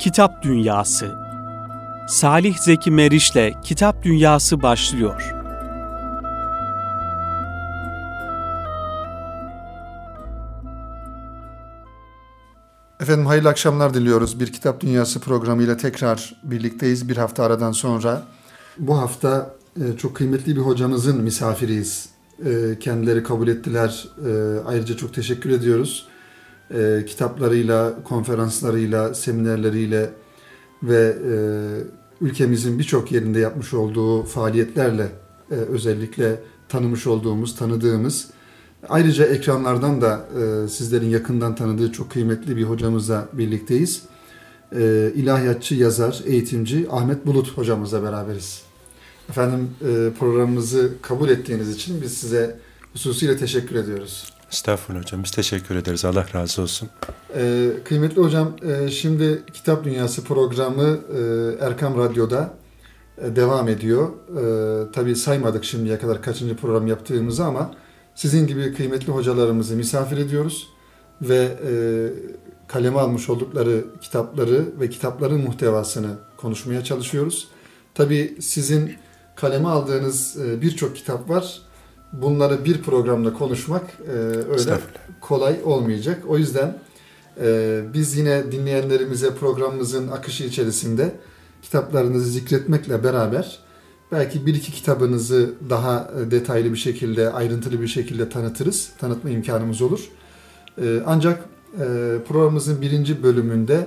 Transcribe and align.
Kitap 0.00 0.42
Dünyası 0.42 1.14
Salih 2.08 2.58
Zeki 2.58 2.90
Meriç'le 2.90 3.62
Kitap 3.62 4.02
Dünyası 4.02 4.62
başlıyor. 4.62 5.34
Efendim 13.00 13.26
hayırlı 13.26 13.48
akşamlar 13.48 13.94
diliyoruz. 13.94 14.40
Bir 14.40 14.52
Kitap 14.52 14.80
Dünyası 14.80 15.20
programıyla 15.20 15.76
tekrar 15.76 16.34
birlikteyiz 16.42 17.08
bir 17.08 17.16
hafta 17.16 17.44
aradan 17.44 17.72
sonra. 17.72 18.22
Bu 18.78 18.98
hafta 18.98 19.54
e, 19.76 19.96
çok 19.96 20.16
kıymetli 20.16 20.56
bir 20.56 20.60
hocamızın 20.60 21.22
misafiriyiz. 21.22 22.08
E, 22.44 22.78
kendileri 22.78 23.22
kabul 23.22 23.48
ettiler. 23.48 24.08
E, 24.26 24.60
ayrıca 24.66 24.96
çok 24.96 25.14
teşekkür 25.14 25.50
ediyoruz. 25.50 26.09
Kitaplarıyla, 27.06 28.02
konferanslarıyla, 28.04 29.14
seminerleriyle 29.14 30.10
ve 30.82 31.16
ülkemizin 32.20 32.78
birçok 32.78 33.12
yerinde 33.12 33.38
yapmış 33.38 33.74
olduğu 33.74 34.22
faaliyetlerle 34.22 35.08
özellikle 35.50 36.40
tanımış 36.68 37.06
olduğumuz, 37.06 37.56
tanıdığımız 37.56 38.30
Ayrıca 38.88 39.26
ekranlardan 39.26 40.00
da 40.00 40.28
e, 40.40 40.68
sizlerin 40.68 41.08
yakından 41.08 41.54
tanıdığı 41.54 41.92
çok 41.92 42.10
kıymetli 42.10 42.56
bir 42.56 42.62
hocamızla 42.62 43.28
birlikteyiz. 43.32 44.02
E, 44.76 45.12
ilahiyatçı, 45.14 45.74
yazar, 45.74 46.20
eğitimci 46.26 46.86
Ahmet 46.90 47.26
Bulut 47.26 47.58
hocamızla 47.58 48.02
beraberiz. 48.02 48.62
Efendim 49.28 49.70
e, 49.80 50.10
programımızı 50.18 50.92
kabul 51.02 51.28
ettiğiniz 51.28 51.70
için 51.70 52.02
biz 52.02 52.14
size 52.14 52.58
hususiyle 52.92 53.36
teşekkür 53.36 53.76
ediyoruz. 53.76 54.32
Estağfurullah 54.52 55.02
hocam. 55.02 55.24
Biz 55.24 55.30
teşekkür 55.30 55.76
ederiz. 55.76 56.04
Allah 56.04 56.26
razı 56.34 56.62
olsun. 56.62 56.88
E, 57.34 57.70
kıymetli 57.84 58.22
hocam, 58.22 58.56
e, 58.62 58.90
şimdi 58.90 59.42
Kitap 59.52 59.84
Dünyası 59.84 60.24
programı 60.24 60.98
e, 61.16 61.64
Erkam 61.66 61.98
Radyo'da 61.98 62.54
e, 63.18 63.36
devam 63.36 63.68
ediyor. 63.68 64.08
E, 64.08 64.92
tabii 64.92 65.16
saymadık 65.16 65.64
şimdiye 65.64 65.98
kadar 65.98 66.22
kaçıncı 66.22 66.56
program 66.56 66.86
yaptığımızı 66.86 67.44
ama 67.44 67.74
sizin 68.14 68.46
gibi 68.46 68.74
kıymetli 68.74 69.12
hocalarımızı 69.12 69.76
misafir 69.76 70.16
ediyoruz 70.16 70.68
ve 71.22 71.58
e, 71.66 71.72
kaleme 72.68 72.98
almış 72.98 73.30
oldukları 73.30 73.84
kitapları 74.00 74.80
ve 74.80 74.90
kitapların 74.90 75.40
muhtevasını 75.40 76.10
konuşmaya 76.36 76.84
çalışıyoruz. 76.84 77.48
Tabii 77.94 78.36
sizin 78.40 78.94
kaleme 79.36 79.68
aldığınız 79.68 80.36
e, 80.40 80.62
birçok 80.62 80.96
kitap 80.96 81.30
var. 81.30 81.69
Bunları 82.12 82.64
bir 82.64 82.82
programda 82.82 83.32
konuşmak 83.32 83.84
e, 84.08 84.12
öyle 84.12 84.78
kolay 85.20 85.60
olmayacak. 85.64 86.22
O 86.28 86.38
yüzden 86.38 86.78
e, 87.42 87.80
biz 87.94 88.16
yine 88.16 88.52
dinleyenlerimize 88.52 89.34
programımızın 89.34 90.08
akışı 90.08 90.44
içerisinde 90.44 91.14
kitaplarınızı 91.62 92.30
zikretmekle 92.30 93.04
beraber 93.04 93.60
Belki 94.12 94.46
bir 94.46 94.54
iki 94.54 94.72
kitabınızı 94.72 95.54
daha 95.70 96.10
e, 96.20 96.30
detaylı 96.30 96.72
bir 96.72 96.78
şekilde, 96.78 97.30
ayrıntılı 97.30 97.80
bir 97.80 97.88
şekilde 97.88 98.28
tanıtırız. 98.28 98.92
Tanıtma 98.98 99.30
imkanımız 99.30 99.82
olur. 99.82 100.08
E, 100.82 101.00
ancak 101.06 101.44
e, 101.74 101.84
programımızın 102.28 102.80
birinci 102.80 103.22
bölümünde 103.22 103.86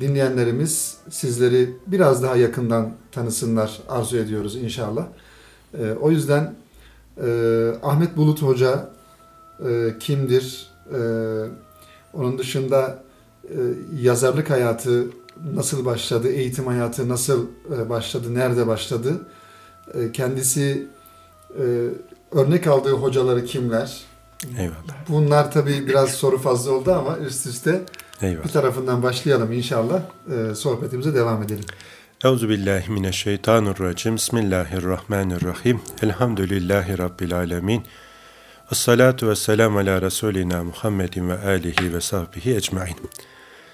dinleyenlerimiz 0.00 0.96
sizleri 1.10 1.76
biraz 1.86 2.22
daha 2.22 2.36
yakından 2.36 2.92
tanısınlar 3.12 3.78
arzu 3.88 4.16
ediyoruz 4.16 4.56
inşallah. 4.56 5.06
O 6.00 6.10
yüzden 6.10 6.54
Ahmet 7.82 8.16
Bulut 8.16 8.42
Hoca 8.42 8.88
kimdir? 10.00 10.70
Onun 12.12 12.38
dışında 12.38 13.02
yazarlık 14.00 14.50
hayatı 14.50 15.06
nasıl 15.54 15.84
başladı, 15.84 16.28
eğitim 16.28 16.66
hayatı 16.66 17.08
nasıl 17.08 17.46
e, 17.76 17.88
başladı, 17.88 18.34
nerede 18.34 18.66
başladı, 18.66 19.12
e, 19.94 20.12
kendisi 20.12 20.86
e, 21.58 21.64
örnek 22.32 22.66
aldığı 22.66 22.92
hocaları 22.92 23.44
kimler? 23.44 24.02
Eyvallah. 24.58 25.08
Bunlar 25.08 25.52
tabii 25.52 25.86
biraz 25.86 26.10
soru 26.10 26.38
fazla 26.38 26.72
oldu 26.72 26.92
ama 26.92 27.18
üst 27.18 27.46
üste 27.46 27.82
Eyvallah. 28.22 28.44
bir 28.44 28.48
tarafından 28.48 29.02
başlayalım 29.02 29.52
inşallah. 29.52 30.02
Sohbetimize 30.54 31.14
devam 31.14 31.42
edelim. 31.42 31.64
Euzu 32.26 32.48
billahi 32.48 32.92
mineşşeytanirracim. 32.92 34.16
Bismillahirrahmanirrahim. 34.16 35.80
Elhamdülillahi 36.02 36.98
rabbil 36.98 37.34
alamin. 37.34 37.84
Essalatu 38.72 39.28
vesselam 39.28 39.76
ala 39.76 40.02
Resulina 40.02 40.64
Muhammedin 40.64 41.28
ve 41.28 41.38
alihi 41.38 41.94
ve 41.94 42.00
sahbihi 42.00 42.56
ecmaîn. 42.56 42.96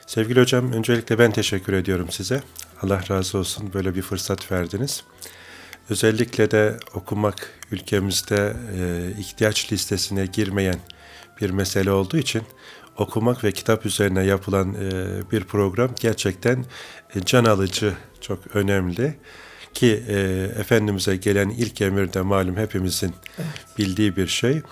Sevgili 0.06 0.40
hocam, 0.40 0.72
öncelikle 0.72 1.18
ben 1.18 1.32
teşekkür 1.32 1.72
ediyorum 1.72 2.10
size. 2.10 2.42
Allah 2.82 3.00
razı 3.10 3.38
olsun 3.38 3.70
böyle 3.74 3.94
bir 3.94 4.02
fırsat 4.02 4.52
verdiniz. 4.52 5.04
Özellikle 5.90 6.50
de 6.50 6.76
okumak 6.94 7.50
ülkemizde 7.70 8.56
e, 8.78 9.10
ihtiyaç 9.20 9.72
listesine 9.72 10.26
girmeyen 10.26 10.78
bir 11.40 11.50
mesele 11.50 11.90
olduğu 11.90 12.16
için 12.16 12.42
okumak 12.98 13.44
ve 13.44 13.52
kitap 13.52 13.86
üzerine 13.86 14.24
yapılan 14.24 14.74
e, 14.74 14.90
bir 15.32 15.44
program 15.44 15.90
gerçekten 16.00 16.64
e, 17.14 17.20
can 17.24 17.44
alıcı, 17.44 17.94
çok 18.20 18.56
önemli. 18.56 19.14
Ki 19.74 20.04
e, 20.08 20.18
Efendimiz'e 20.60 21.16
gelen 21.16 21.48
ilk 21.48 21.80
emir 21.80 22.12
de 22.12 22.20
malum 22.20 22.56
hepimizin 22.56 23.14
evet. 23.38 23.78
bildiği 23.78 24.16
bir 24.16 24.26
şey. 24.26 24.62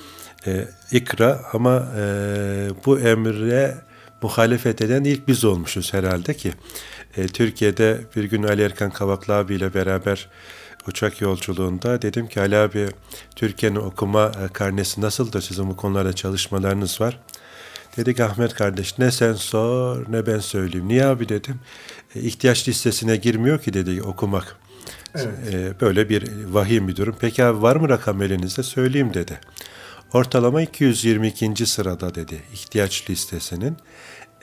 E, 0.47 0.69
ikra 0.92 1.41
ama 1.53 1.88
e, 1.97 2.03
bu 2.86 3.00
emre 3.00 3.75
muhalefet 4.22 4.82
eden 4.82 5.04
ilk 5.04 5.28
biz 5.28 5.44
olmuşuz 5.44 5.94
herhalde 5.94 6.34
ki. 6.34 6.53
E, 7.16 7.26
Türkiye'de 7.26 8.00
bir 8.16 8.25
gün 8.25 8.42
Ali 8.42 8.62
Erkan 8.62 8.91
Kavaklı 8.91 9.34
abiyle 9.34 9.75
beraber 9.75 10.28
uçak 10.88 11.20
yolculuğunda 11.20 12.03
dedim 12.03 12.28
ki 12.28 12.41
Ali 12.41 12.56
abi 12.56 12.88
Türkiye'nin 13.36 13.76
okuma 13.76 14.32
e, 14.44 14.53
karnesi 14.53 15.00
nasıldır 15.00 15.42
sizin 15.42 15.70
bu 15.70 15.76
konularda 15.76 16.12
çalışmalarınız 16.12 17.00
var. 17.00 17.20
Dedik 17.97 18.21
Ahmet 18.21 18.55
kardeş 18.55 18.99
ne 18.99 19.11
sen 19.11 19.33
sor 19.33 20.12
ne 20.12 20.27
ben 20.27 20.39
söyleyeyim. 20.39 20.89
Niye 20.89 21.05
abi 21.05 21.28
dedim. 21.28 21.61
E, 22.15 22.21
ihtiyaç 22.21 22.69
listesine 22.69 23.17
girmiyor 23.17 23.62
ki 23.62 23.73
dedi 23.73 24.03
okumak. 24.03 24.56
Evet. 25.15 25.55
E, 25.55 25.81
böyle 25.81 26.09
bir 26.09 26.45
vahim 26.45 26.89
bir 26.89 26.97
durum. 26.97 27.17
Peki 27.21 27.45
abi 27.45 27.62
var 27.62 27.77
mı 27.77 27.89
rakam 27.89 28.23
elinizde 28.23 28.62
söyleyeyim 28.62 29.15
dedi. 29.15 29.41
Ortalama 30.12 30.62
222. 30.62 31.67
sırada 31.67 32.15
dedi 32.15 32.43
ihtiyaç 32.53 33.11
listesinin. 33.11 33.77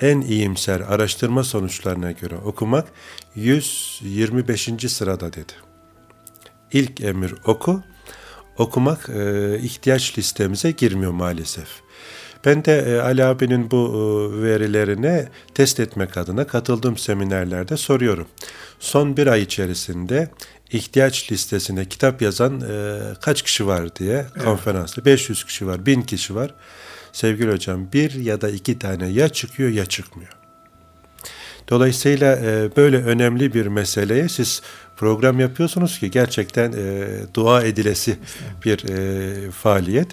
En 0.02 0.22
iyimser 0.22 0.80
araştırma 0.80 1.44
sonuçlarına 1.44 2.12
göre 2.12 2.36
okumak 2.36 2.88
125. 3.36 4.70
sırada 4.88 5.34
dedi. 5.34 5.54
İlk 6.72 7.02
emir 7.02 7.34
oku, 7.46 7.84
okumak 8.58 9.10
e, 9.10 9.60
ihtiyaç 9.60 10.18
listemize 10.18 10.72
girmiyor 10.72 11.12
maalesef. 11.12 11.68
Ben 12.48 12.66
de 12.66 12.78
e, 12.78 13.00
Ali 13.00 13.26
abinin 13.26 13.72
bu 13.72 13.78
e, 13.78 14.42
verilerini 14.44 15.26
test 15.54 15.80
etmek 15.80 16.18
adına 16.18 16.48
katıldığım 16.48 16.98
seminerlerde 16.98 17.78
soruyorum. 17.78 18.28
Son 18.80 19.18
bir 19.18 19.28
ay 19.28 19.42
içerisinde 19.42 20.30
ihtiyaç 20.72 21.32
listesine 21.32 21.86
kitap 21.86 22.22
yazan 22.22 22.62
e, 22.62 23.00
kaç 23.22 23.42
kişi 23.42 23.68
var 23.68 23.96
diye 23.96 24.26
evet. 24.36 24.46
konferansta 24.46 25.06
500 25.06 25.44
kişi 25.44 25.68
var, 25.68 25.86
1000 25.86 26.02
kişi 26.02 26.36
var. 26.36 26.54
Sevgili 27.12 27.52
hocam 27.52 27.92
bir 27.94 28.14
ya 28.14 28.42
da 28.42 28.50
iki 28.50 28.80
tane 28.80 29.08
ya 29.08 29.30
çıkıyor 29.30 29.70
ya 29.70 29.86
çıkmıyor. 29.86 30.32
Dolayısıyla 31.70 32.36
e, 32.36 32.76
böyle 32.78 32.98
önemli 32.98 33.54
bir 33.54 33.68
meseleye 33.68 34.30
siz 34.30 34.62
program 34.98 35.40
yapıyorsunuz 35.40 36.00
ki 36.00 36.12
gerçekten 36.12 36.74
e, 36.74 37.08
dua 37.34 37.64
edilesi 37.64 38.18
bir 38.66 38.90
e, 38.90 39.52
faaliyet. 39.52 40.08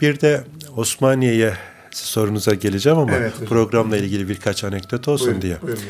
Bir 0.00 0.20
de 0.20 0.44
Osmaniye'ye 0.76 1.52
sorunuza 1.90 2.54
geleceğim 2.54 2.98
ama 2.98 3.12
evet, 3.12 3.32
programla 3.48 3.96
ilgili 3.96 4.28
birkaç 4.28 4.64
anekdot 4.64 5.08
olsun 5.08 5.26
buyurun, 5.26 5.42
diye. 5.42 5.62
Buyurun. 5.62 5.82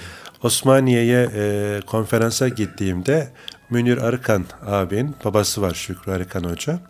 Osmaniye'ye 0.42 1.30
e, 1.34 1.80
konferansa 1.86 2.48
gittiğimde 2.48 3.28
Münir 3.70 3.98
Arıkan 3.98 4.44
abin, 4.66 5.16
babası 5.24 5.62
var 5.62 5.74
Şükrü 5.74 6.12
Arıkan 6.12 6.44
Hoca. 6.44 6.80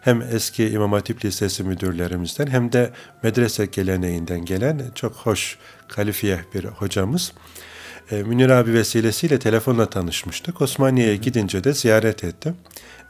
Hem 0.00 0.22
eski 0.22 0.68
İmam 0.68 0.92
Hatip 0.92 1.24
Lisesi 1.24 1.64
müdürlerimizden 1.64 2.46
hem 2.46 2.72
de 2.72 2.90
medrese 3.22 3.66
geleneğinden 3.66 4.44
gelen 4.44 4.82
çok 4.94 5.12
hoş, 5.12 5.58
kalifiye 5.88 6.40
bir 6.54 6.64
hocamız. 6.64 7.32
E, 8.10 8.22
Münir 8.22 8.50
abi 8.50 8.72
vesilesiyle 8.72 9.38
telefonla 9.38 9.90
tanışmıştık. 9.90 10.62
Osmaniye'ye 10.62 11.16
gidince 11.16 11.64
de 11.64 11.72
ziyaret 11.72 12.24
ettim. 12.24 12.56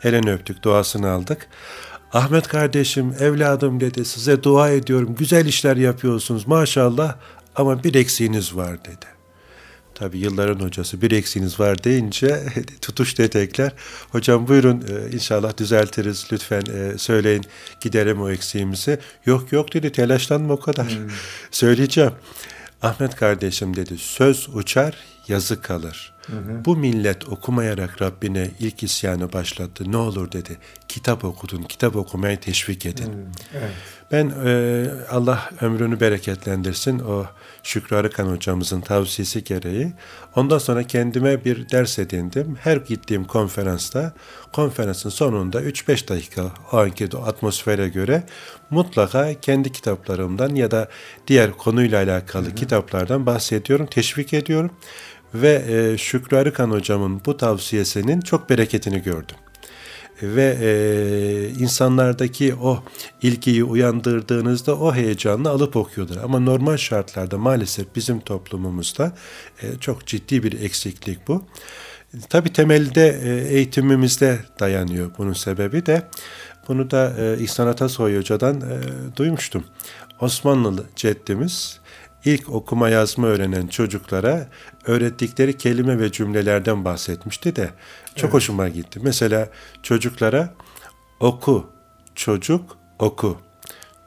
Elini 0.05 0.32
öptük, 0.32 0.62
duasını 0.62 1.11
aldık. 1.11 1.49
Ahmet 2.17 2.49
kardeşim, 2.49 3.15
evladım 3.21 3.81
dedi, 3.81 4.05
size 4.05 4.43
dua 4.43 4.71
ediyorum, 4.71 5.15
güzel 5.19 5.47
işler 5.47 5.77
yapıyorsunuz 5.77 6.47
maşallah 6.47 7.17
ama 7.57 7.85
bir 7.85 7.95
eksiğiniz 7.95 8.57
var 8.57 8.85
dedi. 8.85 9.07
Tabi 9.95 10.19
yılların 10.19 10.65
hocası 10.65 11.03
bir 11.03 11.11
eksiğiniz 11.11 11.61
var 11.61 11.85
deyince 11.85 12.45
tutuş 12.81 13.19
detekler. 13.19 13.73
Hocam 14.11 14.49
buyurun 14.49 14.81
e, 14.81 15.15
inşallah 15.15 15.57
düzeltiriz 15.57 16.27
lütfen 16.33 16.63
e, 16.75 16.99
söyleyin 16.99 17.45
giderim 17.81 18.23
o 18.23 18.31
eksiğimizi. 18.31 18.99
Yok 19.27 19.53
yok 19.53 19.75
dedi 19.75 19.93
telaşlanma 19.93 20.55
o 20.55 20.61
kadar. 20.61 20.89
Hmm. 20.89 21.11
Söyleyeceğim. 21.51 22.13
Ahmet 22.83 23.17
kardeşim 23.17 23.77
dedi 23.77 23.99
söz 23.99 24.49
uçar 24.55 24.95
yazı 25.28 25.62
kalır. 25.62 26.12
Hı 26.26 26.37
hı. 26.37 26.64
Bu 26.64 26.76
millet 26.76 27.28
okumayarak 27.28 28.02
Rabbine 28.02 28.50
ilk 28.61 28.82
isyanı 28.82 29.32
başlattı. 29.32 29.93
Ne 29.93 29.96
olur 29.96 30.32
dedi. 30.32 30.58
Kitap 30.88 31.25
okudun, 31.25 31.62
kitap 31.62 31.96
okumaya 31.96 32.40
teşvik 32.40 32.87
edin. 32.87 33.12
Hı, 33.12 33.26
evet. 33.55 33.70
Ben 34.12 34.32
e, 34.44 34.87
Allah 35.11 35.50
ömrünü 35.61 36.00
bereketlendirsin 36.00 36.99
o 36.99 37.26
Şükrü 37.62 37.96
Arıkan 37.96 38.26
hocamızın 38.26 38.81
tavsiyesi 38.81 39.44
gereği. 39.44 39.93
Ondan 40.37 40.58
sonra 40.58 40.82
kendime 40.82 41.44
bir 41.44 41.69
ders 41.69 41.99
edindim. 41.99 42.56
Her 42.61 42.76
gittiğim 42.76 43.25
konferansta 43.25 44.12
konferansın 44.52 45.11
sonunda 45.11 45.62
3-5 45.62 46.08
dakika 46.08 46.43
o 46.72 46.76
anki 46.76 47.08
atmosfere 47.17 47.88
göre 47.88 48.22
mutlaka 48.70 49.34
kendi 49.34 49.72
kitaplarımdan 49.72 50.55
ya 50.55 50.70
da 50.70 50.88
diğer 51.26 51.52
konuyla 51.52 52.02
alakalı 52.02 52.46
hı 52.46 52.50
hı. 52.50 52.55
kitaplardan 52.55 53.26
bahsediyorum, 53.26 53.87
teşvik 53.87 54.34
ediyorum. 54.34 54.70
Ve 55.34 55.64
e, 55.69 55.99
Şükrü 55.99 56.37
Arıkan 56.37 56.70
hocamın 56.70 57.20
bu 57.26 57.37
tavsiyesinin 57.37 58.20
çok 58.20 58.50
bereketini 58.50 59.02
gördüm 59.02 59.37
ve 60.23 60.56
e, 60.61 61.61
insanlardaki 61.61 62.55
o 62.55 62.82
ilgiyi 63.23 63.64
uyandırdığınızda 63.64 64.76
o 64.78 64.94
heyecanla 64.94 65.50
alıp 65.50 65.76
okuyorlar. 65.76 66.25
Ama 66.25 66.38
normal 66.38 66.76
şartlarda 66.76 67.38
maalesef 67.38 67.87
bizim 67.96 68.20
toplumumuzda 68.20 69.12
e, 69.62 69.78
çok 69.81 70.06
ciddi 70.06 70.43
bir 70.43 70.61
eksiklik 70.62 71.29
bu. 71.29 71.44
Tabi 72.29 72.52
temelde 72.52 73.20
e, 73.25 73.55
eğitimimizde 73.55 74.38
dayanıyor 74.61 75.11
bunun 75.19 75.32
sebebi 75.32 75.87
de. 75.87 76.02
Bunu 76.69 76.90
da 76.90 77.14
e, 77.19 77.43
İhsan 77.43 77.67
Atasoy 77.67 78.19
Hoca'dan 78.19 78.61
e, 78.61 78.81
duymuştum. 79.17 79.64
Osmanlılı 80.20 80.84
ceddimiz 80.96 81.81
ilk 82.25 82.50
okuma 82.50 82.88
yazma 82.88 83.26
öğrenen 83.26 83.67
çocuklara 83.67 84.49
öğrettikleri 84.87 85.59
kelime 85.59 85.99
ve 85.99 86.12
cümlelerden 86.12 86.85
bahsetmişti 86.85 87.56
de 87.56 87.71
çok 88.15 88.25
evet. 88.25 88.35
hoşuma 88.35 88.69
gitti. 88.69 89.00
Mesela 89.03 89.49
çocuklara 89.83 90.55
oku, 91.21 91.67
çocuk 92.15 92.77
oku. 92.99 93.38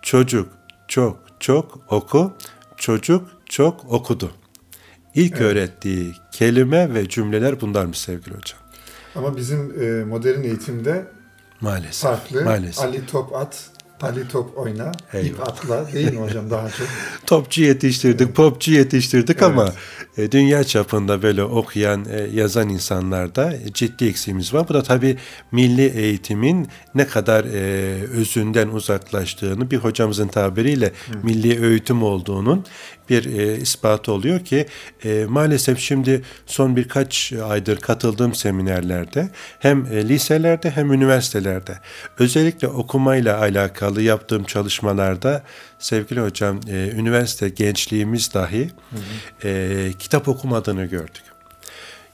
Çocuk 0.02 0.50
çok 0.88 1.18
çok 1.40 1.80
oku, 1.94 2.34
çocuk 2.78 3.30
çok 3.46 3.94
okudu. 3.94 4.32
İlk 5.16 5.32
evet. 5.32 5.42
öğrettiği 5.42 6.14
kelime 6.32 6.94
ve 6.94 7.10
cümleler 7.10 7.62
bunlarmış 7.62 7.98
sevgili 7.98 8.36
hocam. 8.36 8.60
Ama 9.16 9.38
bizim 9.38 9.84
e, 9.84 10.04
modern 10.04 10.44
eğitimde 10.44 11.08
maalesef 11.62 12.10
farklı. 12.10 12.44
Maalesef. 12.44 12.86
Ali 12.86 13.06
top 13.06 13.34
at, 14.04 14.04
Ali 14.04 14.28
top 14.28 14.58
oyna, 14.58 14.92
Eyvah. 15.14 15.26
ip 15.26 15.42
atla 15.42 15.94
değil 15.94 16.14
mi 16.14 16.20
hocam 16.20 16.50
daha 16.50 16.70
çok? 16.70 16.88
Topçu 17.26 17.62
yetiştirdik, 17.62 18.22
evet. 18.28 18.36
popçu 18.36 18.72
yetiştirdik 18.72 19.38
evet. 19.40 19.44
ama 19.44 19.74
e, 20.18 20.32
dünya 20.32 20.64
çapında 20.64 21.22
böyle 21.22 21.44
okuyan, 21.44 22.06
e, 22.12 22.28
yazan 22.34 22.70
insanlarda 22.70 23.54
ciddi 23.74 24.06
eksiğimiz 24.06 24.54
var. 24.54 24.70
Bu 24.70 24.74
da 24.74 24.84
tabii 24.84 25.18
milli 25.52 25.86
eğitimin 25.86 26.68
ne 26.96 27.08
kadar 27.08 27.46
e, 27.46 27.60
özünden 28.04 28.68
uzaklaştığını 28.68 29.72
bir 29.72 29.78
hocamızın 29.78 30.28
tabiriyle 30.28 30.86
Hı. 30.86 31.18
milli 31.24 31.62
öğütüm 31.66 32.04
olduğunun 32.04 32.66
bir 33.10 33.26
e, 33.40 33.58
ispatı 33.58 34.12
oluyor 34.12 34.40
ki 34.40 34.66
e, 35.04 35.26
maalesef 35.30 35.80
şimdi 35.80 36.22
son 36.46 36.76
birkaç 36.76 37.34
aydır 37.34 37.78
katıldığım 37.78 38.36
seminerlerde 38.36 39.30
hem 39.60 39.86
e, 39.86 40.10
liselerde 40.10 40.70
hem 40.70 40.94
üniversitelerde 40.94 41.80
özellikle 42.20 42.68
okumayla 42.68 43.40
alakalı 43.40 44.02
yaptığım 44.02 44.44
çalışmalarda 44.44 45.44
sevgili 45.80 46.22
hocam 46.22 46.60
e, 46.68 46.90
üniversite 46.90 47.50
gençliğimiz 47.50 48.34
dahi 48.34 48.70
hı 48.90 48.98
hı. 48.98 49.48
E, 49.48 49.94
kitap 50.00 50.28
okumadığını 50.28 50.86
gördük. 50.86 51.24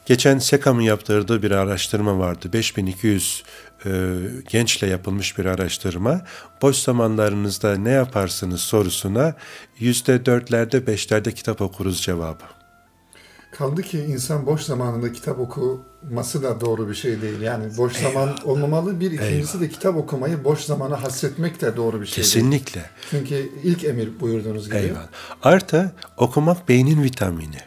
Geçen 0.06 0.38
SEKAM'ın 0.38 0.82
yaptırdığı 0.82 1.42
bir 1.42 1.50
araştırma 1.50 2.18
vardı. 2.18 2.52
5200 2.52 3.44
e, 3.86 3.90
gençle 4.50 4.86
yapılmış 4.86 5.38
bir 5.38 5.44
araştırma. 5.44 6.20
Boş 6.62 6.76
zamanlarınızda 6.76 7.76
ne 7.76 7.90
yaparsınız 7.90 8.60
sorusuna 8.60 9.34
yüzde 9.78 10.26
dörtlerde 10.26 10.86
beşlerde 10.86 11.32
kitap 11.32 11.60
okuruz 11.60 12.02
cevabı. 12.02 12.44
Kaldı 13.58 13.82
ki 13.82 13.98
insan 13.98 14.46
boş 14.46 14.62
zamanında 14.62 15.12
kitap 15.12 15.38
okuması 15.38 16.42
da 16.42 16.60
doğru 16.60 16.88
bir 16.88 16.94
şey 16.94 17.22
değil. 17.22 17.40
Yani 17.40 17.76
boş 17.76 17.96
Eyvallah. 17.98 18.12
zaman 18.12 18.36
olmamalı. 18.44 19.00
Bir 19.00 19.10
ikincisi 19.10 19.34
Eyvallah. 19.34 19.60
de 19.60 19.68
kitap 19.68 19.96
okumayı 19.96 20.44
boş 20.44 20.60
zamana 20.60 21.02
hasretmek 21.02 21.60
de 21.60 21.76
doğru 21.76 22.00
bir 22.00 22.06
şey 22.06 22.24
Kesinlikle. 22.24 22.74
değil. 22.80 22.86
Çünkü 23.10 23.50
ilk 23.62 23.84
emir 23.84 24.20
buyurduğunuz 24.20 24.66
gibi. 24.66 24.76
Eyvallah. 24.76 25.08
Artı 25.42 25.92
okumak 26.16 26.68
beynin 26.68 27.02
vitamini. 27.02 27.58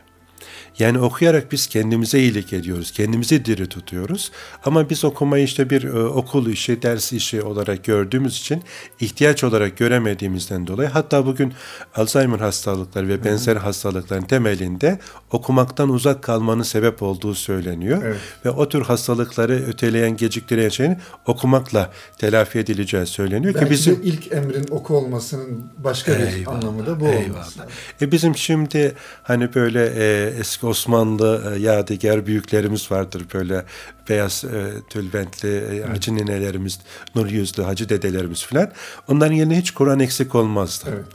Yani 0.80 1.00
okuyarak 1.00 1.52
biz 1.52 1.68
kendimize 1.68 2.20
iyilik 2.20 2.54
ediyoruz, 2.54 2.92
kendimizi 2.92 3.46
diri 3.46 3.68
tutuyoruz. 3.68 4.32
Ama 4.66 4.90
biz 4.90 5.06
okumayı 5.06 5.44
işte 5.44 5.70
bir 5.70 5.84
e, 5.84 6.04
okul 6.04 6.48
işi, 6.48 6.82
ders 6.82 7.14
işi 7.14 7.42
olarak 7.42 7.84
gördüğümüz 7.84 8.38
için 8.38 8.64
ihtiyaç 9.00 9.44
olarak 9.44 9.78
göremediğimizden 9.78 10.68
dolayı 10.68 10.90
hatta 10.90 11.26
bugün 11.26 11.54
Alzheimer 11.96 12.40
hastalıkları 12.40 13.08
ve 13.08 13.24
benzer 13.24 13.56
Hı-hı. 13.56 13.64
hastalıkların 13.64 14.22
temelinde 14.22 15.00
okumaktan 15.32 15.90
uzak 15.90 16.24
kalmanın 16.24 16.64
sebep 16.64 17.04
olduğu 17.04 17.36
söyleniyor. 17.36 18.02
Evet. 18.06 18.18
Ve 18.46 18.50
o 18.50 18.70
tür 18.70 18.82
hastalıkları 18.82 19.54
öteleyen, 19.54 20.18
geciktiren 20.18 20.70
şeyin 20.70 20.98
okumakla 21.26 21.92
telafi 22.18 22.60
edileceği 22.60 23.06
söyleniyor 23.06 23.54
Belki 23.54 23.66
ki 23.66 23.72
bizim 23.72 23.96
de 23.96 24.04
ilk 24.04 24.32
emrin 24.32 24.66
oku 24.70 24.98
olmasının 24.98 25.72
başka 25.78 26.12
eyvallah, 26.14 26.36
bir 26.36 26.48
anlamı 26.48 26.86
da 26.86 27.00
bu 27.00 27.06
eyvallah. 27.06 27.30
olması. 27.30 27.60
E 28.02 28.12
bizim 28.12 28.38
şimdi 28.38 28.96
hani 29.24 29.56
böyle 29.56 29.86
e, 29.86 30.34
eski 30.40 30.69
Osmanlı 30.70 31.56
e, 31.56 31.60
yadigar 31.60 32.26
büyüklerimiz 32.26 32.92
vardır 32.92 33.26
böyle 33.34 33.66
beyaz 34.10 34.44
e, 34.44 34.82
tülbentli 34.90 35.58
e, 35.58 35.84
hacı 35.84 36.16
ninelerimiz, 36.16 36.80
nur 37.16 37.28
yüzlü 37.28 37.64
hacı 37.64 37.90
dedelerimiz 37.90 38.46
filan. 38.46 38.72
Onların 39.08 39.36
yerine 39.36 39.58
hiç 39.58 39.72
Kur'an 39.72 40.00
eksik 40.00 40.36
olmazdı. 40.36 40.90
Evet. 40.94 41.06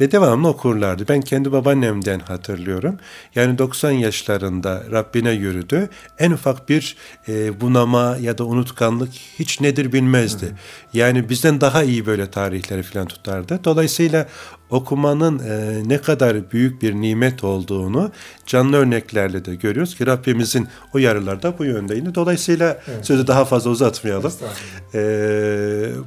Ve 0.00 0.12
devamlı 0.12 0.48
okurlardı. 0.48 1.04
Ben 1.08 1.20
kendi 1.20 1.52
babaannemden 1.52 2.20
hatırlıyorum. 2.20 2.98
Yani 3.34 3.58
90 3.58 3.90
yaşlarında 3.90 4.82
Rabbine 4.90 5.30
yürüdü. 5.30 5.88
En 6.18 6.30
ufak 6.30 6.68
bir 6.68 6.96
e, 7.28 7.60
bunama 7.60 8.16
ya 8.20 8.38
da 8.38 8.44
unutkanlık 8.44 9.12
hiç 9.38 9.60
nedir 9.60 9.92
bilmezdi. 9.92 10.46
Hı. 10.46 10.52
Yani 10.92 11.28
bizden 11.28 11.60
daha 11.60 11.82
iyi 11.82 12.06
böyle 12.06 12.30
tarihleri 12.30 12.82
filan 12.82 13.06
tutardı. 13.06 13.60
Dolayısıyla 13.64 14.28
okumanın 14.70 15.38
e, 15.38 15.82
ne 15.88 15.98
kadar 15.98 16.50
büyük 16.50 16.82
bir 16.82 16.94
nimet 16.94 17.44
olduğunu 17.44 18.12
canlı 18.46 18.76
örneklerle 18.76 19.44
de 19.44 19.54
görüyoruz 19.54 19.96
ki 19.96 20.06
Rabbimizin 20.06 20.68
uyarıları 20.94 21.42
da 21.42 21.58
bu 21.58 21.64
yönde 21.64 21.94
yine. 21.94 22.14
Dolayısıyla 22.42 22.82
evet. 22.88 23.06
sözü 23.06 23.26
daha 23.26 23.44
fazla 23.44 23.70
uzatmayalım. 23.70 24.32
E, 24.94 25.00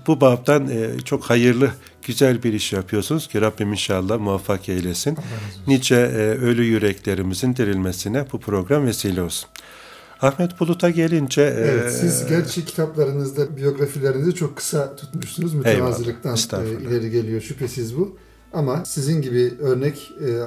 bu 0.08 0.22
babdan 0.22 0.68
e, 0.70 1.00
çok 1.06 1.24
hayırlı 1.24 1.72
güzel 2.04 2.44
bir 2.44 2.54
iş 2.54 2.74
yapıyorsunuz 2.74 3.28
ki 3.28 3.42
Rabbim 3.42 3.72
inşallah 3.72 4.20
muvaffak 4.20 4.70
eylesin. 4.70 5.18
Nice 5.68 5.96
e, 5.96 6.18
ölü 6.20 6.64
yüreklerimizin 6.64 7.56
dirilmesine 7.56 8.26
bu 8.34 8.40
program 8.40 8.86
vesile 8.86 9.22
olsun. 9.22 9.50
Ahmet 10.22 10.60
Bulut'a 10.60 10.90
gelince... 10.90 11.42
Evet, 11.42 11.86
e, 11.86 11.92
siz 11.92 12.28
gerçi 12.28 12.66
kitaplarınızda 12.66 13.58
biyografilerinizi 13.58 14.36
çok 14.36 14.56
kısa 14.56 14.96
tutmuşsunuz. 14.96 15.54
Mütevazılıktan 15.54 16.38
e, 16.54 16.70
ileri 16.82 17.12
geliyor 17.12 17.42
şüphesiz 17.42 17.98
bu. 17.98 18.18
Ama 18.54 18.86
sizin 18.86 19.22
gibi 19.22 19.54
örnek 19.60 20.12
e, 20.22 20.30
e, 20.30 20.42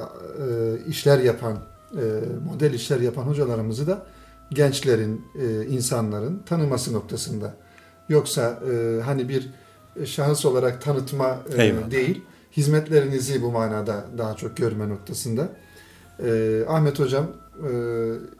işler 0.87 1.19
yapan, 1.19 1.57
e, 1.93 2.03
model 2.45 2.73
işler 2.73 2.99
yapan 2.99 3.23
hocalarımızı 3.23 3.87
da 3.87 4.05
gençlerin, 4.51 5.25
e, 5.41 5.65
insanların 5.65 6.43
tanıması 6.45 6.93
noktasında. 6.93 7.55
Yoksa 8.09 8.59
e, 8.71 9.01
hani 9.01 9.29
bir 9.29 9.49
şahıs 10.05 10.45
olarak 10.45 10.81
tanıtma 10.81 11.39
e, 11.57 11.91
değil, 11.91 12.21
hizmetlerinizi 12.57 13.41
bu 13.41 13.51
manada 13.51 14.05
daha 14.17 14.35
çok 14.35 14.57
görme 14.57 14.89
noktasında. 14.89 15.49
E, 16.25 16.59
Ahmet 16.67 16.99
Hocam, 16.99 17.27
e, 17.57 17.71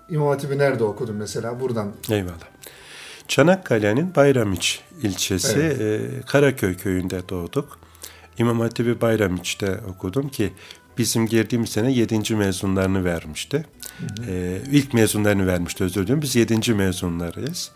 İmam 0.10 0.28
Hatip'i 0.28 0.58
nerede 0.58 0.84
okudun 0.84 1.16
mesela? 1.16 1.60
Buradan. 1.60 1.94
Eyvallah. 2.10 2.50
Çanakkale'nin 3.28 4.16
Bayramiç 4.16 4.82
ilçesi 5.04 5.60
evet. 5.60 5.82
e, 5.82 6.22
Karaköy 6.22 6.78
köyünde 6.78 7.30
doğduk. 7.30 7.80
İmam 8.38 8.60
Hatip'i 8.60 9.02
Bayramiç'te 9.02 9.80
okudum 9.90 10.30
ki 10.30 10.54
bizim 10.98 11.26
girdiğimiz 11.26 11.70
sene 11.70 11.92
7. 11.92 12.36
mezunlarını 12.36 13.04
vermişti. 13.06 13.66
Hı 14.00 14.24
hı. 14.24 14.32
Ee, 14.32 14.62
ilk 14.72 14.94
mezunlarını 14.94 15.48
vermişti 15.48 15.84
özür 15.84 16.08
dilerim. 16.08 16.22
Biz 16.22 16.36
7. 16.36 16.74
mezunlarıyız. 16.74 17.72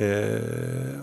Ee, 0.00 0.38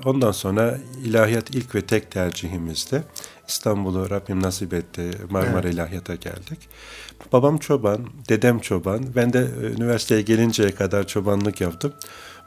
ondan 0.06 0.32
sonra 0.32 0.78
ilahiyat 1.06 1.56
ilk 1.56 1.76
ve 1.76 1.82
tek 1.82 2.12
tercihimizde 2.12 3.04
İstanbul'u 3.48 4.10
Rabbim 4.10 4.44
nasip 4.44 4.74
etti. 4.74 5.12
Marmara 5.30 5.62
evet. 5.62 5.74
İlahiyat'a 5.74 6.16
geldik. 6.16 6.60
Babam 7.32 7.58
çoban, 7.58 8.08
dedem 8.30 8.60
çoban. 8.60 9.06
Ben 9.16 9.34
de 9.34 9.40
e, 9.40 9.66
üniversiteye 9.66 10.22
gelinceye 10.22 10.76
kadar 10.76 11.08
çobanlık 11.08 11.62
yaptım. 11.62 11.94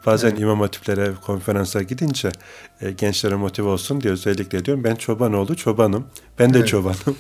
Bazen 0.07 0.29
evet. 0.29 0.41
imam 0.41 0.61
hatiplere 0.61 1.13
konferansa 1.27 1.83
gidince 1.83 2.31
e, 2.81 2.91
gençlere 2.91 3.35
motive 3.35 3.69
olsun 3.69 4.01
diye 4.01 4.13
özellikle 4.13 4.65
diyorum. 4.65 4.85
Ben 4.85 4.95
çoban 4.95 5.33
oldu 5.33 5.55
çobanım. 5.55 6.07
Ben 6.39 6.55
de 6.55 6.59
evet. 6.59 6.69
çobanım. 6.69 6.97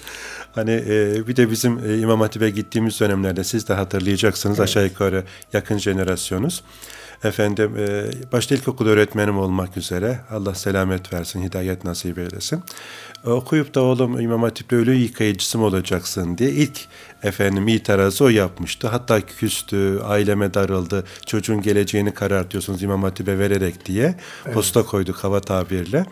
Hani 0.54 0.70
e, 0.70 1.26
bir 1.28 1.36
de 1.36 1.50
bizim 1.50 1.78
e, 1.78 1.98
İmam 1.98 2.20
Hatip'e 2.20 2.50
gittiğimiz 2.50 3.00
dönemlerde 3.00 3.44
siz 3.44 3.68
de 3.68 3.74
hatırlayacaksınız 3.74 4.58
evet. 4.58 4.68
aşağı 4.68 4.84
yukarı 4.84 5.24
yakın 5.52 5.78
jenerasyonuz. 5.78 6.62
Efendim 7.24 7.76
e, 7.78 8.10
başta 8.32 8.54
ilkokul 8.54 8.86
öğretmenim 8.86 9.38
olmak 9.38 9.76
üzere 9.76 10.20
Allah 10.30 10.54
selamet 10.54 11.12
versin, 11.12 11.42
hidayet 11.42 11.84
nasip 11.84 12.18
eylesin. 12.18 12.62
Okuyup 13.26 13.74
da 13.74 13.82
oğlum 13.82 14.20
İmam 14.20 14.42
Hatip'te 14.42 14.76
ölü 14.76 14.94
yıkayıcısı 14.94 15.58
mı 15.58 15.64
olacaksın 15.64 16.38
diye 16.38 16.50
ilk 16.50 16.80
efendim 17.22 17.68
itirazı 17.68 18.24
o 18.24 18.28
yapmıştı. 18.28 18.88
Hatta 18.88 19.20
küstü, 19.20 20.00
aileme 20.04 20.54
darıldı, 20.54 21.04
çocuğun 21.26 21.62
geleceğini 21.62 22.14
karartıyorsunuz 22.14 22.82
İmam 22.82 23.02
Hatip'e 23.02 23.38
vererek 23.38 23.86
diye 23.86 24.14
evet. 24.44 24.54
posta 24.54 24.82
koyduk 24.82 25.16
hava 25.16 25.40
tabirle. 25.40 26.06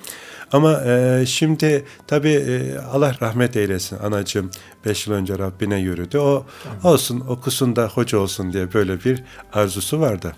Ama 0.52 0.83
e, 0.85 1.25
şimdi 1.26 1.85
tabii 2.07 2.33
e, 2.33 2.78
Allah 2.78 3.14
rahmet 3.23 3.57
eylesin 3.57 3.99
anacığım 3.99 4.50
5 4.85 5.07
yıl 5.07 5.14
önce 5.14 5.38
Rabbine 5.38 5.81
yürüdü. 5.81 6.19
O 6.19 6.47
tamam. 6.64 6.95
olsun 6.95 7.21
okusun 7.21 7.76
da 7.76 7.88
hoca 7.88 8.19
olsun 8.19 8.52
diye 8.52 8.73
böyle 8.75 9.04
bir 9.04 9.25
arzusu 9.52 10.00
vardı. 10.00 10.37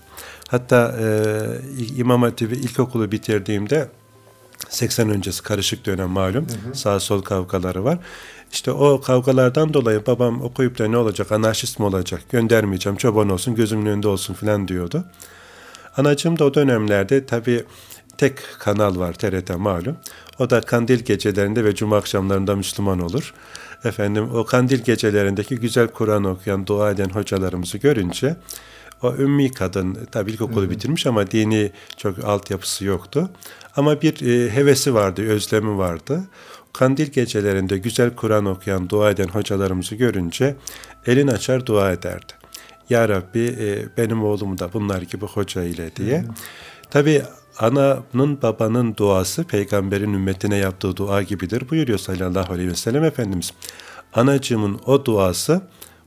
Hatta 0.49 0.97
e, 1.01 1.07
İmam 1.97 2.23
Hatip'i 2.23 2.55
ilkokulu 2.55 3.13
bitirdiğimde 3.13 3.89
80 4.69 5.09
öncesi 5.09 5.43
karışık 5.43 5.87
dönem 5.87 6.09
malum. 6.09 6.47
Sağ 6.75 7.01
sol 7.01 7.23
kavgaları 7.23 7.85
var. 7.85 7.99
İşte 8.53 8.73
o 8.73 9.01
kavgalardan 9.01 9.75
dolayı 9.75 10.07
babam 10.07 10.43
okuyup 10.43 10.79
da 10.79 10.89
ne 10.89 10.97
olacak 10.97 11.33
anarşist 11.33 11.79
mi 11.79 11.85
olacak 11.85 12.21
göndermeyeceğim 12.31 12.97
çoban 12.97 13.31
olsun 13.31 13.55
gözümün 13.55 13.87
önünde 13.87 14.09
olsun 14.09 14.35
filan 14.35 14.69
diyordu. 14.69 15.05
Anacığım 15.97 16.39
da 16.39 16.45
o 16.45 16.55
dönemlerde 16.55 17.27
tabii 17.27 17.65
tek 18.19 18.39
kanal 18.59 18.99
var 18.99 19.13
TRT 19.13 19.59
malum. 19.59 19.97
O 20.39 20.51
da 20.51 20.61
kandil 20.61 20.99
gecelerinde 20.99 21.65
ve 21.65 21.75
cuma 21.75 21.97
akşamlarında 21.97 22.57
Müslüman 22.57 23.01
olur. 23.01 23.35
Efendim 23.85 24.31
o 24.35 24.45
kandil 24.45 24.79
gecelerindeki 24.79 25.57
güzel 25.57 25.89
Kur'an 25.89 26.25
okuyan, 26.25 26.67
dua 26.67 26.91
eden 26.91 27.09
hocalarımızı 27.09 27.79
görünce 27.79 28.37
o 29.03 29.15
ümmi 29.15 29.53
kadın 29.53 29.99
tabi 30.13 30.31
ilkokulu 30.31 30.71
bitirmiş 30.71 31.07
ama 31.07 31.31
dini 31.31 31.71
çok 31.97 32.25
altyapısı 32.25 32.85
yoktu. 32.85 33.31
Ama 33.77 34.03
bir 34.03 34.27
e, 34.27 34.51
hevesi 34.51 34.95
vardı, 34.95 35.23
özlemi 35.23 35.79
vardı. 35.79 36.21
Kandil 36.73 37.07
gecelerinde 37.07 37.79
güzel 37.79 38.15
Kur'an 38.15 38.45
okuyan, 38.45 38.89
dua 38.89 39.11
eden 39.11 39.29
hocalarımızı 39.29 39.95
görünce 39.95 40.57
elin 41.07 41.29
açar 41.29 41.67
dua 41.67 41.93
ederdi. 41.93 42.33
Ya 42.91 43.09
Rabbi 43.09 43.57
e, 43.61 43.97
benim 43.97 44.25
oğlumu 44.25 44.59
da 44.59 44.73
bunlar 44.73 45.03
gibi 45.03 45.27
hoca 45.27 45.63
ile 45.63 45.97
diye. 45.97 46.21
Hı. 46.21 46.27
Tabi 46.91 47.23
ananın 47.59 48.43
babanın 48.43 48.97
duası 48.97 49.45
peygamberin 49.45 50.13
ümmetine 50.13 50.57
yaptığı 50.57 50.97
dua 50.97 51.23
gibidir 51.23 51.71
buyuruyor 51.71 51.99
sallallahu 51.99 52.53
aleyhi 52.53 52.71
ve 52.71 52.75
sellem 52.75 53.05
Efendimiz. 53.05 53.53
Anacığımın 54.15 54.81
o 54.87 55.05
duası 55.05 55.63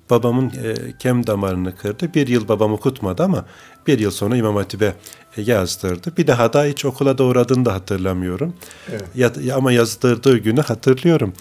babamın 0.10 0.50
e, 0.50 0.98
kem 1.00 1.28
damarını 1.28 1.76
kırdı. 1.76 2.14
Bir 2.14 2.28
yıl 2.28 2.48
babam 2.48 2.74
okutmadı 2.74 3.24
ama 3.24 3.46
bir 3.88 4.00
yıl 4.00 4.12
sonra 4.12 4.36
İmam 4.36 4.56
Hatip'e 4.56 4.94
e, 5.38 5.42
yazdırdı. 5.42 6.18
Bir 6.18 6.28
daha 6.28 6.54
da 6.54 6.66
hiç 6.66 6.86
okula 6.86 7.18
da 7.18 7.24
uğradığını 7.24 7.66
da 7.66 7.74
hatırlamıyorum. 7.74 8.54
Evet. 8.90 9.04
Ya, 9.16 9.56
ama 9.56 9.72
yazdırdığı 9.72 10.38
günü 10.38 10.62
hatırlıyorum. 10.62 11.34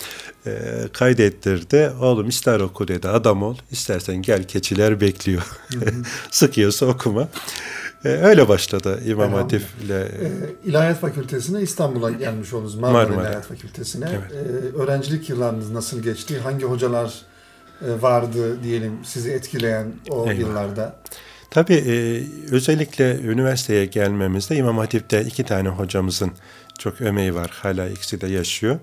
E, 0.47 0.53
kaydettirdi. 0.93 1.93
Oğlum 2.01 2.29
ister 2.29 2.61
oku 2.61 2.89
dedi 2.89 3.09
adam 3.09 3.43
ol. 3.43 3.57
İstersen 3.71 4.17
gel 4.17 4.45
keçiler 4.45 5.01
bekliyor. 5.01 5.43
Sıkıyorsa 6.31 6.87
okuma. 6.87 7.29
E, 8.05 8.09
öyle 8.09 8.49
başladı 8.49 9.01
İmam 9.07 9.33
Hatip 9.33 9.63
ile. 9.85 10.01
E, 10.01 10.31
İlahiyat 10.65 11.01
Fakültesine 11.01 11.63
İstanbul'a 11.63 12.11
gelmiş 12.11 12.53
oldunuz. 12.53 12.75
Marmara, 12.75 13.03
Marmara. 13.03 13.23
İlahiyat 13.23 13.47
Fakültesine. 13.47 14.09
Evet. 14.11 14.33
E, 14.33 14.77
öğrencilik 14.77 15.29
yıllarınız 15.31 15.71
nasıl 15.71 16.03
geçti? 16.03 16.39
Hangi 16.39 16.65
hocalar 16.65 17.15
vardı 17.81 18.63
diyelim 18.63 18.99
sizi 19.05 19.31
etkileyen 19.31 19.87
o 20.09 20.15
Eyvallah. 20.15 20.39
yıllarda? 20.39 20.97
Tabii 21.51 21.75
e, 21.75 22.23
özellikle 22.55 23.21
üniversiteye 23.21 23.87
gelmemizde 23.87 24.57
İmam 24.57 24.79
Hatip'te 24.79 25.25
iki 25.25 25.45
tane 25.45 25.69
hocamızın 25.69 26.33
çok 26.79 27.01
ömeği 27.01 27.35
var. 27.35 27.51
Hala 27.63 27.89
ikisi 27.89 28.21
de 28.21 28.27
yaşıyor. 28.27 28.79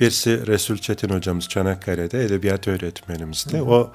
Birisi 0.00 0.46
Resul 0.46 0.76
Çetin 0.76 1.08
hocamız 1.08 1.48
Çanakkale'de 1.48 2.24
edebiyat 2.24 2.68
öğretmenimizdi. 2.68 3.58
Hı. 3.58 3.62
O 3.64 3.92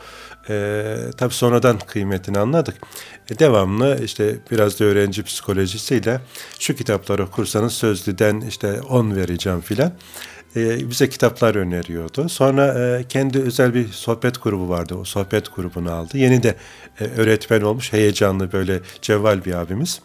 e, 0.50 0.96
tabii 1.18 1.34
sonradan 1.34 1.80
kıymetini 1.80 2.40
anladık. 2.40 2.76
E, 3.30 3.40
devamlı 3.40 4.00
işte 4.04 4.36
biraz 4.52 4.80
da 4.80 4.86
öğrenci 4.86 5.24
psikolojisiyle 5.24 6.22
şu 6.60 6.76
kitapları 6.76 7.24
okursanız 7.24 7.74
sözlüden 7.74 8.42
işte 8.42 8.82
10 8.82 9.16
vereceğim 9.16 9.62
filan 9.62 9.92
e, 10.56 10.90
bize 10.90 11.10
kitaplar 11.10 11.56
öneriyordu. 11.56 12.30
Sonra 12.30 12.80
e, 12.80 13.04
kendi 13.04 13.40
özel 13.40 13.74
bir 13.74 13.88
sohbet 13.88 14.44
grubu 14.44 14.70
vardı. 14.70 14.96
O 14.96 15.04
sohbet 15.04 15.56
grubunu 15.56 15.92
aldı. 15.92 16.18
Yeni 16.18 16.44
de 16.44 16.56
e, 17.00 17.04
öğretmen 17.04 17.62
olmuş, 17.62 17.94
heyecanlı 17.94 18.52
böyle 18.52 18.80
cevval 19.02 19.46
bir 19.46 19.54
abimiz. 19.54 20.02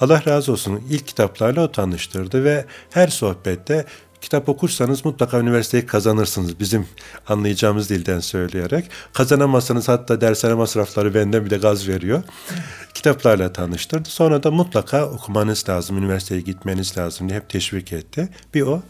Allah 0.00 0.22
razı 0.26 0.52
olsun 0.52 0.82
ilk 0.90 1.06
kitaplarla 1.06 1.62
o 1.62 1.72
tanıştırdı 1.72 2.44
ve 2.44 2.64
her 2.90 3.08
sohbette 3.08 3.86
kitap 4.20 4.48
okursanız 4.48 5.04
mutlaka 5.04 5.40
üniversiteyi 5.40 5.86
kazanırsınız 5.86 6.60
bizim 6.60 6.86
anlayacağımız 7.28 7.90
dilden 7.90 8.20
söyleyerek. 8.20 8.90
Kazanamazsanız 9.12 9.88
hatta 9.88 10.20
dershane 10.20 10.54
masrafları 10.54 11.14
benden 11.14 11.44
bir 11.44 11.50
de 11.50 11.56
gaz 11.56 11.88
veriyor. 11.88 12.22
Kitaplarla 12.94 13.52
tanıştırdı. 13.52 14.08
Sonra 14.08 14.42
da 14.42 14.50
mutlaka 14.50 15.06
okumanız 15.10 15.68
lazım, 15.68 15.98
üniversiteye 15.98 16.40
gitmeniz 16.40 16.98
lazım 16.98 17.28
diye 17.28 17.38
hep 17.38 17.48
teşvik 17.48 17.92
etti. 17.92 18.28
Bir 18.54 18.62
o. 18.62 18.82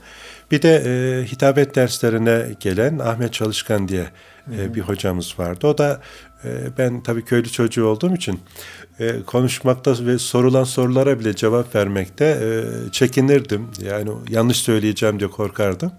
Bir 0.50 0.62
de 0.62 0.82
e, 0.86 1.24
hitabet 1.26 1.74
derslerine 1.74 2.46
gelen 2.60 2.98
Ahmet 2.98 3.32
Çalışkan 3.32 3.88
diye 3.88 4.06
e, 4.56 4.74
bir 4.74 4.80
hocamız 4.80 5.38
vardı. 5.38 5.66
O 5.66 5.78
da 5.78 6.00
e, 6.44 6.48
ben 6.78 7.02
tabii 7.02 7.24
köylü 7.24 7.48
çocuğu 7.48 7.86
olduğum 7.86 8.14
için 8.14 8.40
e, 8.98 9.22
konuşmakta 9.22 10.06
ve 10.06 10.18
sorulan 10.18 10.64
sorulara 10.64 11.20
bile 11.20 11.36
cevap 11.36 11.74
vermekte 11.74 12.24
e, 12.24 12.92
çekinirdim. 12.92 13.68
Yani 13.82 14.10
yanlış 14.28 14.56
söyleyeceğim 14.56 15.18
diye 15.20 15.30
korkardım. 15.30 15.92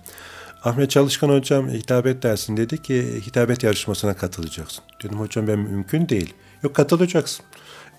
Ahmet 0.63 0.89
Çalışkan 0.89 1.29
hocam 1.29 1.69
hitabet 1.69 2.23
dersin 2.23 2.57
dedi 2.57 2.81
ki 2.81 3.21
hitabet 3.27 3.63
yarışmasına 3.63 4.13
katılacaksın. 4.13 4.83
Dedim 5.03 5.19
hocam 5.19 5.47
ben 5.47 5.59
mümkün 5.59 6.09
değil. 6.09 6.33
Yok 6.63 6.75
katılacaksın. 6.75 7.45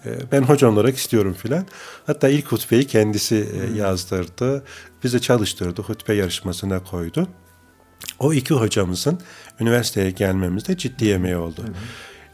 E, 0.07 0.11
ben 0.33 0.43
hoca 0.43 0.69
olarak 0.69 0.97
istiyorum 0.97 1.35
filan. 1.39 1.67
Hatta 2.07 2.29
ilk 2.29 2.53
hutbeyi 2.53 2.87
kendisi 2.87 3.37
e, 3.37 3.79
yazdırdı. 3.79 4.65
Bizi 5.05 5.21
çalıştırdı. 5.21 5.83
Hutbe 5.83 6.15
yarışmasına 6.15 6.85
koydu. 6.85 7.29
O 8.19 8.33
iki 8.33 8.55
hocamızın 8.55 9.21
üniversiteye 9.61 10.11
gelmemizde 10.11 10.77
ciddi 10.77 11.11
emeği 11.11 11.37
oldu. 11.37 11.63
Hı 11.63 11.67
hı. 11.67 11.73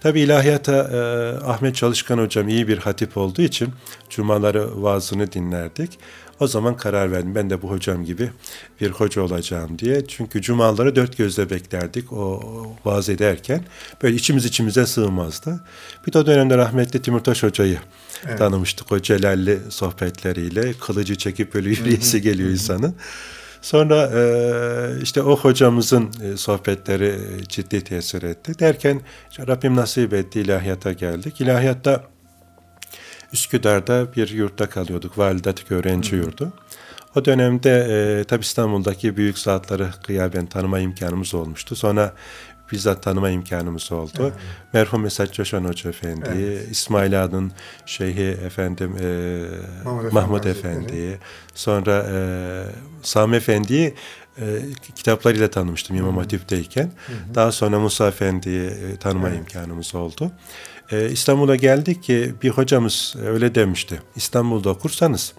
Tabi 0.01 0.21
ilahiyata 0.21 0.73
e, 0.73 0.99
Ahmet 1.45 1.77
Çalışkan 1.77 2.19
hocam 2.19 2.49
iyi 2.49 2.69
bir 2.69 2.79
hatip 2.79 3.17
olduğu 3.17 3.43
için 3.43 3.69
cumaları 4.11 4.83
vaazını 4.83 5.33
dinlerdik. 5.33 5.99
O 6.41 6.47
zaman 6.47 6.77
karar 6.77 7.13
verdim 7.13 7.35
ben 7.35 7.51
de 7.51 7.63
bu 7.63 7.71
hocam 7.71 8.05
gibi 8.05 8.31
bir 8.81 8.91
hoca 8.91 9.23
olacağım 9.23 9.79
diye. 9.79 10.07
Çünkü 10.07 10.43
cumaları 10.43 10.97
dört 10.97 11.17
gözle 11.17 11.51
beklerdik 11.51 12.13
o 12.13 12.43
vaaz 12.85 13.09
ederken. 13.09 13.65
Böyle 14.03 14.17
içimiz 14.17 14.45
içimize 14.45 14.87
sığmazdı. 14.87 15.65
Bir 16.07 16.13
de 16.13 16.19
o 16.19 16.27
dönemde 16.27 16.57
rahmetli 16.57 17.03
Timurtaş 17.03 17.43
hocayı 17.43 17.79
evet. 18.27 18.39
tanımıştık 18.39 18.93
o 18.93 19.03
celalli 19.03 19.59
sohbetleriyle. 19.69 20.73
Kılıcı 20.73 21.17
çekip 21.17 21.55
böyle 21.55 21.69
yürüyesi 21.69 22.23
geliyor 22.23 22.51
insanın. 22.51 22.95
Sonra 23.63 24.11
e, 24.15 24.23
işte 25.03 25.23
o 25.23 25.37
hocamızın 25.37 26.11
e, 26.23 26.37
sohbetleri 26.37 27.19
ciddi 27.49 27.85
tesir 27.85 28.23
etti. 28.23 28.59
Derken 28.59 29.01
Rabbim 29.39 29.77
nasip 29.77 30.13
etti 30.15 30.41
ilahiyata 30.41 30.93
geldik. 30.93 31.41
İlahiyatta 31.41 32.05
Üsküdar'da 33.33 34.15
bir 34.17 34.29
yurtta 34.29 34.69
kalıyorduk. 34.69 35.19
Validatik 35.19 35.73
öğrenci 35.73 36.17
yurdu. 36.17 36.53
O 37.17 37.25
dönemde 37.25 37.87
e, 38.21 38.25
tabi 38.25 38.43
İstanbul'daki 38.43 39.17
büyük 39.17 39.39
zatları 39.39 39.89
kıyaben 40.07 40.47
tanıma 40.47 40.79
imkanımız 40.79 41.35
olmuştu. 41.35 41.77
Sonra 41.77 42.13
bizzat 42.73 43.03
tanıma 43.03 43.31
imkanımız 43.31 43.93
oldu. 43.93 44.13
Evet. 44.21 44.33
Merhum 44.73 45.03
Mesut 45.03 45.33
Coşan 45.33 45.65
Hoca 45.65 45.91
Efendi, 45.91 46.29
evet. 46.29 46.71
İsmail 46.71 47.25
Ağa'nın 47.25 47.53
şeyhi 47.87 48.23
efendim 48.23 48.97
e, 49.01 49.41
Mahmud, 49.85 50.13
Mahmud 50.13 50.45
Efendi, 50.45 51.19
sonra 51.55 52.07
e, 52.13 52.19
Sami 53.03 53.37
Efendi'yi 53.37 53.95
e, 54.41 54.45
kitaplarıyla 54.95 55.51
tanımıştım 55.51 55.97
İmam 55.97 56.17
Hatip'teyken. 56.17 56.93
Daha 57.35 57.53
sonra 57.53 57.81
Musa 57.81 58.09
Efendi'yi 58.09 58.67
e, 58.67 58.97
tanıma 58.97 59.29
evet. 59.29 59.39
imkanımız 59.39 59.95
oldu. 59.95 60.31
E, 60.93 61.11
İstanbul'a 61.11 61.57
geldik 61.57 62.03
ki 62.03 62.35
bir 62.43 62.51
hocamız 62.51 63.15
öyle 63.27 63.55
demişti. 63.55 64.03
İstanbul'da 64.17 64.71
okursanız 64.71 65.33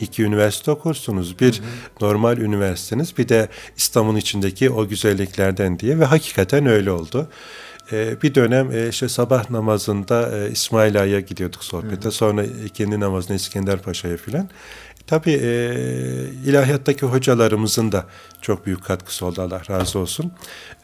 iki 0.00 0.22
üniversite 0.22 0.70
okursunuz. 0.70 1.40
Bir 1.40 1.52
hı 1.52 1.62
hı. 1.62 2.06
normal 2.06 2.38
üniversiteniz 2.38 3.18
bir 3.18 3.28
de 3.28 3.48
İstanbul'un 3.76 4.16
içindeki 4.16 4.70
o 4.70 4.88
güzelliklerden 4.88 5.78
diye 5.78 5.98
ve 5.98 6.04
hakikaten 6.04 6.66
öyle 6.66 6.90
oldu. 6.90 7.28
Ee, 7.92 8.22
bir 8.22 8.34
dönem 8.34 8.70
e, 8.72 8.88
işte 8.88 9.08
sabah 9.08 9.50
namazında 9.50 10.38
e, 10.38 10.50
İsmail 10.50 11.00
Ağa'ya 11.00 11.20
gidiyorduk 11.20 11.64
sohbete. 11.64 12.08
Hı. 12.08 12.12
Sonra 12.12 12.44
ikindi 12.44 13.00
namazında 13.00 13.34
İskender 13.34 13.82
Paşa'ya 13.82 14.16
filan. 14.16 14.48
Tabii 15.06 15.32
e, 15.32 15.74
ilahiyattaki 16.46 17.06
hocalarımızın 17.06 17.92
da 17.92 18.04
çok 18.40 18.66
büyük 18.66 18.84
katkısı 18.84 19.26
oldu 19.26 19.42
Allah 19.42 19.62
razı 19.70 19.98
olsun. 19.98 20.32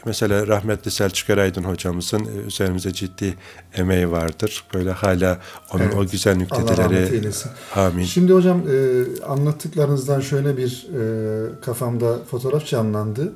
Mesela 0.06 0.46
rahmetli 0.46 0.90
Selçuk 0.90 1.30
Eraydın 1.30 1.62
hocamızın 1.62 2.24
e, 2.24 2.46
üzerimize 2.46 2.92
ciddi 2.92 3.34
emeği 3.74 4.10
vardır. 4.10 4.64
Böyle 4.74 4.90
hala 4.90 5.38
onun 5.74 5.82
evet. 5.82 5.94
o 5.94 6.06
güzel 6.06 6.36
nükteleri. 6.36 7.30
Amin. 7.76 8.04
Şimdi 8.04 8.32
hocam 8.32 8.58
e, 8.58 9.24
anlattıklarınızdan 9.24 10.20
şöyle 10.20 10.56
bir 10.56 10.86
e, 10.98 11.60
kafamda 11.60 12.18
fotoğraf 12.30 12.66
canlandı. 12.66 13.32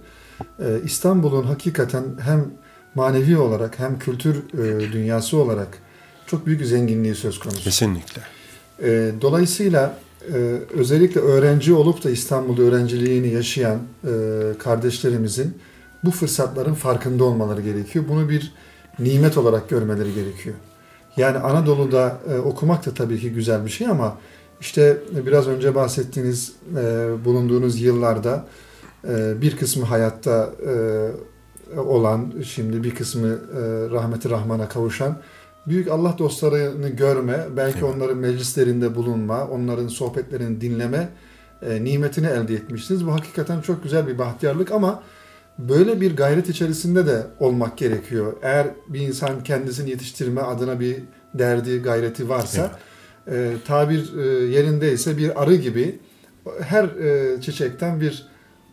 E, 0.59 0.64
İstanbul'un 0.85 1.45
hakikaten 1.45 2.05
hem 2.21 2.45
manevi 2.95 3.37
olarak 3.37 3.78
hem 3.78 3.99
kültür 3.99 4.37
e, 4.37 4.93
dünyası 4.93 5.37
olarak 5.37 5.78
çok 6.26 6.47
büyük 6.47 6.66
zenginliği 6.66 7.14
söz 7.14 7.38
konusu. 7.38 7.64
Kesinlikle. 7.64 8.23
E, 8.83 9.12
dolayısıyla 9.21 9.99
e, 10.23 10.37
özellikle 10.75 11.20
öğrenci 11.20 11.75
olup 11.75 12.04
da 12.04 12.11
İstanbul'da 12.11 12.62
öğrenciliğini 12.62 13.28
yaşayan 13.28 13.78
e, 14.04 14.11
kardeşlerimizin 14.58 15.58
bu 16.04 16.11
fırsatların 16.11 16.75
farkında 16.75 17.25
olmaları 17.25 17.62
gerekiyor. 17.62 18.04
Bunu 18.08 18.28
bir 18.28 18.52
nimet 18.99 19.38
olarak 19.38 19.68
görmeleri 19.68 20.14
gerekiyor. 20.14 20.56
Yani 21.16 21.38
Anadolu'da 21.38 22.18
e, 22.30 22.38
okumak 22.38 22.87
da 22.87 22.94
tabii 22.94 23.20
ki 23.20 23.32
güzel 23.32 23.64
bir 23.64 23.70
şey 23.70 23.87
ama 23.87 24.18
işte 24.61 24.99
biraz 25.26 25.49
önce 25.49 25.75
bahsettiğiniz 25.75 26.52
e, 26.76 27.08
bulunduğunuz 27.25 27.80
yıllarda 27.80 28.46
e, 29.08 29.40
bir 29.42 29.56
kısmı 29.56 29.85
hayatta 29.85 30.50
e, 30.66 31.80
olan, 31.80 32.32
şimdi 32.44 32.85
bir 32.85 32.94
kısmı 32.94 33.28
e, 33.28 33.61
rahmeti 33.90 34.30
rahmana 34.30 34.68
kavuşan 34.68 35.18
büyük 35.66 35.88
Allah 35.88 36.14
dostlarını 36.18 36.88
görme, 36.88 37.46
belki 37.56 37.78
evet. 37.78 37.94
onların 37.96 38.18
meclislerinde 38.18 38.94
bulunma, 38.94 39.46
onların 39.46 39.88
sohbetlerini 39.88 40.61
dinleme 40.61 41.08
e, 41.62 41.85
nimetini 41.85 42.26
elde 42.26 42.54
etmişsiniz. 42.54 43.06
Bu 43.06 43.12
hakikaten 43.12 43.61
çok 43.61 43.82
güzel 43.82 44.06
bir 44.06 44.18
bahtiyarlık 44.18 44.73
ama 44.73 45.02
böyle 45.58 46.00
bir 46.00 46.16
gayret 46.16 46.49
içerisinde 46.49 47.06
de 47.06 47.26
olmak 47.40 47.78
gerekiyor. 47.78 48.32
Eğer 48.42 48.66
bir 48.88 49.00
insan 49.00 49.44
kendisini 49.44 49.90
yetiştirme 49.90 50.40
adına 50.40 50.80
bir 50.80 50.96
derdi, 51.35 51.82
gayreti 51.82 52.28
varsa, 52.28 52.78
evet. 53.26 53.54
e, 53.54 53.64
tabir 53.66 54.18
e, 54.18 54.46
yerindeyse 54.46 55.16
bir 55.16 55.42
arı 55.42 55.54
gibi 55.54 55.99
her 56.61 56.85
e, 56.85 57.40
çiçekten 57.40 58.00
bir 58.00 58.26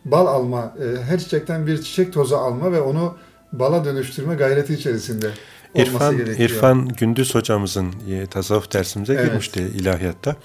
bal 0.04 0.26
alma, 0.26 0.74
e, 0.80 1.02
her 1.02 1.18
çiçekten 1.18 1.66
bir 1.66 1.82
çiçek 1.82 2.12
tozu 2.12 2.36
alma 2.36 2.72
ve 2.72 2.80
onu 2.80 3.16
bala 3.52 3.84
dönüştürme 3.84 4.34
gayreti 4.34 4.74
içerisinde 4.74 5.30
İrfan, 5.74 6.18
İrfan 6.18 6.88
Gündüz 6.88 7.34
hocamızın 7.34 7.94
e, 8.10 8.26
tasavvuf 8.26 8.72
dersimize 8.72 9.14
evet. 9.14 9.26
girmişti 9.26 9.60
ilahiyatta. 9.60 10.36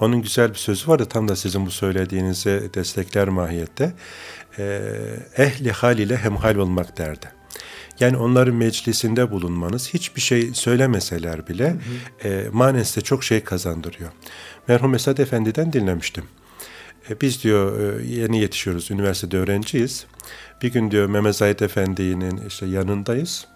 Onun 0.00 0.22
güzel 0.22 0.50
bir 0.50 0.58
sözü 0.58 0.88
vardı 0.88 1.06
tam 1.06 1.28
da 1.28 1.36
sizin 1.36 1.66
bu 1.66 1.70
söylediğinize 1.70 2.74
destekler 2.74 3.28
mahiyette. 3.28 3.92
E, 4.58 4.82
ehli 5.36 5.72
hal 5.72 5.98
ile 5.98 6.16
hemhal 6.16 6.56
olmak 6.56 6.98
derdi. 6.98 7.26
Yani 8.00 8.16
onların 8.16 8.54
meclisinde 8.54 9.30
bulunmanız 9.30 9.94
hiçbir 9.94 10.20
şey 10.20 10.54
söylemeseler 10.54 11.48
bile 11.48 11.70
hı 11.70 11.74
hı. 12.22 12.28
E, 12.28 12.48
maneste 12.52 13.00
çok 13.00 13.24
şey 13.24 13.40
kazandırıyor. 13.44 14.10
Merhum 14.68 14.94
Esad 14.94 15.18
Efendi'den 15.18 15.72
dinlemiştim. 15.72 16.24
E, 17.10 17.20
biz 17.20 17.44
diyor 17.44 17.80
e, 18.00 18.06
yeni 18.06 18.40
yetişiyoruz, 18.40 18.90
üniversitede 18.90 19.36
öğrenciyiz. 19.38 20.06
Bir 20.62 20.72
gün 20.72 20.90
diyor 20.90 21.06
Mehmet 21.06 21.36
Zahid 21.36 21.60
Efendi'nin 21.60 22.46
işte 22.46 22.66
yanındayız. 22.66 23.46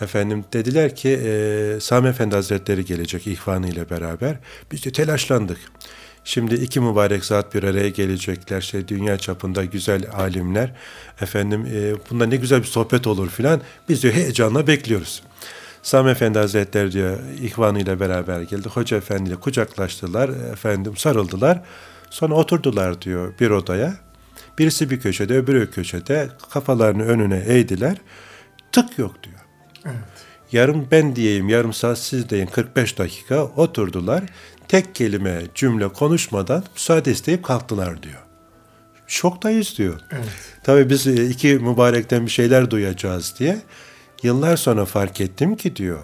Efendim 0.00 0.44
dediler 0.52 0.96
ki 0.96 1.20
e, 1.24 1.78
Sami 1.80 2.08
Efendi 2.08 2.34
Hazretleri 2.34 2.84
gelecek 2.84 3.26
ihvanı 3.26 3.68
ile 3.68 3.90
beraber. 3.90 4.36
Biz 4.72 4.84
de 4.84 4.92
telaşlandık. 4.92 5.58
Şimdi 6.24 6.54
iki 6.54 6.80
mübarek 6.80 7.24
zat 7.24 7.54
bir 7.54 7.62
araya 7.62 7.88
gelecekler. 7.88 8.60
Şey 8.60 8.88
dünya 8.88 9.18
çapında 9.18 9.64
güzel 9.64 10.04
alimler. 10.12 10.72
Efendim 11.20 11.66
e, 11.74 11.94
bunda 12.10 12.26
ne 12.26 12.36
güzel 12.36 12.60
bir 12.60 12.66
sohbet 12.66 13.06
olur 13.06 13.30
filan. 13.30 13.60
Biz 13.88 14.02
de 14.04 14.12
heyecanla 14.12 14.66
bekliyoruz. 14.66 15.22
Sami 15.82 16.10
Efendi 16.10 16.38
Hazretleri 16.38 16.92
diyor 16.92 17.18
ihvanı 17.42 17.80
ile 17.80 18.00
beraber 18.00 18.40
geldi. 18.40 18.68
Hoca 18.68 18.96
Efendi 18.96 19.28
ile 19.30 19.36
kucaklaştılar. 19.36 20.28
Efendim 20.28 20.96
sarıldılar. 20.96 21.62
Sonra 22.10 22.34
oturdular 22.34 23.02
diyor 23.02 23.34
bir 23.40 23.50
odaya. 23.50 23.94
Birisi 24.58 24.90
bir 24.90 25.00
köşede, 25.00 25.34
öbürü 25.34 25.70
köşede 25.70 26.28
kafalarını 26.50 27.02
önüne 27.02 27.44
eğdiler. 27.46 27.96
Tık 28.72 28.98
yok 28.98 29.22
diyor. 29.22 29.45
Evet. 29.86 30.26
Yarım 30.52 30.88
ben 30.90 31.16
diyeyim, 31.16 31.48
yarım 31.48 31.72
saat 31.72 31.98
siz 31.98 32.30
deyin 32.30 32.46
45 32.46 32.98
dakika 32.98 33.44
oturdular. 33.44 34.24
Tek 34.68 34.94
kelime 34.94 35.42
cümle 35.54 35.88
konuşmadan 35.88 36.64
müsaade 36.74 37.10
isteyip 37.10 37.44
kalktılar 37.44 38.02
diyor. 38.02 38.22
Şoktayız 39.06 39.78
diyor. 39.78 40.00
Evet. 40.12 40.28
Tabii 40.62 40.90
biz 40.90 41.06
e, 41.06 41.26
iki 41.26 41.48
mübarekten 41.48 42.26
bir 42.26 42.30
şeyler 42.30 42.70
duyacağız 42.70 43.34
diye. 43.38 43.58
Yıllar 44.22 44.56
sonra 44.56 44.84
fark 44.84 45.20
ettim 45.20 45.56
ki 45.56 45.76
diyor 45.76 46.00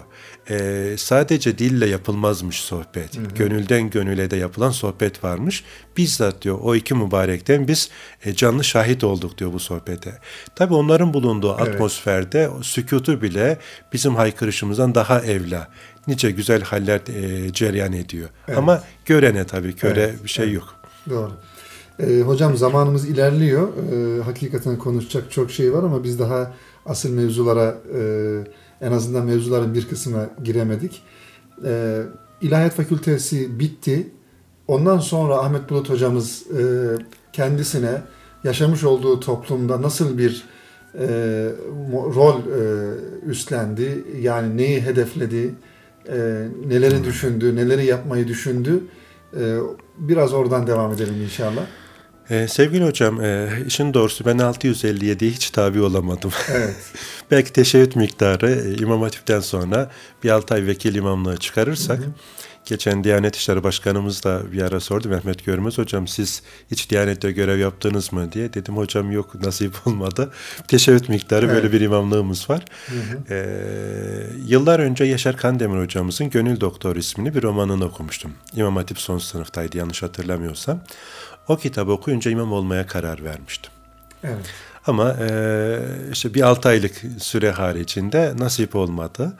e, 0.49 0.95
sadece 0.97 1.57
dille 1.57 1.85
yapılmazmış 1.85 2.59
sohbet. 2.59 3.17
Hı 3.17 3.21
hı. 3.21 3.25
Gönülden 3.35 3.89
gönüle 3.89 4.31
de 4.31 4.35
yapılan 4.35 4.71
sohbet 4.71 5.23
varmış. 5.23 5.63
Bizzat 5.97 6.41
diyor 6.41 6.59
o 6.61 6.75
iki 6.75 6.93
mübarekten 6.95 7.67
biz 7.67 7.89
e, 8.25 8.35
canlı 8.35 8.63
şahit 8.63 9.03
olduk 9.03 9.37
diyor 9.37 9.53
bu 9.53 9.59
sohbete. 9.59 10.19
Tabi 10.55 10.73
onların 10.73 11.13
bulunduğu 11.13 11.55
evet. 11.59 11.67
atmosferde 11.67 12.49
sükutu 12.61 13.21
bile 13.21 13.57
bizim 13.93 14.15
haykırışımızdan 14.15 14.95
daha 14.95 15.21
evla. 15.21 15.67
Nice 16.07 16.31
güzel 16.31 16.61
haller 16.61 17.01
e, 17.07 17.53
cereyan 17.53 17.93
ediyor. 17.93 18.29
Evet. 18.47 18.57
Ama 18.57 18.83
görene 19.05 19.43
tabii 19.43 19.75
köre 19.75 20.01
evet. 20.01 20.23
bir 20.23 20.29
şey 20.29 20.45
evet. 20.45 20.55
yok. 20.55 20.75
Doğru. 21.09 21.31
E, 21.99 22.21
hocam 22.21 22.57
zamanımız 22.57 23.09
ilerliyor. 23.09 23.67
E, 23.67 24.23
hakikaten 24.23 24.77
konuşacak 24.77 25.31
çok 25.31 25.51
şey 25.51 25.73
var 25.73 25.83
ama 25.83 26.03
biz 26.03 26.19
daha 26.19 26.53
asıl 26.85 27.09
mevzulara 27.09 27.77
e, 27.95 28.01
en 28.83 28.91
azından 28.91 29.25
mevzuların 29.25 29.73
bir 29.73 29.87
kısmına 29.87 30.29
giremedik. 30.43 31.01
E, 31.65 32.01
İlahiyat 32.41 32.73
Fakültesi 32.73 33.59
bitti. 33.59 34.07
Ondan 34.67 34.97
sonra 34.97 35.37
Ahmet 35.37 35.69
Bulut 35.69 35.89
hocamız 35.89 36.43
e, 36.51 36.63
kendisine 37.33 38.01
yaşamış 38.43 38.83
olduğu 38.83 39.19
toplumda 39.19 39.81
nasıl 39.81 40.17
bir 40.17 40.43
e, 40.99 41.07
rol 42.15 42.39
e, 42.39 42.93
üstlendi, 43.25 44.03
yani 44.21 44.57
neyi 44.57 44.81
hedefledi, 44.81 45.55
e, 46.07 46.47
neleri 46.67 47.03
düşündü, 47.03 47.55
neleri 47.55 47.85
yapmayı 47.85 48.27
düşündü. 48.27 48.83
E, 49.39 49.57
biraz 49.97 50.33
oradan 50.33 50.67
devam 50.67 50.91
edelim 50.93 51.21
inşallah. 51.23 51.65
Ee, 52.29 52.47
sevgili 52.47 52.85
hocam, 52.85 53.21
e, 53.21 53.49
işin 53.67 53.93
doğrusu 53.93 54.25
ben 54.25 54.37
657'ye 54.37 55.31
hiç 55.31 55.49
tabi 55.49 55.81
olamadım. 55.81 56.31
Evet. 56.51 56.75
Belki 57.31 57.53
teşebbüt 57.53 57.95
miktarı 57.95 58.51
e, 58.51 58.81
İmam 58.81 59.01
Hatip'ten 59.01 59.39
sonra 59.39 59.91
bir 60.23 60.29
6 60.29 60.53
ay 60.53 60.67
vekil 60.67 60.95
imamlığı 60.95 61.37
çıkarırsak, 61.37 61.99
hı 61.99 62.03
hı. 62.03 62.09
geçen 62.65 63.03
Diyanet 63.03 63.35
İşleri 63.35 63.63
Başkanımız 63.63 64.23
da 64.23 64.51
bir 64.51 64.61
ara 64.61 64.79
sordu 64.79 65.09
Mehmet 65.09 65.45
Görmez 65.45 65.77
hocam 65.77 66.07
siz 66.07 66.43
hiç 66.71 66.89
Diyanet'te 66.89 67.31
görev 67.31 67.59
yaptınız 67.59 68.13
mı 68.13 68.31
diye. 68.31 68.53
Dedim 68.53 68.77
hocam 68.77 69.11
yok 69.11 69.35
nasip 69.35 69.87
olmadı. 69.87 70.31
Teşebbüt 70.67 71.09
miktarı 71.09 71.45
evet. 71.45 71.55
böyle 71.55 71.71
bir 71.71 71.81
imamlığımız 71.81 72.49
var. 72.49 72.65
Hı 72.85 72.95
hı. 72.95 73.33
Ee, 73.33 73.45
yıllar 74.47 74.79
önce 74.79 75.03
Yaşar 75.03 75.37
Kandemir 75.37 75.83
hocamızın 75.83 76.29
Gönül 76.29 76.59
Doktor 76.59 76.95
ismini 76.95 77.35
bir 77.35 77.43
romanını 77.43 77.85
okumuştum. 77.85 78.31
İmam 78.55 78.75
Hatip 78.75 78.99
son 78.99 79.17
sınıftaydı 79.17 79.77
yanlış 79.77 80.03
hatırlamıyorsam. 80.03 80.79
O 81.47 81.57
kitabı 81.57 81.91
okuyunca 81.91 82.31
imam 82.31 82.51
olmaya 82.51 82.87
karar 82.87 83.23
vermiştim. 83.23 83.71
Evet. 84.23 84.45
Ama 84.87 85.15
e, 85.29 85.79
işte 86.11 86.33
bir 86.33 86.41
altı 86.41 86.69
aylık 86.69 87.01
süre 87.19 87.51
haricinde 87.51 88.33
nasip 88.37 88.75
olmadı. 88.75 89.33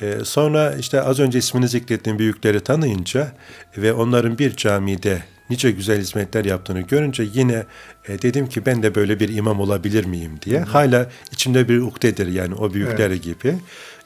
E, 0.00 0.18
sonra 0.24 0.74
işte 0.74 1.02
az 1.02 1.20
önce 1.20 1.38
ismini 1.38 1.68
zikrettiğim 1.68 2.18
büyükleri 2.18 2.60
tanıyınca 2.60 3.32
ve 3.76 3.92
onların 3.92 4.38
bir 4.38 4.56
camide 4.56 5.22
nice 5.50 5.70
güzel 5.70 6.00
hizmetler 6.00 6.44
yaptığını 6.44 6.80
görünce 6.80 7.26
yine 7.34 7.64
e, 8.08 8.22
dedim 8.22 8.48
ki 8.48 8.66
ben 8.66 8.82
de 8.82 8.94
böyle 8.94 9.20
bir 9.20 9.36
imam 9.36 9.60
olabilir 9.60 10.04
miyim 10.04 10.32
diye. 10.42 10.60
Hı. 10.60 10.64
Hala 10.64 11.10
içimde 11.32 11.68
bir 11.68 11.78
ukdedir 11.78 12.26
yani 12.26 12.54
o 12.54 12.74
büyükler 12.74 13.10
evet. 13.10 13.22
gibi 13.22 13.54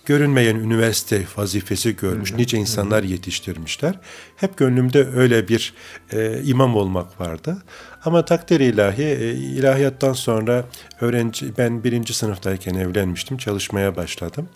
görünmeyen 0.09 0.57
üniversite 0.57 1.23
vazifesi 1.37 1.97
görmüş, 1.97 2.33
nice 2.33 2.59
insanlar 2.59 3.03
yetiştirmişler. 3.03 3.95
Hep 4.37 4.57
gönlümde 4.57 5.07
öyle 5.15 5.49
bir 5.49 5.75
e, 6.13 6.43
imam 6.43 6.77
olmak 6.77 7.21
vardı. 7.21 7.57
Ama 8.05 8.25
takdir 8.25 8.61
ilahi, 8.61 9.03
e, 9.03 9.33
ilahiyattan 9.33 10.13
sonra 10.13 10.65
öğrenci, 11.01 11.59
ben 11.59 11.85
birinci 11.85 12.15
sınıftayken 12.15 12.75
evlenmiştim, 12.75 13.37
çalışmaya 13.37 13.97
başladım. 13.97 14.49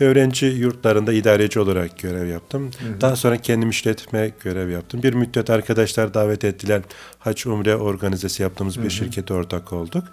Ve 0.00 0.04
öğrenci 0.04 0.46
yurtlarında 0.46 1.12
idareci 1.12 1.60
olarak 1.60 1.98
görev 1.98 2.26
yaptım. 2.26 2.70
Hı 2.78 2.88
hı. 2.88 3.00
Daha 3.00 3.16
sonra 3.16 3.36
kendim 3.36 3.70
işletme 3.70 4.32
görev 4.44 4.70
yaptım. 4.70 5.02
Bir 5.02 5.14
müddet 5.14 5.50
arkadaşlar 5.50 6.14
davet 6.14 6.44
ettiler. 6.44 6.82
Hac 7.18 7.46
Umre 7.46 7.76
organizesi 7.76 8.42
yaptığımız 8.42 8.76
bir 8.76 8.82
hı 8.82 8.86
hı. 8.86 8.90
şirkete 8.90 9.34
ortak 9.34 9.72
olduk. 9.72 10.04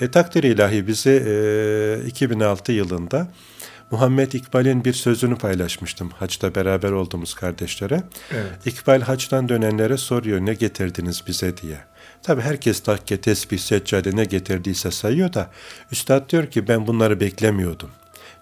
E, 0.00 0.10
takdir 0.10 0.42
ilahi 0.42 0.86
bizi 0.86 1.22
e, 2.04 2.06
2006 2.06 2.72
yılında 2.72 3.28
Muhammed 3.90 4.32
İkbal'in 4.32 4.84
bir 4.84 4.92
sözünü 4.92 5.36
paylaşmıştım 5.36 6.10
haçta 6.10 6.54
beraber 6.54 6.90
olduğumuz 6.90 7.34
kardeşlere. 7.34 8.02
Evet. 8.32 8.66
İkbal 8.66 9.00
haçtan 9.00 9.48
dönenlere 9.48 9.96
soruyor 9.96 10.40
ne 10.40 10.54
getirdiniz 10.54 11.22
bize 11.26 11.56
diye. 11.56 11.78
Tabi 12.22 12.42
herkes 12.42 12.80
takke, 12.80 13.20
tesbih, 13.20 13.58
seccade 13.58 14.16
ne 14.16 14.24
getirdiyse 14.24 14.90
sayıyor 14.90 15.32
da 15.32 15.50
Üstad 15.92 16.30
diyor 16.30 16.50
ki 16.50 16.68
ben 16.68 16.86
bunları 16.86 17.20
beklemiyordum. 17.20 17.90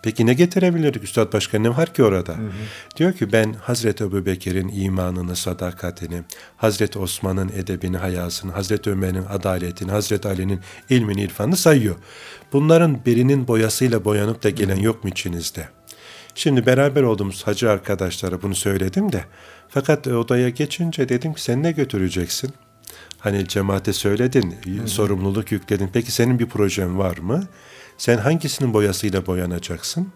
Peki 0.04 0.26
ne 0.26 0.34
getirebilirdik 0.34 1.04
Üstad 1.04 1.32
Başka 1.32 1.58
ne 1.58 1.76
var 1.76 1.94
ki 1.94 2.02
orada? 2.02 2.32
Hı 2.32 2.36
hı. 2.36 2.50
Diyor 2.96 3.12
ki 3.12 3.32
ben 3.32 3.52
Hazreti 3.52 4.04
Ebu 4.04 4.26
Bekir'in 4.26 4.68
imanını, 4.68 5.36
sadakatini, 5.36 6.22
Hazreti 6.56 6.98
Osman'ın 6.98 7.48
edebini, 7.48 7.96
hayasını, 7.96 8.52
Hazreti 8.52 8.90
Ömer'in 8.90 9.24
adaletini, 9.28 9.90
Hazreti 9.90 10.28
Ali'nin 10.28 10.60
ilmini, 10.90 11.22
irfanını 11.22 11.56
sayıyor. 11.56 11.94
Bunların 12.52 13.04
birinin 13.06 13.48
boyasıyla 13.48 14.04
boyanıp 14.04 14.42
da 14.42 14.50
gelen 14.50 14.76
yok 14.76 15.04
mu 15.04 15.10
içinizde? 15.10 15.68
Şimdi 16.34 16.66
beraber 16.66 17.02
olduğumuz 17.02 17.46
hacı 17.46 17.70
arkadaşlara 17.70 18.42
bunu 18.42 18.54
söyledim 18.54 19.12
de 19.12 19.24
fakat 19.68 20.06
odaya 20.06 20.48
geçince 20.48 21.08
dedim 21.08 21.34
ki 21.34 21.42
sen 21.42 21.62
ne 21.62 21.72
götüreceksin? 21.72 22.50
Hani 23.18 23.48
cemaate 23.48 23.92
söyledin, 23.92 24.54
Hı-hı. 24.64 24.88
sorumluluk 24.88 25.52
yükledin. 25.52 25.90
Peki 25.92 26.12
senin 26.12 26.38
bir 26.38 26.46
projen 26.46 26.98
var 26.98 27.18
mı? 27.18 27.44
Sen 27.98 28.18
hangisinin 28.18 28.74
boyasıyla 28.74 29.26
boyanacaksın? 29.26 30.08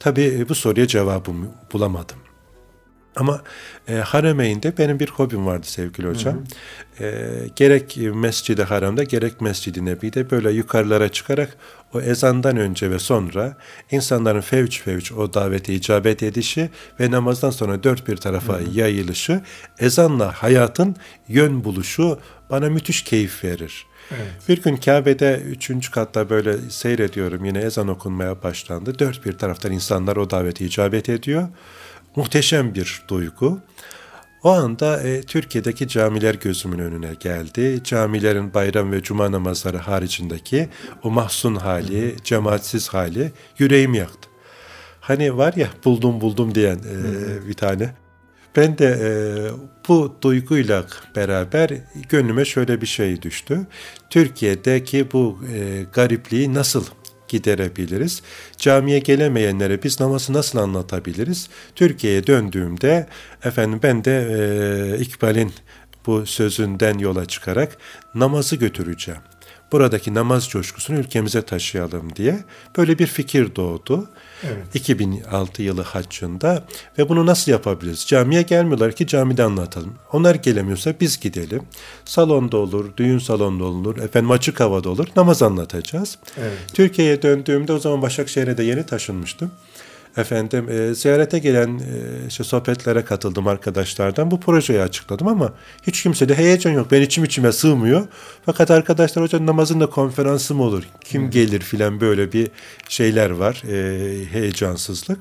Tabii 0.00 0.36
e, 0.38 0.48
bu 0.48 0.54
soruya 0.54 0.86
cevabımı 0.86 1.46
bulamadım. 1.72 2.16
Ama 3.16 3.42
e, 3.88 3.94
Haremeyn'de 3.94 4.78
benim 4.78 5.00
bir 5.00 5.08
hobim 5.08 5.46
vardı 5.46 5.66
sevgili 5.66 6.08
hocam. 6.08 6.34
Hı 6.34 7.04
hı. 7.04 7.08
E, 7.08 7.48
gerek 7.56 7.98
Mescid-i 8.14 8.62
Haram'da 8.62 9.02
gerek 9.02 9.40
Mescid-i 9.40 9.84
Nebi'de 9.84 10.30
böyle 10.30 10.50
yukarılara 10.50 11.08
çıkarak 11.08 11.56
o 11.94 12.00
ezandan 12.00 12.56
önce 12.56 12.90
ve 12.90 12.98
sonra 12.98 13.56
insanların 13.90 14.40
fevç 14.40 14.82
fevç 14.82 15.12
o 15.12 15.34
davete 15.34 15.74
icabet 15.74 16.22
edişi 16.22 16.70
ve 17.00 17.10
namazdan 17.10 17.50
sonra 17.50 17.82
dört 17.82 18.08
bir 18.08 18.16
tarafa 18.16 18.52
hı 18.52 18.58
hı. 18.58 18.70
yayılışı, 18.78 19.40
ezanla 19.78 20.32
hayatın 20.32 20.96
yön 21.28 21.64
buluşu 21.64 22.18
bana 22.50 22.70
müthiş 22.70 23.02
keyif 23.02 23.44
verir. 23.44 23.86
Evet. 24.10 24.48
Bir 24.48 24.62
gün 24.62 24.76
Kabe'de 24.76 25.42
üçüncü 25.46 25.90
katta 25.90 26.30
böyle 26.30 26.58
seyrediyorum 26.70 27.44
yine 27.44 27.58
ezan 27.58 27.88
okunmaya 27.88 28.42
başlandı. 28.42 28.98
Dört 28.98 29.26
bir 29.26 29.32
taraftan 29.32 29.72
insanlar 29.72 30.16
o 30.16 30.30
davete 30.30 30.64
icabet 30.64 31.08
ediyor. 31.08 31.48
Muhteşem 32.16 32.74
bir 32.74 33.02
duygu. 33.08 33.60
O 34.42 34.50
anda 34.50 35.02
e, 35.02 35.22
Türkiye'deki 35.22 35.88
camiler 35.88 36.34
gözümün 36.34 36.78
önüne 36.78 37.14
geldi. 37.20 37.80
Camilerin 37.84 38.54
bayram 38.54 38.92
ve 38.92 39.02
cuma 39.02 39.32
namazları 39.32 39.76
haricindeki 39.78 40.68
o 41.02 41.10
mahzun 41.10 41.54
hali, 41.54 42.16
cemaatsiz 42.24 42.88
hali 42.88 43.32
yüreğimi 43.58 43.98
yaktı. 43.98 44.28
Hani 45.00 45.36
var 45.36 45.52
ya 45.56 45.68
buldum 45.84 46.20
buldum 46.20 46.54
diyen 46.54 46.76
e, 46.76 47.48
bir 47.48 47.54
tane. 47.54 47.94
Ben 48.56 48.78
de 48.78 48.98
e, 49.02 49.08
bu 49.88 50.16
duyguyla 50.22 50.86
beraber 51.16 51.70
gönlüme 52.08 52.44
şöyle 52.44 52.80
bir 52.80 52.86
şey 52.86 53.22
düştü. 53.22 53.66
Türkiye'deki 54.10 55.12
bu 55.12 55.38
e, 55.54 55.84
garipliği 55.92 56.54
nasıl 56.54 56.84
giderebiliriz? 57.28 58.22
Camiye 58.56 58.98
gelemeyenlere 58.98 59.82
biz 59.82 60.00
namazı 60.00 60.32
nasıl 60.32 60.58
anlatabiliriz? 60.58 61.48
Türkiye'ye 61.74 62.26
döndüğümde 62.26 63.06
efendim 63.44 63.80
ben 63.82 64.04
de 64.04 64.28
e, 64.30 64.98
İkbal'in 65.00 65.52
bu 66.06 66.26
sözünden 66.26 66.98
yola 66.98 67.26
çıkarak 67.26 67.76
namazı 68.14 68.56
götüreceğim. 68.56 69.20
Buradaki 69.72 70.14
namaz 70.14 70.48
coşkusunu 70.48 70.98
ülkemize 70.98 71.42
taşıyalım 71.42 72.16
diye 72.16 72.44
böyle 72.76 72.98
bir 72.98 73.06
fikir 73.06 73.56
doğdu. 73.56 74.08
Evet. 74.44 74.74
2006 74.74 75.62
yılı 75.62 75.82
haccında 75.82 76.64
ve 76.98 77.08
bunu 77.08 77.26
nasıl 77.26 77.52
yapabiliriz? 77.52 78.06
Camiye 78.06 78.42
gelmiyorlar 78.42 78.92
ki 78.92 79.06
camide 79.06 79.42
anlatalım. 79.42 79.94
Onlar 80.12 80.34
gelemiyorsa 80.34 80.94
biz 81.00 81.20
gidelim. 81.20 81.62
Salonda 82.04 82.56
olur, 82.56 82.96
düğün 82.96 83.18
salonunda 83.18 83.64
olur, 83.64 83.98
efendim 83.98 84.30
açık 84.30 84.60
havada 84.60 84.90
olur. 84.90 85.06
Namaz 85.16 85.42
anlatacağız. 85.42 86.18
Evet. 86.38 86.58
Türkiye'ye 86.74 87.22
döndüğümde 87.22 87.72
o 87.72 87.78
zaman 87.78 88.02
Başakşehir'e 88.02 88.58
de 88.58 88.62
yeni 88.62 88.86
taşınmıştım. 88.86 89.50
Efendim 90.16 90.68
e, 90.70 90.94
ziyarete 90.94 91.38
gelen 91.38 91.78
e, 91.78 92.26
işte 92.28 92.44
sohbetlere 92.44 93.04
katıldım 93.04 93.46
arkadaşlardan. 93.46 94.30
Bu 94.30 94.40
projeyi 94.40 94.80
açıkladım 94.80 95.28
ama 95.28 95.52
hiç 95.82 96.02
kimse 96.02 96.28
de 96.28 96.34
heyecan 96.34 96.70
yok. 96.70 96.90
Ben 96.90 97.02
içim 97.02 97.24
içime 97.24 97.52
sığmıyor. 97.52 98.06
Fakat 98.46 98.70
arkadaşlar 98.70 99.24
hocam 99.24 99.46
namazın 99.46 99.80
da 99.80 99.86
konferansı 99.86 100.54
mı 100.54 100.62
olur? 100.62 100.82
Kim 101.04 101.22
hmm. 101.22 101.30
gelir 101.30 101.60
filan 101.60 102.00
böyle 102.00 102.32
bir 102.32 102.48
şeyler 102.88 103.30
var. 103.30 103.62
E, 103.68 104.24
heyecansızlık. 104.32 105.18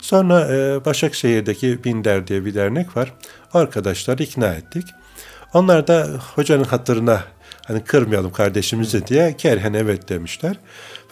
Sonra 0.00 0.48
e, 0.54 0.84
Başakşehir'deki 0.84 1.84
Binder 1.84 2.26
diye 2.26 2.44
bir 2.44 2.54
dernek 2.54 2.96
var. 2.96 3.12
Arkadaşlar 3.54 4.18
ikna 4.18 4.54
ettik. 4.54 4.86
Onlar 5.54 5.86
da 5.86 6.08
hocanın 6.34 6.64
hatırına 6.64 7.24
hani 7.66 7.84
kırmayalım 7.84 8.32
kardeşimizi 8.32 9.06
diye 9.06 9.36
kerhen 9.36 9.72
evet 9.72 10.08
demişler. 10.08 10.56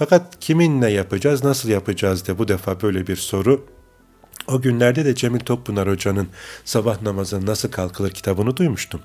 Fakat 0.01 0.41
kiminle 0.41 0.91
yapacağız, 0.91 1.45
nasıl 1.45 1.69
yapacağız 1.69 2.27
diye 2.27 2.39
bu 2.39 2.49
defa 2.49 2.83
böyle 2.83 3.07
bir 3.07 3.17
soru. 3.17 3.67
O 4.49 4.61
günlerde 4.61 5.05
de 5.05 5.15
Cemil 5.15 5.41
Toppınar 5.41 5.89
Hoca'nın 5.89 6.29
Sabah 6.65 7.03
Namazı 7.03 7.47
Nasıl 7.47 7.71
Kalkılır 7.71 8.11
kitabını 8.11 8.57
duymuştum. 8.57 9.01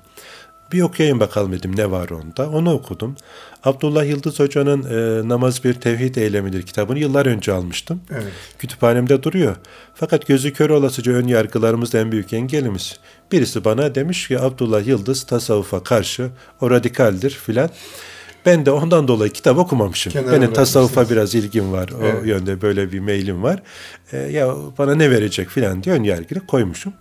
Bir 0.72 0.82
okuyayım 0.82 1.20
bakalım 1.20 1.52
dedim 1.52 1.76
ne 1.76 1.90
var 1.90 2.08
onda. 2.08 2.50
Onu 2.50 2.72
okudum. 2.72 3.16
Abdullah 3.64 4.04
Yıldız 4.04 4.40
Hoca'nın 4.40 4.82
e, 4.82 5.28
Namaz 5.28 5.64
Bir 5.64 5.74
Tevhid 5.74 6.14
Eylemidir 6.14 6.62
kitabını 6.62 6.98
yıllar 6.98 7.26
önce 7.26 7.52
almıştım. 7.52 8.00
Evet. 8.10 8.32
Kütüphanemde 8.58 9.22
duruyor. 9.22 9.56
Fakat 9.94 10.26
gözü 10.26 10.52
kör 10.52 10.70
olasıca 10.70 11.12
ön 11.12 11.28
yargılarımız 11.28 11.94
en 11.94 12.12
büyük 12.12 12.32
engelimiz. 12.32 12.98
Birisi 13.32 13.64
bana 13.64 13.94
demiş 13.94 14.28
ki 14.28 14.40
Abdullah 14.40 14.86
Yıldız 14.86 15.22
tasavvufa 15.22 15.82
karşı 15.82 16.30
o 16.60 16.70
radikaldir 16.70 17.30
filan. 17.30 17.70
Ben 18.46 18.66
de 18.66 18.70
ondan 18.70 19.08
dolayı 19.08 19.32
kitap 19.32 19.58
okumamışım. 19.58 20.12
Kenara 20.12 20.32
Benim 20.32 20.52
tasavvufa 20.52 21.10
biraz 21.10 21.34
ilgim 21.34 21.72
var. 21.72 21.88
O 22.02 22.06
evet. 22.06 22.26
yönde 22.26 22.62
böyle 22.62 22.92
bir 22.92 23.00
mailim 23.00 23.42
var. 23.42 23.62
E, 24.12 24.18
ya 24.18 24.54
bana 24.78 24.94
ne 24.94 25.10
verecek 25.10 25.48
filan 25.48 25.82
diye 25.82 25.94
ön 25.94 26.02
yargıyla 26.02 26.46
koymuşum. 26.46 26.92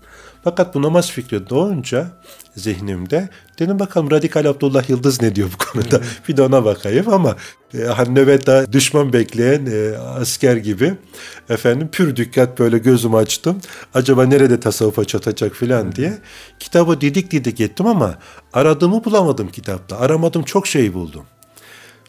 Fakat 0.43 0.75
bu 0.75 0.81
namaz 0.81 1.12
fikri 1.12 1.49
doğunca 1.49 2.08
zihnimde 2.55 3.29
dedim 3.60 3.79
bakalım 3.79 4.12
Radikal 4.12 4.45
Abdullah 4.45 4.89
Yıldız 4.89 5.21
ne 5.21 5.36
diyor 5.36 5.49
bu 5.53 5.65
konuda. 5.65 6.01
bir 6.27 6.38
de 6.38 6.41
ona 6.41 6.65
bakayım 6.65 7.10
ama 7.10 7.36
e, 7.73 7.84
hani 7.84 8.15
nöbette 8.15 8.65
düşman 8.71 9.13
bekleyen 9.13 9.65
e, 9.65 9.97
asker 9.97 10.55
gibi 10.55 10.93
efendim 11.49 11.89
pür 11.91 12.15
dikkat 12.15 12.60
böyle 12.60 12.77
gözümü 12.77 13.15
açtım. 13.15 13.62
Acaba 13.93 14.25
nerede 14.25 14.60
tasavvufa 14.60 15.05
çatacak 15.05 15.55
filan 15.55 15.95
diye. 15.95 16.17
Kitabı 16.60 17.01
didik 17.01 17.31
didik 17.31 17.62
ettim 17.62 17.86
ama 17.88 18.15
aradığımı 18.53 19.03
bulamadım 19.03 19.47
kitapta. 19.47 19.99
Aramadım 19.99 20.43
çok 20.43 20.67
şey 20.67 20.93
buldum. 20.93 21.23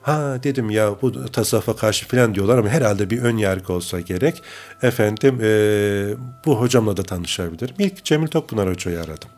Ha 0.07 0.39
dedim 0.43 0.71
ya 0.71 0.97
bu 1.03 1.31
tasavvufa 1.33 1.77
karşı 1.77 2.09
falan 2.09 2.35
diyorlar 2.35 2.59
ama 2.59 2.69
herhalde 2.69 3.11
bir 3.11 3.23
ön 3.23 3.37
yargı 3.37 3.73
olsa 3.73 4.01
gerek. 4.01 4.43
Efendim 4.83 5.39
e, 5.43 5.49
bu 6.45 6.61
hocamla 6.61 6.97
da 6.97 7.03
tanışabilirim. 7.03 7.75
İlk 7.79 8.05
Cemil 8.05 8.27
Tokpınar 8.27 8.69
Hoca'yı 8.69 9.01
aradım. 9.01 9.29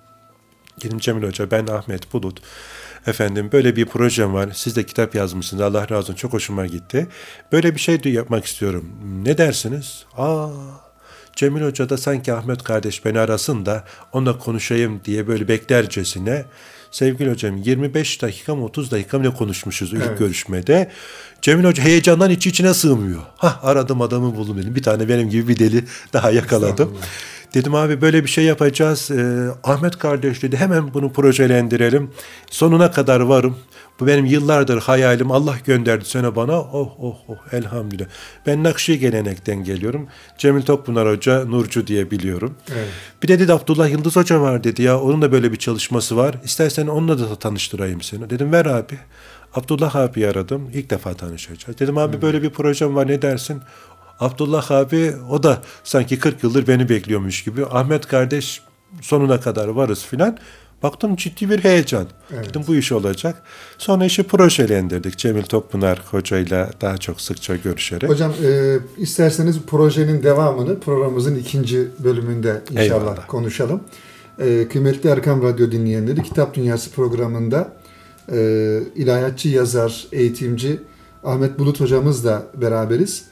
Dedim 0.83 0.98
Cemil 0.98 1.26
Hoca 1.26 1.50
ben 1.50 1.66
Ahmet 1.66 2.12
Bulut. 2.12 2.42
Efendim 3.07 3.48
böyle 3.52 3.76
bir 3.76 3.87
projem 3.87 4.35
var. 4.35 4.50
Siz 4.54 4.76
de 4.76 4.87
kitap 4.87 5.14
yazmışsınız. 5.14 5.62
Allah 5.62 5.83
razı 5.83 5.96
olsun. 5.96 6.14
Çok 6.14 6.33
hoşuma 6.33 6.66
gitti. 6.66 7.09
Böyle 7.52 7.74
bir 7.74 7.81
şey 7.81 8.00
yapmak 8.04 8.44
istiyorum. 8.44 8.90
Ne 9.22 9.38
dersiniz? 9.38 10.04
Aa 10.16 10.48
Cemil 11.37 11.62
Hoca 11.62 11.88
da 11.88 11.96
sanki 11.96 12.33
Ahmet 12.33 12.62
kardeş 12.62 13.04
beni 13.04 13.18
arasın 13.18 13.66
da 13.66 13.85
onunla 14.12 14.38
konuşayım 14.38 15.00
diye 15.04 15.26
böyle 15.26 15.48
beklercesine 15.48 16.44
Sevgili 16.90 17.31
hocam 17.31 17.57
25 17.57 18.22
dakika 18.22 18.55
mı 18.55 18.64
30 18.64 18.90
dakika 18.90 19.18
mı 19.18 19.24
ne 19.24 19.31
konuşmuşuz 19.31 19.92
ilk 19.92 20.03
evet. 20.07 20.18
görüşmede. 20.18 20.90
Cemil 21.42 21.64
Hoca 21.64 21.83
heyecandan 21.83 22.31
içi 22.31 22.48
içine 22.48 22.74
sığmıyor. 22.74 23.22
Hah 23.37 23.64
aradım 23.64 24.03
adamı 24.03 24.37
buldum 24.37 24.59
dedim. 24.59 24.74
Bir 24.74 24.83
tane 24.83 25.09
benim 25.09 25.31
gibi 25.31 25.48
bir 25.48 25.59
deli 25.59 25.85
daha 26.12 26.31
yakaladım. 26.31 26.98
Dedim 27.55 27.74
abi 27.74 28.01
böyle 28.01 28.24
bir 28.24 28.29
şey 28.29 28.44
yapacağız. 28.44 29.11
Ee, 29.11 29.48
Ahmet 29.64 29.98
kardeş 29.98 30.42
dedi 30.42 30.57
hemen 30.57 30.94
bunu 30.94 31.12
projelendirelim. 31.12 32.11
Sonuna 32.51 32.90
kadar 32.90 33.20
varım. 33.20 33.57
Bu 34.00 34.06
benim 34.06 34.24
yıllardır 34.24 34.80
hayalim. 34.80 35.30
Allah 35.30 35.56
gönderdi 35.64 36.04
sana 36.04 36.37
bana. 36.37 36.61
Oh 36.61 36.94
oh 36.98 37.16
oh 37.28 37.52
elhamdülillah. 37.52 38.08
Ben 38.46 38.64
Nakşi 38.64 38.98
gelenekten 38.98 39.64
geliyorum. 39.64 40.08
Cemil 40.38 40.62
Topbunar 40.62 41.08
Hoca 41.08 41.44
Nurcu 41.44 41.87
diye 41.87 42.11
biliyorum. 42.11 42.54
Evet. 42.72 42.88
Bir 43.22 43.28
de 43.28 43.38
dedi 43.38 43.52
Abdullah 43.52 43.90
Yıldız 43.90 44.16
Hoca 44.16 44.40
var 44.40 44.64
dedi 44.64 44.82
ya. 44.82 45.00
Onun 45.00 45.22
da 45.22 45.32
böyle 45.32 45.52
bir 45.52 45.56
çalışması 45.56 46.16
var. 46.16 46.34
İstersen 46.44 46.87
onunla 46.87 47.18
da 47.18 47.34
tanıştırayım 47.34 48.02
seni. 48.02 48.30
Dedim 48.30 48.52
ver 48.52 48.66
abi. 48.66 48.98
Abdullah 49.54 49.96
abi 49.96 50.26
aradım. 50.26 50.70
İlk 50.74 50.90
defa 50.90 51.14
tanışacağız. 51.14 51.78
Dedim 51.78 51.98
abi 51.98 52.14
hmm. 52.14 52.22
böyle 52.22 52.42
bir 52.42 52.50
projem 52.50 52.96
var 52.96 53.06
ne 53.06 53.22
dersin? 53.22 53.62
Abdullah 54.20 54.70
abi 54.70 55.14
o 55.30 55.42
da 55.42 55.62
sanki 55.84 56.18
40 56.18 56.42
yıldır 56.44 56.66
beni 56.66 56.88
bekliyormuş 56.88 57.44
gibi. 57.44 57.66
Ahmet 57.66 58.06
kardeş 58.06 58.62
sonuna 59.00 59.40
kadar 59.40 59.68
varız 59.68 60.04
filan. 60.04 60.38
Baktım 60.82 61.16
ciddi 61.16 61.50
bir 61.50 61.58
heyecan. 61.58 62.06
Evet. 62.34 62.48
Dedim 62.48 62.62
bu 62.68 62.74
iş 62.74 62.92
olacak. 62.92 63.42
Sonra 63.78 64.04
işi 64.04 64.22
projelendirdik. 64.22 65.18
Cemil 65.18 65.42
Tokpınar 65.42 66.02
hocayla 66.10 66.70
daha 66.80 66.98
çok 66.98 67.20
sıkça 67.20 67.56
görüşerek. 67.56 68.10
Hocam 68.10 68.32
e, 68.44 68.78
isterseniz 68.98 69.60
projenin 69.66 70.22
devamını 70.22 70.80
programımızın 70.80 71.36
ikinci 71.36 71.88
bölümünde 71.98 72.62
inşallah 72.70 73.00
Eyvallah. 73.00 73.26
konuşalım. 73.26 73.80
E, 74.38 74.68
kıymetli 74.68 75.08
Erkam 75.10 75.42
Radyo 75.42 75.72
dinleyenleri 75.72 76.22
Kitap 76.22 76.54
Dünyası 76.54 76.90
programında 76.90 77.72
e, 78.32 78.36
ilahiyatçı, 78.96 79.48
yazar, 79.48 80.06
eğitimci 80.12 80.80
Ahmet 81.24 81.58
Bulut 81.58 81.80
hocamızla 81.80 82.42
beraberiz. 82.54 83.24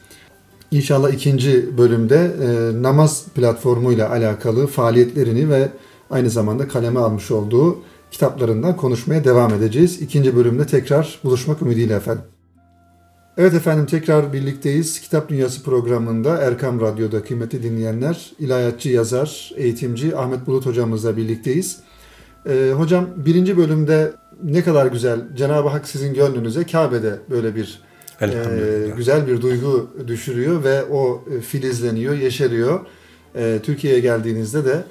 İnşallah 0.71 1.11
ikinci 1.11 1.79
bölümde 1.79 2.31
e, 2.43 2.83
namaz 2.83 3.25
platformuyla 3.35 4.11
alakalı 4.11 4.67
faaliyetlerini 4.67 5.51
ve 5.51 5.69
aynı 6.11 6.31
zamanda 6.31 6.69
kaleme 6.69 7.01
almış 7.01 7.31
olduğu 7.31 7.79
kitaplarından 8.11 8.77
konuşmaya 8.77 9.25
devam 9.25 9.55
edeceğiz. 9.55 10.03
İkinci 10.03 10.37
bölümde 10.37 10.67
tekrar 10.67 11.19
buluşmak 11.25 11.63
ümidiyle 11.63 11.95
efendim. 11.95 12.25
Evet 13.39 13.55
efendim 13.55 13.87
tekrar 13.87 14.33
birlikteyiz. 14.33 15.01
Kitap 15.01 15.29
Dünyası 15.29 15.63
programında 15.63 16.37
Erkam 16.37 16.81
Radyo'da 16.81 17.25
kıymetli 17.25 17.63
dinleyenler, 17.63 18.33
ilahiyatçı, 18.39 18.89
yazar, 18.89 19.53
eğitimci 19.57 20.17
Ahmet 20.17 20.47
Bulut 20.47 20.67
hocamızla 20.67 21.17
birlikteyiz. 21.17 21.81
Ee, 22.49 22.73
hocam 22.77 23.07
birinci 23.17 23.57
bölümde 23.57 24.13
ne 24.43 24.65
kadar 24.65 24.87
güzel 24.87 25.21
Cenab-ı 25.37 25.69
Hak 25.69 25.89
sizin 25.89 26.15
gönlünüze 26.15 26.67
Kabe'de 26.67 27.19
böyle 27.31 27.55
bir 27.55 27.81
e, 28.23 28.29
güzel 28.97 29.27
bir 29.27 29.43
duygu 29.43 29.91
düşürüyor 30.07 30.65
ve 30.65 30.85
o 30.85 31.25
e, 31.37 31.41
filizleniyor, 31.41 32.15
yeşeriyor. 32.15 32.81
E, 33.35 33.59
Türkiye'ye 33.63 34.01
geldiğinizde 34.01 34.65
de 34.65 34.85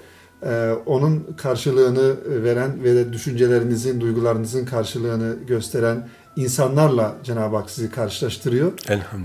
e, 0.45 0.71
onun 0.85 1.27
karşılığını 1.37 2.15
veren 2.43 2.83
ve 2.83 2.95
de 2.95 3.13
düşüncelerinizin, 3.13 4.01
duygularınızın 4.01 4.65
karşılığını 4.65 5.35
gösteren 5.47 6.07
insanlarla 6.35 7.15
Cenab-ı 7.23 7.55
Hak 7.55 7.69
sizi 7.69 7.91
karşılaştırıyor. 7.91 8.71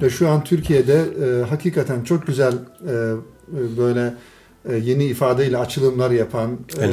Ve 0.03 0.11
şu 0.11 0.29
an 0.29 0.45
Türkiye'de 0.45 1.05
e, 1.23 1.43
hakikaten 1.43 2.05
çok 2.05 2.27
güzel 2.27 2.53
e, 2.53 3.15
böyle 3.79 4.15
e, 4.69 4.77
yeni 4.77 5.05
ifadeyle 5.05 5.59
açılımlar 5.59 6.11
yapan, 6.11 6.59
e, 6.79 6.91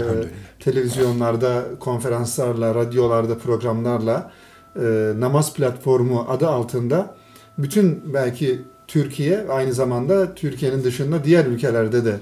televizyonlarda, 0.59 1.63
konferanslarla, 1.79 2.75
radyolarda, 2.75 3.37
programlarla 3.37 4.31
e, 4.75 5.13
namaz 5.19 5.53
platformu 5.53 6.25
adı 6.29 6.47
altında 6.47 7.15
bütün 7.57 8.13
belki 8.13 8.61
Türkiye 8.87 9.45
aynı 9.49 9.73
zamanda 9.73 10.35
Türkiye'nin 10.35 10.83
dışında 10.83 11.23
diğer 11.23 11.45
ülkelerde 11.45 12.05
de 12.05 12.15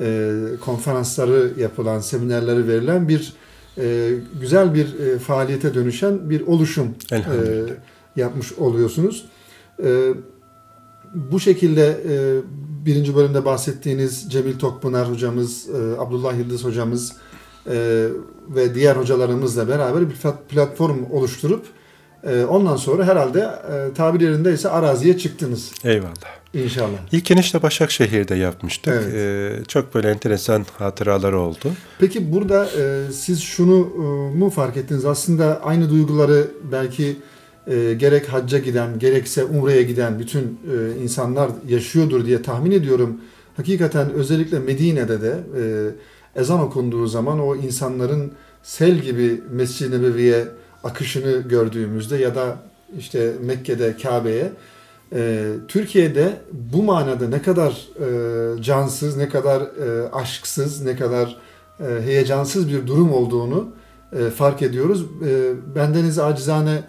e, 0.00 0.32
konferansları 0.60 1.52
yapılan, 1.58 2.00
seminerleri 2.00 2.68
verilen 2.68 3.08
bir 3.08 3.32
e, 3.78 4.10
güzel 4.40 4.74
bir 4.74 4.98
e, 4.98 5.18
faaliyete 5.18 5.74
dönüşen 5.74 6.30
bir 6.30 6.46
oluşum 6.46 6.94
e, 7.12 7.22
yapmış 8.16 8.52
oluyorsunuz. 8.52 9.24
E, 9.84 10.14
bu 11.14 11.40
şekilde 11.40 12.00
e, 12.08 12.14
birinci 12.86 13.16
bölümde 13.16 13.44
bahsettiğiniz 13.44 14.30
Cemil 14.30 14.58
Tokpınar 14.58 15.10
hocamız, 15.10 15.68
e, 15.68 16.00
Abdullah 16.00 16.38
Yıldız 16.38 16.64
hocamız 16.64 17.12
e, 17.66 18.08
ve 18.48 18.74
diğer 18.74 18.96
hocalarımızla 18.96 19.68
beraber 19.68 20.10
bir 20.10 20.16
platform 20.48 20.98
oluşturup 21.10 21.66
ondan 22.30 22.76
sonra 22.76 23.04
herhalde 23.04 23.38
e, 23.40 23.94
tabir 23.94 24.20
yerindeyse 24.20 24.68
araziye 24.68 25.18
çıktınız. 25.18 25.72
Eyvallah. 25.84 26.44
İnşallah. 26.54 26.98
İlk 27.12 27.30
enişte 27.30 27.62
Başakşehir'de 27.62 28.34
yapmıştık. 28.34 28.94
Evet. 28.94 29.14
Ee, 29.14 29.64
çok 29.68 29.94
böyle 29.94 30.10
enteresan 30.10 30.66
hatıralar 30.78 31.32
oldu. 31.32 31.72
Peki 31.98 32.32
burada 32.32 32.66
e, 32.78 33.12
siz 33.12 33.42
şunu 33.42 33.88
e, 33.96 34.38
mu 34.38 34.50
fark 34.50 34.76
ettiniz? 34.76 35.04
Aslında 35.04 35.60
aynı 35.64 35.90
duyguları 35.90 36.46
belki 36.72 37.16
e, 37.66 37.94
gerek 37.94 38.28
hacca 38.28 38.58
giden 38.58 38.98
gerekse 38.98 39.44
umreye 39.44 39.82
giden 39.82 40.18
bütün 40.18 40.42
e, 40.42 41.02
insanlar 41.02 41.50
yaşıyordur 41.68 42.26
diye 42.26 42.42
tahmin 42.42 42.70
ediyorum. 42.70 43.20
Hakikaten 43.56 44.12
özellikle 44.12 44.58
Medine'de 44.58 45.22
de 45.22 45.36
e, 45.60 46.40
ezan 46.40 46.60
okunduğu 46.60 47.06
zaman 47.06 47.40
o 47.40 47.56
insanların 47.56 48.32
sel 48.62 48.98
gibi 48.98 49.40
Mescid-i 49.50 49.98
Nebevi'ye 49.98 50.44
akışını 50.84 51.48
gördüğümüzde 51.48 52.16
ya 52.16 52.34
da 52.34 52.56
işte 52.98 53.32
Mekke'de 53.40 53.96
Kabe'ye 54.02 54.52
e, 55.12 55.52
Türkiye'de 55.68 56.36
bu 56.52 56.82
manada 56.82 57.28
ne 57.28 57.42
kadar 57.42 57.88
e, 58.00 58.62
cansız, 58.62 59.16
ne 59.16 59.28
kadar 59.28 59.60
e, 59.60 60.08
aşksız, 60.12 60.82
ne 60.82 60.96
kadar 60.96 61.36
e, 61.80 62.02
heyecansız 62.02 62.68
bir 62.68 62.86
durum 62.86 63.12
olduğunu 63.12 63.68
e, 64.12 64.30
fark 64.30 64.62
ediyoruz. 64.62 65.06
E, 65.26 65.52
bendeniz 65.74 66.18
acizane 66.18 66.82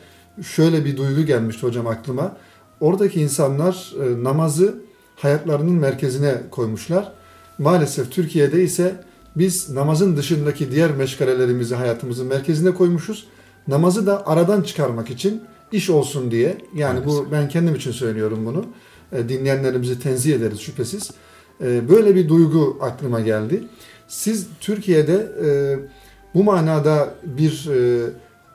şöyle 0.44 0.86
bir 0.86 0.98
duygu 0.98 1.22
gelmişti 1.22 1.68
hocam 1.68 1.88
aklıma. 1.88 2.38
Oradaki 2.80 3.22
insanlar 3.22 3.94
e, 4.04 4.24
namazı 4.24 4.76
hayatlarının 5.16 5.76
merkezine 5.76 6.36
koymuşlar. 6.52 7.12
Maalesef 7.58 8.12
Türkiye'de 8.12 8.64
ise 8.64 8.96
biz 9.36 9.70
namazın 9.70 10.18
dışındaki 10.18 10.72
diğer 10.72 10.92
meşgalelerimizi 10.92 11.76
hayatımızın 11.76 12.28
merkezine 12.28 12.74
koymuşuz. 12.74 13.28
Namazı 13.68 14.08
da 14.08 14.28
aradan 14.28 14.62
çıkarmak 14.62 15.10
için 15.10 15.44
iş 15.72 15.90
olsun 15.90 16.32
diye. 16.32 16.58
Yani 16.76 17.06
bu 17.06 17.28
ben 17.32 17.50
kendim 17.50 17.76
için 17.76 17.92
söylüyorum 17.92 18.46
bunu. 18.46 18.66
E, 19.12 19.30
dinleyenlerimizi 19.30 20.00
tenzih 20.00 20.36
ederiz 20.36 20.60
şüphesiz. 20.60 21.12
E, 21.62 21.90
böyle 21.90 22.16
bir 22.16 22.30
duygu 22.30 22.78
aklıma 22.82 23.20
geldi. 23.20 23.64
Siz 24.08 24.48
Türkiye'de 24.60 25.28
e, 25.46 25.50
bu 26.34 26.44
manada 26.44 27.14
bir 27.24 27.70
e, 27.72 28.04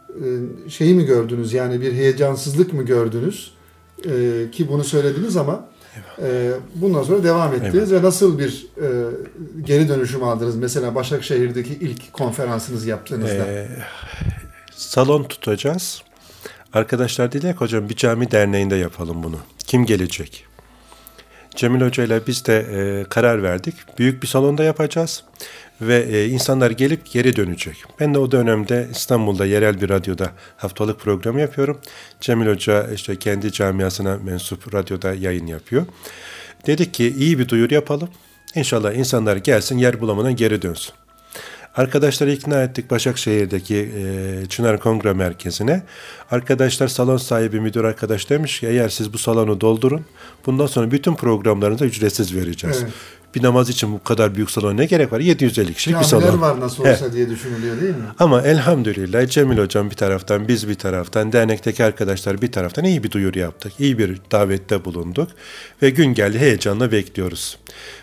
e, 0.09 0.71
şeyi 0.71 0.95
mi 0.95 1.05
gördünüz? 1.05 1.53
Yani 1.53 1.81
bir 1.81 1.93
heyecansızlık 1.93 2.73
mı 2.73 2.83
gördünüz? 2.83 3.55
E, 4.05 4.45
ki 4.53 4.69
bunu 4.69 4.85
söylediniz 4.85 5.37
ama 5.37 5.69
e, 6.23 6.51
bundan 6.75 7.03
sonra 7.03 7.25
devam 7.25 7.55
ettiniz 7.55 7.93
ve 7.93 8.03
nasıl 8.03 8.39
bir 8.39 8.67
e, 8.83 8.89
geri 9.63 9.89
dönüşüm 9.89 10.23
aldınız? 10.23 10.57
Mesela 10.57 10.95
Başakşehir'deki 10.95 11.75
ilk 11.75 12.13
konferansınızı 12.13 12.89
yaptığınızda. 12.89 13.47
Ee, 13.47 13.69
salon 14.81 15.25
tutacağız. 15.25 16.03
Arkadaşlar 16.73 17.33
dediler 17.33 17.53
ki 17.53 17.59
hocam 17.59 17.89
bir 17.89 17.97
cami 17.97 18.31
derneğinde 18.31 18.77
yapalım 18.77 19.23
bunu. 19.23 19.39
Kim 19.59 19.87
gelecek? 19.87 20.47
Cemil 21.57 21.81
Hoca 21.81 22.05
ile 22.05 22.27
biz 22.27 22.47
de 22.47 22.59
e, 22.59 23.05
karar 23.09 23.43
verdik. 23.43 23.75
Büyük 23.99 24.23
bir 24.23 24.29
salonda 24.29 24.65
yapacağız 24.65 25.25
ve 25.81 25.99
e, 25.99 26.27
insanlar 26.27 26.71
gelip 26.71 27.13
geri 27.13 27.37
dönecek. 27.37 27.85
Ben 28.01 28.15
de 28.15 28.19
o 28.19 28.31
dönemde 28.31 28.89
İstanbul'da 28.91 29.47
yerel 29.47 29.81
bir 29.81 29.89
radyoda 29.89 30.33
haftalık 30.57 31.01
programı 31.01 31.41
yapıyorum. 31.41 31.81
Cemil 32.21 32.47
Hoca 32.47 32.91
işte 32.95 33.17
kendi 33.17 33.53
camiasına 33.53 34.17
mensup 34.17 34.75
radyoda 34.75 35.15
yayın 35.15 35.47
yapıyor. 35.47 35.87
Dedik 36.67 36.95
ki 36.95 37.15
iyi 37.19 37.39
bir 37.39 37.49
duyuru 37.49 37.75
yapalım. 37.75 38.09
İnşallah 38.55 38.95
insanlar 38.95 39.37
gelsin 39.37 39.79
yer 39.79 40.01
bulamadan 40.01 40.37
geri 40.37 40.63
dönsün. 40.63 40.95
Arkadaşları 41.77 42.33
ikna 42.33 42.63
ettik 42.63 42.91
Başakşehir'deki 42.91 43.77
e, 43.77 44.47
Çınar 44.47 44.81
Kongre 44.81 45.13
Merkezi'ne. 45.13 45.83
Arkadaşlar 46.31 46.89
salon 46.89 47.17
sahibi 47.17 47.61
müdür 47.61 47.85
arkadaş 47.85 48.31
demiş 48.31 48.61
ki 48.61 48.67
eğer 48.67 48.89
siz 48.89 49.13
bu 49.13 49.19
salonu 49.19 49.61
doldurun 49.61 50.05
bundan 50.47 50.67
sonra 50.67 50.91
bütün 50.91 51.15
programlarınızı 51.15 51.85
ücretsiz 51.85 52.35
vereceğiz. 52.35 52.79
Evet 52.83 52.93
bir 53.35 53.43
namaz 53.43 53.69
için 53.69 53.93
bu 53.93 54.03
kadar 54.05 54.35
büyük 54.35 54.51
salon 54.51 54.77
ne 54.77 54.85
gerek 54.85 55.13
var? 55.13 55.21
750 55.21 55.75
kişilik 55.75 55.99
bir 55.99 56.05
salon. 56.05 56.41
var 56.41 56.61
nasıl 56.61 56.83
olsa 56.83 57.07
He. 57.07 57.13
diye 57.13 57.31
düşünülüyor 57.31 57.81
değil 57.81 57.95
mi? 57.95 58.05
Ama 58.19 58.43
elhamdülillah 58.43 59.29
Cemil 59.29 59.59
Hocam 59.59 59.91
bir 59.91 59.97
taraftan, 59.97 60.49
biz 60.49 60.69
bir 60.69 60.75
taraftan, 60.75 61.33
dernekteki 61.33 61.85
arkadaşlar 61.85 62.43
bir 62.43 62.53
taraftan 62.53 62.85
iyi 62.85 63.05
bir 63.05 63.11
duyuru 63.11 63.39
yaptık. 63.39 63.73
İyi 63.79 63.99
bir 63.99 64.21
davette 64.33 64.85
bulunduk. 64.85 65.29
Ve 65.83 65.91
gün 65.91 66.15
geldi 66.15 66.39
heyecanla 66.39 66.93
bekliyoruz. 66.93 67.59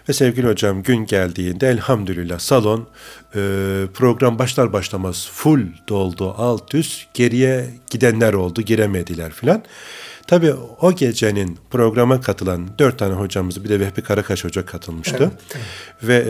Ve 0.09 0.13
sevgili 0.13 0.47
hocam 0.47 0.83
gün 0.83 1.05
geldiğinde 1.05 1.69
elhamdülillah 1.69 2.39
salon 2.39 2.87
e, 3.35 3.39
program 3.93 4.39
başlar 4.39 4.73
başlamaz 4.73 5.29
full 5.33 5.61
doldu 5.89 6.35
alt 6.37 6.75
üst 6.75 7.13
geriye 7.13 7.69
gidenler 7.89 8.33
oldu 8.33 8.61
giremediler 8.61 9.31
filan. 9.31 9.63
Tabii 10.27 10.53
o 10.81 10.95
gecenin 10.95 11.57
programa 11.69 12.21
katılan 12.21 12.67
dört 12.79 12.99
tane 12.99 13.13
hocamız 13.13 13.63
bir 13.63 13.69
de 13.69 13.79
Vehbi 13.79 14.01
Karakaş 14.01 14.45
Hoca 14.45 14.65
katılmıştı. 14.65 15.17
Evet, 15.19 15.31
evet. 15.55 15.65
Ve 16.03 16.25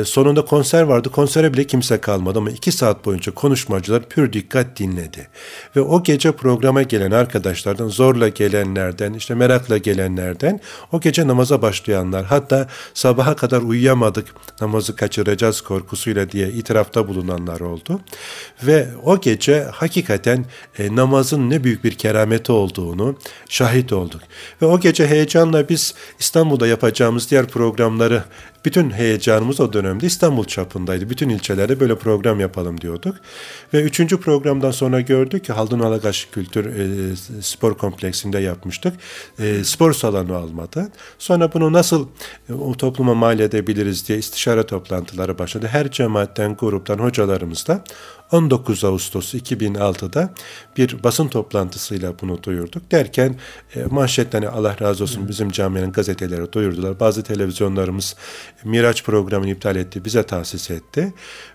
e, 0.00 0.04
sonunda 0.04 0.44
konser 0.44 0.82
vardı. 0.82 1.08
Konsere 1.08 1.52
bile 1.52 1.64
kimse 1.64 2.00
kalmadı 2.00 2.38
ama 2.38 2.50
iki 2.50 2.72
saat 2.72 3.04
boyunca 3.04 3.34
konuşmacılar 3.34 4.08
pür 4.08 4.32
dikkat 4.32 4.78
dinledi. 4.78 5.28
Ve 5.76 5.80
o 5.80 6.02
gece 6.02 6.32
programa 6.32 6.82
gelen 6.82 7.10
arkadaşlardan, 7.10 7.88
zorla 7.88 8.28
gelenlerden, 8.28 9.12
işte 9.12 9.34
merakla 9.34 9.78
gelenlerden, 9.78 10.60
o 10.92 11.00
gece 11.00 11.26
namaza 11.26 11.62
başlayanlar, 11.62 12.24
hatta 12.24 12.68
sabaha 12.94 13.36
kadar 13.36 13.62
uyuyamadık, 13.62 14.26
namazı 14.60 14.96
kaçıracağız 14.96 15.60
korkusuyla 15.60 16.30
diye 16.30 16.48
itirafta 16.48 17.08
bulunanlar 17.08 17.60
oldu. 17.60 18.00
Ve 18.62 18.88
o 19.04 19.20
gece 19.20 19.62
hakikaten 19.72 20.44
e, 20.78 20.96
namazın 20.96 21.50
ne 21.50 21.64
büyük 21.64 21.84
bir 21.84 21.94
kerameti 21.94 22.52
olduğunu, 22.52 23.16
şahit 23.48 23.92
olduk. 23.92 24.20
Ve 24.62 24.66
o 24.66 24.80
gece 24.80 25.06
heyecanla 25.06 25.68
biz 25.68 25.94
İstanbul'da 26.18 26.66
yapacağımız 26.66 27.30
diğer 27.30 27.48
programları 27.48 28.24
bütün 28.64 28.90
heyecanımız 28.90 29.60
o 29.60 29.72
dönemde 29.72 30.06
İstanbul 30.06 30.44
çapındaydı. 30.44 31.10
Bütün 31.10 31.28
ilçelerde 31.28 31.80
böyle 31.80 31.98
program 31.98 32.40
yapalım 32.40 32.80
diyorduk. 32.80 33.16
Ve 33.74 33.82
üçüncü 33.82 34.20
programdan 34.20 34.70
sonra 34.70 35.00
gördük 35.00 35.44
ki 35.44 35.52
Haldun 35.52 35.80
Alagaş 35.80 36.28
Kültür 36.32 36.66
e, 36.66 37.16
Spor 37.42 37.78
Kompleksinde 37.78 38.38
yapmıştık. 38.38 38.94
E, 39.38 39.64
spor 39.64 39.92
salonu 39.92 40.34
almadı. 40.34 40.88
Sonra 41.18 41.52
bunu 41.52 41.72
nasıl 41.72 42.08
e, 42.48 42.52
o 42.52 42.74
topluma 42.76 43.14
mal 43.14 43.40
edebiliriz 43.40 44.08
diye 44.08 44.18
istişare 44.18 44.66
toplantıları 44.66 45.38
başladı. 45.38 45.66
Her 45.66 45.90
cemaatten, 45.90 46.56
gruptan, 46.56 46.98
hocalarımızla 46.98 47.84
19 48.32 48.84
Ağustos 48.84 49.34
2006'da 49.34 50.34
bir 50.76 51.02
basın 51.02 51.28
toplantısıyla 51.28 52.14
bunu 52.20 52.42
duyurduk. 52.42 52.90
Derken 52.90 53.36
e, 53.74 53.84
manşetten 53.84 54.42
Allah 54.42 54.76
razı 54.80 55.04
olsun 55.04 55.28
bizim 55.28 55.50
camianın 55.50 55.92
gazeteleri 55.92 56.52
duyurdular. 56.52 57.00
Bazı 57.00 57.22
televizyonlarımız 57.22 58.16
Miraç 58.64 59.04
programını 59.04 59.50
iptal 59.50 59.76
etti, 59.76 60.04
bize 60.04 60.22
tahsis 60.22 60.70
etti. 60.70 61.14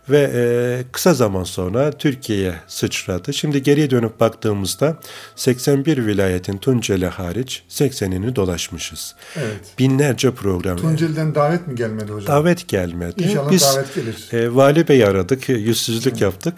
Ve 0.09 0.31
e, 0.33 0.83
kısa 0.91 1.13
zaman 1.13 1.43
sonra 1.43 1.91
Türkiye'ye 1.91 2.55
sıçradı. 2.67 3.33
Şimdi 3.33 3.63
geriye 3.63 3.89
dönüp 3.89 4.19
baktığımızda 4.19 4.99
81 5.35 6.05
vilayetin 6.05 6.57
Tunceli 6.57 7.07
hariç 7.07 7.63
80'ini 7.69 8.35
dolaşmışız. 8.35 9.15
Evet. 9.35 9.79
Binlerce 9.79 10.31
program. 10.31 10.77
Tunceli'den 10.77 11.35
davet 11.35 11.67
mi 11.67 11.75
gelmedi 11.75 12.11
hocam? 12.11 12.35
Davet 12.35 12.67
gelmedi. 12.67 13.23
İnşallah 13.23 13.51
Biz, 13.51 13.63
davet 13.63 13.95
gelir. 13.95 14.27
E, 14.31 14.55
Vali 14.55 14.87
Bey 14.87 15.05
aradık, 15.05 15.49
yüzsüzlük 15.49 16.13
evet. 16.13 16.21
yaptık. 16.21 16.53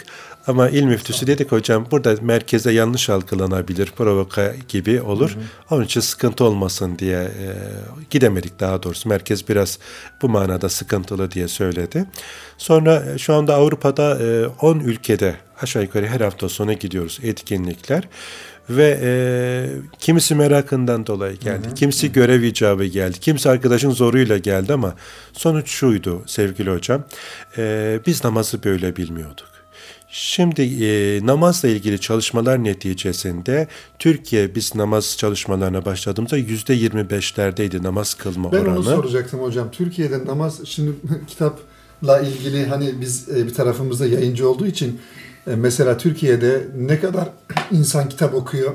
Ama 0.48 0.70
il 0.70 0.84
müftüsü 0.84 1.28
dedik 1.28 1.52
hocam 1.52 1.88
burada 1.92 2.16
merkeze 2.22 2.72
yanlış 2.72 3.10
algılanabilir, 3.10 3.92
provoka 3.98 4.54
gibi 4.68 5.02
olur. 5.02 5.30
Hı 5.30 5.40
hı. 5.40 5.76
Onun 5.76 5.86
için 5.86 6.02
sıkıntı 6.02 6.44
olmasın 6.44 7.00
diye 7.00 7.20
e, 7.20 7.48
gidemedik 8.10 8.60
daha 8.60 8.84
doğrusu. 8.84 9.10
Merkez 9.10 9.50
biraz 9.50 9.80
bu 10.22 10.30
manada 10.30 10.70
sıkıntılı 10.70 11.32
diye 11.32 11.48
söyledi. 11.48 12.06
Sonra 12.58 13.04
e, 13.14 13.18
şu 13.18 13.34
anda 13.34 13.56
Avrupa'da 13.56 14.18
10 14.62 14.80
e, 14.80 14.84
ülkede 14.84 15.36
aşağı 15.62 15.84
yukarı 15.84 16.08
her 16.08 16.22
hafta 16.22 16.50
sonu 16.50 16.74
gidiyoruz 16.74 17.20
etkinlikler 17.24 18.08
ve 18.70 19.00
e, 19.02 19.12
kimisi 20.00 20.36
merakından 20.36 21.06
dolayı 21.08 21.36
geldi, 21.38 21.68
hı 21.68 21.72
hı. 21.72 21.76
kimisi 21.76 22.12
görev 22.12 22.42
icabı 22.42 22.86
geldi, 22.86 23.20
kimisi 23.20 23.50
arkadaşın 23.50 23.92
zoruyla 23.92 24.38
geldi 24.38 24.74
ama 24.74 24.96
sonuç 25.34 25.70
şuydu 25.70 26.24
sevgili 26.26 26.72
hocam, 26.72 27.04
e, 27.58 28.00
biz 28.06 28.24
namazı 28.24 28.64
böyle 28.64 28.96
bilmiyorduk. 28.96 29.51
Şimdi 30.14 30.62
e, 30.62 31.20
namazla 31.26 31.70
ilgili 31.70 32.00
çalışmalar 32.00 32.64
neticesinde 32.64 33.68
Türkiye 34.00 34.56
biz 34.56 34.76
namaz 34.76 35.16
çalışmalarına 35.18 35.86
başladığımızda 35.86 36.38
yüzde 36.38 36.74
yirmi 36.74 37.10
beşlerdeydi 37.10 37.84
namaz 37.84 38.14
kılma 38.14 38.52
ben 38.52 38.58
oranı. 38.58 38.68
Ben 38.68 38.76
onu 38.76 38.84
soracaktım 38.84 39.40
hocam. 39.42 39.72
Türkiye'de 39.72 40.26
namaz 40.26 40.60
şimdi 40.66 40.92
kitapla 41.28 42.20
ilgili 42.20 42.66
hani 42.66 43.02
biz 43.02 43.30
e, 43.30 43.46
bir 43.46 43.54
tarafımızda 43.54 44.06
yayıncı 44.06 44.50
olduğu 44.50 44.68
için 44.68 45.00
e, 45.48 45.56
mesela 45.56 45.98
Türkiye'de 45.98 46.68
ne 46.78 47.00
kadar 47.00 47.30
insan 47.72 48.10
kitap 48.10 48.34
okuyor 48.34 48.74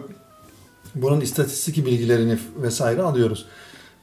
bunun 0.94 1.20
istatistik 1.20 1.86
bilgilerini 1.86 2.38
vesaire 2.62 3.02
alıyoruz. 3.02 3.46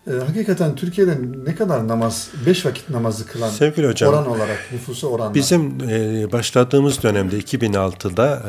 E, 0.08 0.12
hakikaten 0.12 0.76
Türkiye'de 0.76 1.18
ne 1.46 1.56
kadar 1.56 1.88
namaz, 1.88 2.30
beş 2.46 2.66
vakit 2.66 2.89
namazı 2.89 3.28
kılan 3.28 3.50
Sevgili 3.50 3.88
hocam, 3.88 4.13
oran 4.13 4.28
olarak, 4.28 4.70
nüfusu 4.72 5.08
oranla? 5.08 5.34
Bizim 5.34 5.78
e, 5.89 6.32
başladığımız 6.32 7.04
dönemde 7.04 7.39
2006'da 7.39 8.44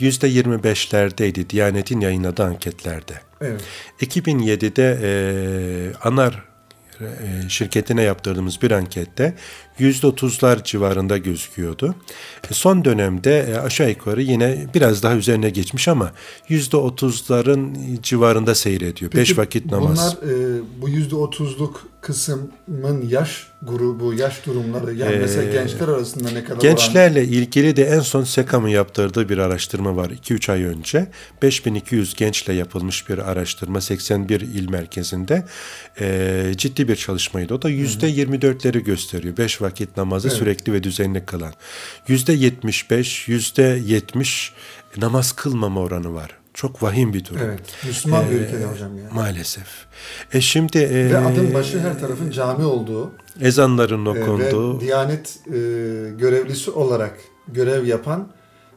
e, 0.00 0.04
%25'lerdeydi 0.04 1.50
Diyanet'in 1.50 2.00
yayınladığı 2.00 2.44
anketlerde. 2.44 3.12
Evet. 3.40 3.60
2007'de 4.00 4.98
e, 5.02 6.08
ANAR 6.08 6.44
e, 7.00 7.48
şirketine 7.48 8.02
yaptırdığımız 8.02 8.62
bir 8.62 8.70
ankette 8.70 9.34
%30'lar 9.80 10.64
civarında 10.64 11.18
gözüküyordu. 11.18 11.94
E, 12.50 12.54
son 12.54 12.84
dönemde 12.84 13.40
e, 13.40 13.54
aşağı 13.54 13.88
yukarı 13.88 14.22
yine 14.22 14.66
biraz 14.74 15.02
daha 15.02 15.14
üzerine 15.14 15.50
geçmiş 15.50 15.88
ama 15.88 16.12
%30'ların 16.48 17.76
civarında 18.02 18.54
seyrediyor. 18.54 19.10
Peki, 19.10 19.30
Beş 19.30 19.38
vakit 19.38 19.66
namaz. 19.66 20.16
Bunlar 20.22 20.32
e, 20.32 20.60
bu 20.80 20.88
%30'luk 20.88 21.72
kısmın 22.00 23.08
yaş 23.08 23.46
grubu, 23.62 24.14
yaş 24.14 24.46
durumları 24.46 24.94
yani 24.94 25.14
ee, 25.14 25.18
mesela 25.18 25.52
gençler 25.52 25.88
arasında 25.88 26.30
ne 26.30 26.44
kadar 26.44 26.60
Gençlerle 26.60 27.20
oran? 27.20 27.28
ilgili 27.28 27.76
de 27.76 27.84
en 27.84 28.00
son 28.00 28.24
SEKAM'ın 28.24 28.68
yaptırdığı 28.68 29.28
bir 29.28 29.38
araştırma 29.38 29.96
var 29.96 30.10
2-3 30.10 30.52
ay 30.52 30.62
önce. 30.62 31.10
5200 31.42 32.14
gençle 32.14 32.52
yapılmış 32.52 33.08
bir 33.08 33.18
araştırma 33.18 33.80
81 33.80 34.40
il 34.40 34.70
merkezinde. 34.70 35.46
E, 36.00 36.52
ciddi 36.56 36.88
bir 36.88 36.96
çalışmaydı. 36.96 37.54
O 37.54 37.62
da 37.62 37.70
%24'leri 37.70 38.78
gösteriyor. 38.78 39.36
5 39.36 39.62
vakit 39.62 39.67
namazı 39.96 40.28
evet. 40.28 40.38
sürekli 40.38 40.72
ve 40.72 40.82
düzenli 40.82 41.24
kılan. 41.26 41.52
%75, 42.08 43.28
%70 43.28 44.50
namaz 44.96 45.32
kılmama 45.32 45.80
oranı 45.80 46.14
var. 46.14 46.38
Çok 46.54 46.82
vahim 46.82 47.12
bir 47.12 47.24
durum. 47.24 47.40
Evet. 47.44 47.60
Müslüman 47.86 48.26
ee, 48.26 48.30
bir 48.30 48.34
ülkede 48.36 48.64
hocam 48.64 48.98
ya. 48.98 49.10
Maalesef. 49.12 49.66
E 50.32 50.40
şimdi 50.40 50.78
e, 50.78 51.10
ve 51.10 51.18
adım 51.18 51.54
başı 51.54 51.80
her 51.80 52.00
tarafın 52.00 52.30
cami 52.30 52.64
olduğu, 52.64 53.12
ezanların 53.40 54.06
okunduğu 54.06 54.74
e, 54.74 54.76
ve 54.76 54.80
Diyanet 54.80 55.36
e, 55.46 55.50
görevlisi 56.18 56.70
olarak 56.70 57.18
görev 57.48 57.86
yapan 57.86 58.28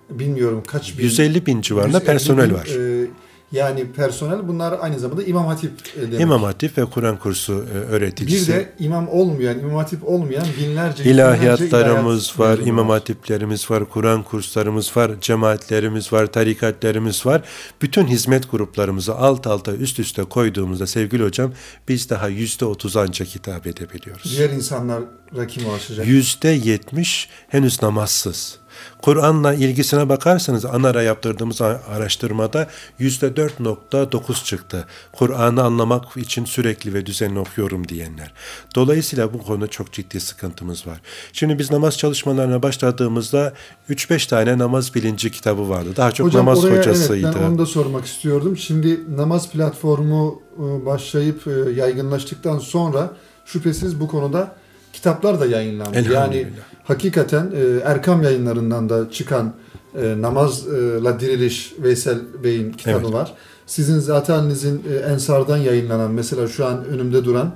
bilmiyorum 0.10 0.64
kaç 0.68 0.98
bin 0.98 1.04
150 1.04 1.46
bin 1.46 1.62
civarında 1.62 1.98
150 1.98 2.06
personel 2.06 2.50
bin, 2.50 2.56
var. 2.56 2.66
E, 2.66 3.08
yani 3.52 3.92
personel 3.92 4.48
bunlar 4.48 4.76
aynı 4.82 5.00
zamanda 5.00 5.24
İmam 5.24 5.46
Hatip 5.46 5.72
e, 5.98 6.02
demek. 6.02 6.22
İmam 6.22 6.44
Hatip 6.44 6.78
ve 6.78 6.86
Kur'an 6.86 7.18
kursu 7.18 7.66
e, 7.74 7.78
öğreticisi. 7.78 8.52
Bir 8.52 8.58
de 8.58 8.70
imam 8.80 9.08
olmayan, 9.08 9.60
İmam 9.60 9.76
Hatip 9.76 10.08
olmayan 10.08 10.46
binlerce 10.60 11.04
ilahiyatlarımız 11.04 12.34
binlerce 12.38 12.62
var, 12.62 12.68
İmam 12.68 12.90
Hatiplerimiz 12.90 13.72
var, 13.72 13.90
Kur'an 13.90 14.24
kurslarımız 14.24 14.98
var, 14.98 15.12
cemaatlerimiz 15.22 16.14
var, 16.14 16.28
tarikatlerimiz 16.28 17.26
var. 17.26 17.42
Bütün 17.82 18.08
hizmet 18.08 18.52
gruplarımızı 18.52 19.16
alt 19.16 19.48
alta 19.48 19.74
üst 19.74 20.00
üste 20.00 20.24
koyduğumuzda 20.24 20.88
sevgili 20.88 21.24
hocam 21.24 21.54
biz 21.88 22.10
daha 22.10 22.28
yüzde 22.28 22.66
otuz 22.66 22.98
ancak 22.98 23.28
hitap 23.28 23.68
edebiliyoruz. 23.68 24.38
Diğer 24.38 24.50
insanlar 24.50 25.04
kim 25.48 25.66
ulaşacak? 25.66 26.08
Yüzde 26.08 26.50
yetmiş 26.50 27.30
henüz 27.48 27.82
namazsız. 27.82 28.61
Kur'an'la 29.02 29.54
ilgisine 29.54 30.10
bakarsanız 30.10 30.66
ANAR'a 30.66 31.02
yaptırdığımız 31.02 31.62
araştırmada 31.62 32.68
%4.9 33.00 34.46
çıktı. 34.46 34.86
Kur'an'ı 35.12 35.64
anlamak 35.64 36.18
için 36.18 36.46
sürekli 36.46 36.94
ve 36.94 37.06
düzenli 37.06 37.40
okuyorum 37.40 37.88
diyenler. 37.88 38.34
Dolayısıyla 38.76 39.34
bu 39.34 39.44
konuda 39.44 39.68
çok 39.68 39.92
ciddi 39.92 40.20
sıkıntımız 40.20 40.88
var. 40.88 41.02
Şimdi 41.34 41.60
biz 41.60 41.72
namaz 41.72 41.98
çalışmalarına 41.98 42.64
başladığımızda 42.64 43.54
3-5 43.90 44.30
tane 44.30 44.58
namaz 44.58 44.96
bilinci 44.96 45.32
kitabı 45.32 45.70
vardı. 45.70 45.90
Daha 45.96 46.12
çok 46.12 46.28
Hocam, 46.28 46.42
namaz 46.42 46.66
oraya, 46.66 46.80
hocasıydı. 46.80 47.28
Evet, 47.28 47.38
ben 47.42 47.48
onu 47.50 47.58
da 47.58 47.66
sormak 47.66 48.06
istiyordum. 48.06 48.58
Şimdi 48.58 49.18
namaz 49.18 49.52
platformu 49.52 50.42
ıı, 50.60 50.86
başlayıp 50.86 51.48
ıı, 51.48 51.72
yaygınlaştıktan 51.72 52.60
sonra 52.60 53.12
şüphesiz 53.46 54.00
bu 54.00 54.08
konuda 54.08 54.56
kitaplar 54.94 55.40
da 55.40 55.46
yayınlandı. 55.46 56.14
Yani 56.14 56.48
hakikaten 56.84 57.52
e, 57.56 57.80
Erkam 57.84 58.24
yayınlarından 58.24 58.90
da 58.90 59.12
çıkan 59.12 59.54
e, 60.02 60.22
Namazla 60.22 61.20
Diriliş 61.20 61.74
Veysel 61.80 62.20
Bey'in 62.44 62.72
kitabı 62.72 63.02
evet. 63.04 63.14
var. 63.14 63.34
Sizin 63.66 64.00
zateninizin 64.00 64.84
e, 64.94 64.96
Ensar'dan 64.96 65.58
yayınlanan 65.58 66.12
mesela 66.12 66.48
şu 66.48 66.66
an 66.66 66.86
önümde 66.86 67.26
duran 67.26 67.56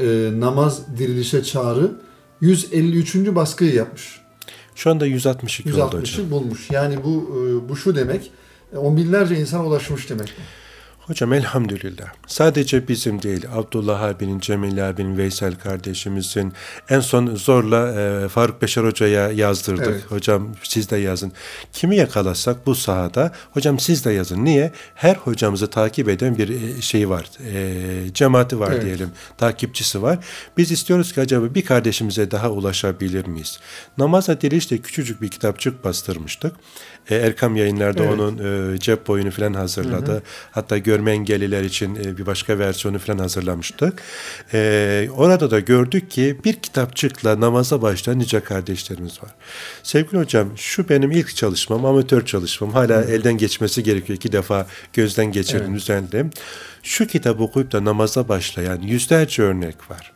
e, 0.00 0.30
Namaz 0.38 0.82
Dirilişe 0.98 1.44
Çağrı 1.44 1.90
153. 2.40 3.16
baskıyı 3.16 3.74
yapmış. 3.74 4.20
Şu 4.74 4.90
anda 4.90 5.06
162 5.06 5.70
160'ı 5.70 5.84
oldu 5.84 5.98
hocam. 6.00 6.30
bulmuş. 6.30 6.70
Yani 6.70 6.96
bu 7.04 7.38
e, 7.38 7.68
bu 7.68 7.76
şu 7.76 7.96
demek 7.96 8.30
on 8.76 8.96
binlerce 8.96 9.36
insan 9.36 9.66
ulaşmış 9.66 10.10
demek. 10.10 10.34
Hocam 11.06 11.32
elhamdülillah. 11.32 12.06
Sadece 12.26 12.88
bizim 12.88 13.22
değil, 13.22 13.46
Abdullah 13.54 14.02
abinin, 14.02 14.40
Cemil 14.40 14.88
abinin, 14.88 15.18
Veysel 15.18 15.54
kardeşimizin 15.54 16.52
en 16.88 17.00
son 17.00 17.36
zorla 17.36 18.00
e, 18.00 18.28
Faruk 18.28 18.62
Beşer 18.62 18.84
Hoca'ya 18.84 19.32
yazdırdık. 19.32 19.86
Evet. 19.86 20.10
Hocam 20.10 20.48
siz 20.62 20.90
de 20.90 20.96
yazın. 20.96 21.32
Kimi 21.72 21.96
yakalasak 21.96 22.66
bu 22.66 22.74
sahada, 22.74 23.32
hocam 23.50 23.78
siz 23.78 24.04
de 24.04 24.12
yazın. 24.12 24.44
Niye? 24.44 24.72
Her 24.94 25.14
hocamızı 25.14 25.70
takip 25.70 26.08
eden 26.08 26.38
bir 26.38 26.48
e, 26.48 26.82
şey 26.82 27.08
var, 27.08 27.26
e, 27.54 28.14
cemaati 28.14 28.60
var 28.60 28.72
evet. 28.72 28.84
diyelim, 28.84 29.10
takipçisi 29.38 30.02
var. 30.02 30.18
Biz 30.56 30.70
istiyoruz 30.70 31.12
ki 31.12 31.20
acaba 31.20 31.54
bir 31.54 31.64
kardeşimize 31.64 32.30
daha 32.30 32.50
ulaşabilir 32.50 33.26
miyiz? 33.26 33.58
Namaza 33.98 34.40
Diriş'te 34.40 34.78
küçücük 34.78 35.22
bir 35.22 35.28
kitapçık 35.28 35.84
bastırmıştık. 35.84 36.52
E, 37.10 37.16
Erkam 37.16 37.56
yayınlarda 37.56 38.04
evet. 38.04 38.12
onun 38.12 38.74
e, 38.74 38.78
cep 38.78 39.06
boyunu 39.06 39.30
falan 39.30 39.54
hazırladı. 39.54 40.12
Hı 40.12 40.16
hı. 40.16 40.22
Hatta 40.50 40.78
gör 40.78 40.96
görme 40.96 41.12
engelliler 41.12 41.62
için 41.62 41.94
e, 41.94 42.18
bir 42.18 42.26
başka 42.26 42.58
versiyonu 42.58 42.98
falan 42.98 43.18
hazırlamıştık. 43.18 44.02
E, 44.52 45.08
orada 45.16 45.50
da 45.50 45.60
gördük 45.60 46.10
ki 46.10 46.36
bir 46.44 46.54
kitapçıkla 46.54 47.40
namaza 47.40 47.82
başlayan 47.82 48.18
nice 48.18 48.40
kardeşlerimiz 48.40 49.22
var. 49.22 49.30
Sevgili 49.82 50.18
hocam 50.18 50.48
şu 50.56 50.88
benim 50.88 51.10
ilk 51.10 51.36
çalışmam, 51.36 51.84
amatör 51.84 52.26
çalışmam. 52.26 52.72
Hala 52.72 53.04
hmm. 53.04 53.14
elden 53.14 53.38
geçmesi 53.38 53.82
gerekiyor. 53.82 54.16
İki 54.16 54.32
defa 54.32 54.66
gözden 54.92 55.32
geçirdim, 55.32 55.66
evet. 55.70 55.76
düzenledim. 55.76 56.30
Şu 56.82 57.06
kitabı 57.06 57.42
okuyup 57.42 57.72
da 57.72 57.84
namaza 57.84 58.28
başlayan 58.28 58.80
yüzlerce 58.80 59.42
örnek 59.42 59.90
var. 59.90 60.12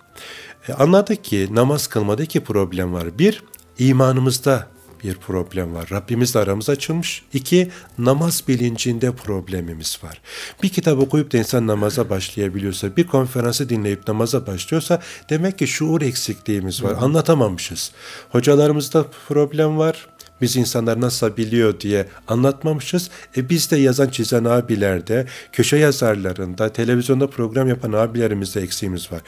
E, 0.69 0.73
anladık 0.73 1.25
ki 1.25 1.49
namaz 1.51 1.87
kılmada 1.87 2.23
iki 2.23 2.41
problem 2.41 2.93
var. 2.93 3.19
Bir, 3.19 3.43
imanımızda 3.79 4.67
bir 5.05 5.15
problem 5.15 5.75
var. 5.75 5.89
Rabbimizle 5.93 6.41
aramız 6.41 6.71
açılmış. 6.71 7.23
İki, 7.33 7.71
namaz 7.99 8.43
bilincinde 8.49 9.13
problemimiz 9.13 9.99
var. 10.03 10.21
Bir 10.63 10.69
kitap 10.69 10.99
okuyup 10.99 11.33
da 11.33 11.39
insan 11.39 11.67
namaza 11.67 12.11
başlayabiliyorsa, 12.11 12.97
bir 12.97 13.07
konferansı 13.07 13.69
dinleyip 13.69 14.09
namaza 14.09 14.47
başlıyorsa 14.47 15.03
demek 15.31 15.59
ki 15.59 15.67
şuur 15.67 16.03
eksikliğimiz 16.03 16.83
var. 16.83 16.97
Anlatamamışız. 17.01 17.93
Hocalarımızda 18.31 19.07
problem 19.29 19.79
var. 19.79 20.07
Biz 20.41 20.57
insanlar 20.57 21.01
nasıl 21.01 21.37
biliyor 21.37 21.81
diye 21.81 22.07
anlatmamışız. 22.29 23.11
E 23.37 23.49
biz 23.49 23.71
de 23.71 23.77
yazan 23.77 24.09
çizen 24.09 24.45
abilerde, 24.45 25.27
köşe 25.53 25.77
yazarlarında, 25.77 26.73
televizyonda 26.73 27.31
program 27.31 27.69
yapan 27.69 27.93
abilerimizde 27.93 28.61
eksiğimiz 28.61 29.13
var. 29.13 29.21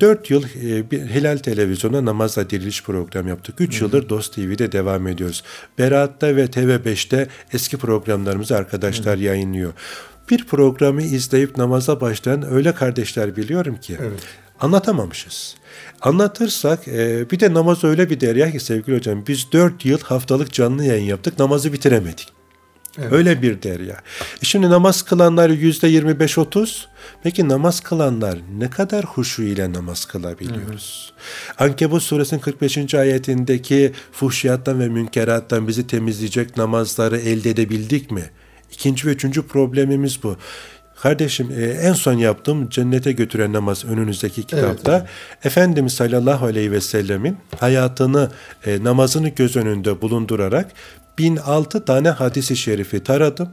Dört 0.00 0.30
yıl 0.30 0.44
e, 0.44 0.90
bir 0.90 1.00
Hilal 1.00 1.38
Televizyon'da 1.38 2.04
namazla 2.04 2.50
diriliş 2.50 2.82
program 2.82 3.28
yaptık. 3.28 3.60
Üç 3.60 3.80
yıldır 3.80 4.08
Dost 4.08 4.34
TV'de 4.34 4.72
devam 4.72 5.06
ediyoruz. 5.06 5.44
Berat'ta 5.78 6.36
ve 6.36 6.44
TV5'te 6.44 7.28
eski 7.52 7.76
programlarımızı 7.76 8.56
arkadaşlar 8.56 9.18
Hı. 9.18 9.22
yayınlıyor. 9.22 9.72
Bir 10.30 10.46
programı 10.46 11.02
izleyip 11.02 11.56
namaza 11.56 12.00
başlayan 12.00 12.52
öyle 12.52 12.74
kardeşler 12.74 13.36
biliyorum 13.36 13.76
ki 13.80 13.96
evet. 14.00 14.20
anlatamamışız. 14.60 15.56
Anlatırsak 16.00 16.88
e, 16.88 17.30
bir 17.30 17.40
de 17.40 17.54
namaz 17.54 17.84
öyle 17.84 18.10
bir 18.10 18.20
derya 18.20 18.50
ki 18.50 18.60
sevgili 18.60 18.96
hocam 18.96 19.24
biz 19.26 19.52
dört 19.52 19.84
yıl 19.84 20.00
haftalık 20.00 20.52
canlı 20.52 20.84
yayın 20.84 21.04
yaptık 21.04 21.38
namazı 21.38 21.72
bitiremedik. 21.72 22.39
Evet. 22.98 23.12
Öyle 23.12 23.42
bir 23.42 23.62
derya. 23.62 23.94
E 24.42 24.44
şimdi 24.44 24.70
namaz 24.70 25.02
kılanlar 25.02 25.50
yüzde 25.50 25.90
25-30. 25.90 26.84
Peki 27.22 27.48
namaz 27.48 27.80
kılanlar 27.80 28.38
ne 28.58 28.70
kadar 28.70 29.04
huşu 29.04 29.42
ile 29.42 29.72
namaz 29.72 30.04
kılabiliyoruz? 30.04 31.12
Hı. 31.56 31.64
Ankebut 31.64 32.02
suresinin 32.02 32.40
45. 32.40 32.94
ayetindeki 32.94 33.92
fuhşiyattan 34.12 34.80
ve 34.80 34.88
münkerattan 34.88 35.68
bizi 35.68 35.86
temizleyecek 35.86 36.56
namazları 36.56 37.18
elde 37.18 37.50
edebildik 37.50 38.10
mi? 38.10 38.30
İkinci 38.72 39.08
ve 39.08 39.12
üçüncü 39.12 39.46
problemimiz 39.46 40.22
bu. 40.22 40.36
Kardeşim 41.02 41.50
e, 41.58 41.64
en 41.64 41.92
son 41.92 42.12
yaptığım 42.12 42.68
cennete 42.68 43.12
götüren 43.12 43.52
namaz 43.52 43.84
önünüzdeki 43.84 44.42
kitapta 44.42 44.92
evet, 44.92 45.02
evet. 45.02 45.46
Efendimiz 45.46 45.92
sallallahu 45.92 46.46
aleyhi 46.46 46.72
ve 46.72 46.80
sellemin 46.80 47.36
hayatını 47.60 48.30
e, 48.66 48.84
namazını 48.84 49.28
göz 49.28 49.56
önünde 49.56 50.02
bulundurarak 50.02 50.66
1006 51.18 51.84
tane 51.84 52.10
hadisi 52.10 52.56
şerifi 52.56 53.04
taradım. 53.04 53.48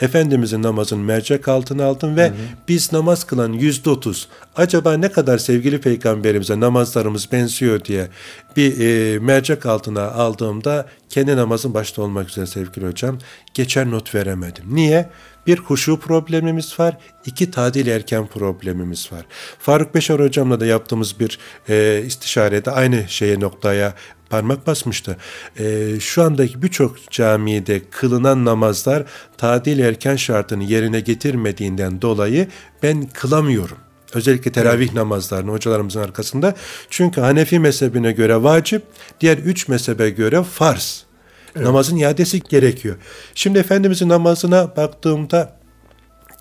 Efendimizin 0.00 0.62
namazını 0.62 1.02
mercek 1.02 1.48
altına 1.48 1.84
aldım 1.84 2.16
ve 2.16 2.28
hı 2.28 2.32
hı. 2.32 2.36
biz 2.68 2.92
namaz 2.92 3.24
kılan 3.24 3.52
yüzde 3.52 3.90
otuz 3.90 4.28
acaba 4.56 4.92
ne 4.92 5.12
kadar 5.12 5.38
sevgili 5.38 5.80
peygamberimize 5.80 6.60
namazlarımız 6.60 7.32
benziyor 7.32 7.84
diye 7.84 8.08
bir 8.56 8.80
e, 8.80 9.18
mercek 9.18 9.66
altına 9.66 10.10
aldığımda 10.10 10.86
kendi 11.08 11.36
namazın 11.36 11.74
başta 11.74 12.02
olmak 12.02 12.28
üzere 12.28 12.46
sevgili 12.46 12.86
hocam 12.86 13.18
geçer 13.54 13.90
not 13.90 14.14
veremedim. 14.14 14.64
Niye? 14.70 15.10
Bir 15.46 15.58
huşu 15.58 16.00
problemimiz 16.00 16.80
var, 16.80 16.96
iki 17.26 17.50
tadil 17.50 17.86
erken 17.86 18.26
problemimiz 18.26 19.12
var. 19.12 19.26
Faruk 19.58 19.94
Beşar 19.94 20.20
hocamla 20.20 20.60
da 20.60 20.66
yaptığımız 20.66 21.20
bir 21.20 21.38
e, 21.68 22.02
istişarede 22.06 22.70
aynı 22.70 23.04
şeye 23.08 23.40
noktaya 23.40 23.94
parmak 24.30 24.66
basmıştı. 24.66 25.16
E, 25.58 26.00
şu 26.00 26.22
andaki 26.22 26.62
birçok 26.62 27.10
camide 27.10 27.82
kılınan 27.90 28.44
namazlar 28.44 29.04
tadil 29.38 29.78
erken 29.78 30.16
şartını 30.16 30.64
yerine 30.64 31.00
getirmediğinden 31.00 32.02
dolayı 32.02 32.48
ben 32.82 33.06
kılamıyorum. 33.06 33.78
Özellikle 34.14 34.52
teravih 34.52 34.86
evet. 34.86 34.94
namazlarını 34.94 35.50
hocalarımızın 35.50 36.00
arkasında. 36.00 36.54
Çünkü 36.90 37.20
Hanefi 37.20 37.58
mezhebine 37.58 38.12
göre 38.12 38.42
vacip, 38.42 38.82
diğer 39.20 39.38
üç 39.38 39.68
mezhebe 39.68 40.10
göre 40.10 40.42
farz. 40.42 41.09
Evet. 41.56 41.66
Namazın 41.66 41.96
iadesi 41.96 42.40
gerekiyor. 42.40 42.96
Şimdi 43.34 43.58
Efendimizin 43.58 44.08
namazına 44.08 44.76
baktığımda 44.76 45.60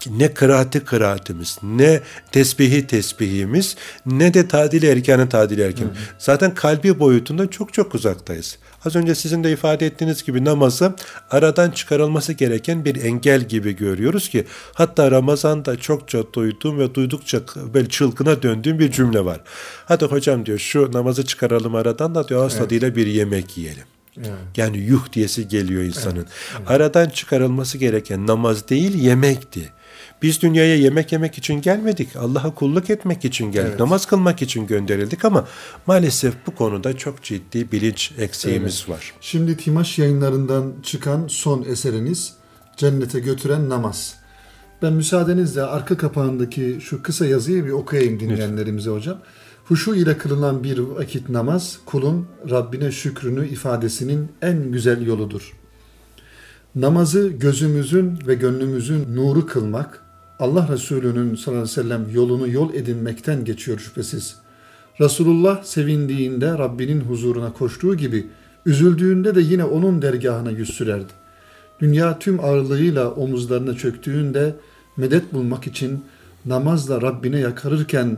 ne 0.08 0.34
kıraati 0.34 0.80
kıraatimiz, 0.80 1.58
ne 1.64 2.02
tesbihi 2.32 2.88
tesbihimiz, 2.88 3.76
ne 4.06 4.34
de 4.34 4.48
tadil 4.48 4.84
erkanı 4.84 5.30
tadil 5.30 5.60
erkanı. 5.60 5.90
Zaten 6.18 6.54
kalbi 6.54 7.00
boyutunda 7.00 7.50
çok 7.50 7.74
çok 7.74 7.96
uzaktayız. 7.96 8.58
Az 8.86 8.96
önce 8.96 9.16
sizin 9.16 9.44
de 9.44 9.52
ifade 9.52 9.86
ettiğiniz 9.86 10.24
gibi 10.24 10.46
namazı 10.46 10.96
aradan 11.32 11.72
çıkarılması 11.72 12.34
gereken 12.34 12.86
bir 12.86 13.04
engel 13.04 13.42
gibi 13.42 13.76
görüyoruz 13.76 14.30
ki 14.30 14.46
hatta 14.74 15.12
Ramazan'da 15.12 15.80
çokça 15.80 16.24
duyduğum 16.34 16.80
ve 16.80 16.96
duydukça 16.96 17.40
böyle 17.74 17.90
çılgına 17.90 18.44
döndüğüm 18.44 18.80
bir 18.80 18.92
cümle 18.92 19.26
var. 19.26 19.42
Hadi 19.86 20.06
hocam 20.06 20.46
diyor 20.46 20.60
şu 20.60 20.92
namazı 20.94 21.26
çıkaralım 21.26 21.76
aradan 21.76 22.16
da 22.16 22.28
diyor 22.28 22.46
asla 22.46 22.66
evet. 22.72 22.96
bir 22.96 23.08
yemek 23.08 23.58
yiyelim. 23.58 23.86
Evet. 24.20 24.58
Yani 24.58 24.78
yuh 24.78 25.14
diyesi 25.14 25.48
geliyor 25.48 25.84
insanın. 25.84 26.16
Evet, 26.16 26.28
evet. 26.58 26.72
Aradan 26.72 27.10
çıkarılması 27.10 27.78
gereken 27.78 28.28
namaz 28.28 28.70
değil 28.70 28.94
yemekti. 28.94 29.70
Biz 30.22 30.42
dünyaya 30.42 30.76
yemek 30.76 31.12
yemek 31.12 31.38
için 31.38 31.62
gelmedik. 31.62 32.16
Allah'a 32.16 32.56
kulluk 32.56 32.90
etmek 32.90 33.26
için 33.26 33.52
geldik. 33.52 33.70
Evet. 33.70 33.80
Namaz 33.80 34.06
kılmak 34.06 34.42
için 34.42 34.68
gönderildik 34.68 35.26
ama 35.26 35.48
maalesef 35.88 36.34
bu 36.48 36.56
konuda 36.56 36.98
çok 36.98 37.24
ciddi 37.24 37.72
bilinç 37.72 38.12
eksiğimiz 38.18 38.86
evet. 38.88 38.90
var. 38.90 39.14
Şimdi 39.22 39.58
Timaş 39.58 40.00
yayınlarından 40.00 40.74
çıkan 40.84 41.28
son 41.28 41.64
eseriniz 41.64 42.34
Cennete 42.78 43.20
Götüren 43.20 43.70
Namaz. 43.70 44.16
Ben 44.82 44.94
müsaadenizle 44.94 45.62
arka 45.62 45.98
kapağındaki 45.98 46.78
şu 46.82 47.04
kısa 47.04 47.26
yazıyı 47.26 47.66
bir 47.66 47.72
okuyayım 47.72 48.20
dinleyenlerimize 48.20 48.90
hocam. 48.90 49.18
Huşu 49.70 49.96
ile 49.96 50.18
kılınan 50.18 50.64
bir 50.64 50.78
vakit 50.78 51.30
namaz 51.30 51.80
kulun 51.86 52.26
Rabbine 52.50 52.92
şükrünü 52.92 53.48
ifadesinin 53.48 54.28
en 54.42 54.72
güzel 54.72 55.06
yoludur. 55.06 55.54
Namazı 56.76 57.28
gözümüzün 57.28 58.20
ve 58.28 58.36
gönlümüzün 58.36 59.16
nuru 59.16 59.46
kılmak, 59.46 60.04
Allah 60.40 60.70
Resulü'nün 60.72 61.36
sallallahu 61.36 61.64
aleyhi 61.64 61.78
ve 61.78 61.84
sellem 61.84 62.06
yolunu 62.14 62.48
yol 62.50 62.74
edinmekten 62.74 63.46
geçiyor 63.46 63.80
şüphesiz. 63.80 64.36
Resulullah 65.02 65.64
sevindiğinde 65.64 66.58
Rabbinin 66.58 67.02
huzuruna 67.02 67.54
koştuğu 67.54 67.96
gibi 67.96 68.28
üzüldüğünde 68.66 69.36
de 69.36 69.42
yine 69.42 69.64
onun 69.64 70.02
dergahına 70.02 70.52
yüz 70.52 70.70
sürerdi. 70.70 71.14
Dünya 71.80 72.20
tüm 72.20 72.40
ağırlığıyla 72.40 73.12
omuzlarına 73.12 73.74
çöktüğünde 73.74 74.56
medet 74.98 75.34
bulmak 75.34 75.68
için 75.68 76.04
namazla 76.46 77.02
Rabbine 77.02 77.40
yakarırken 77.40 78.18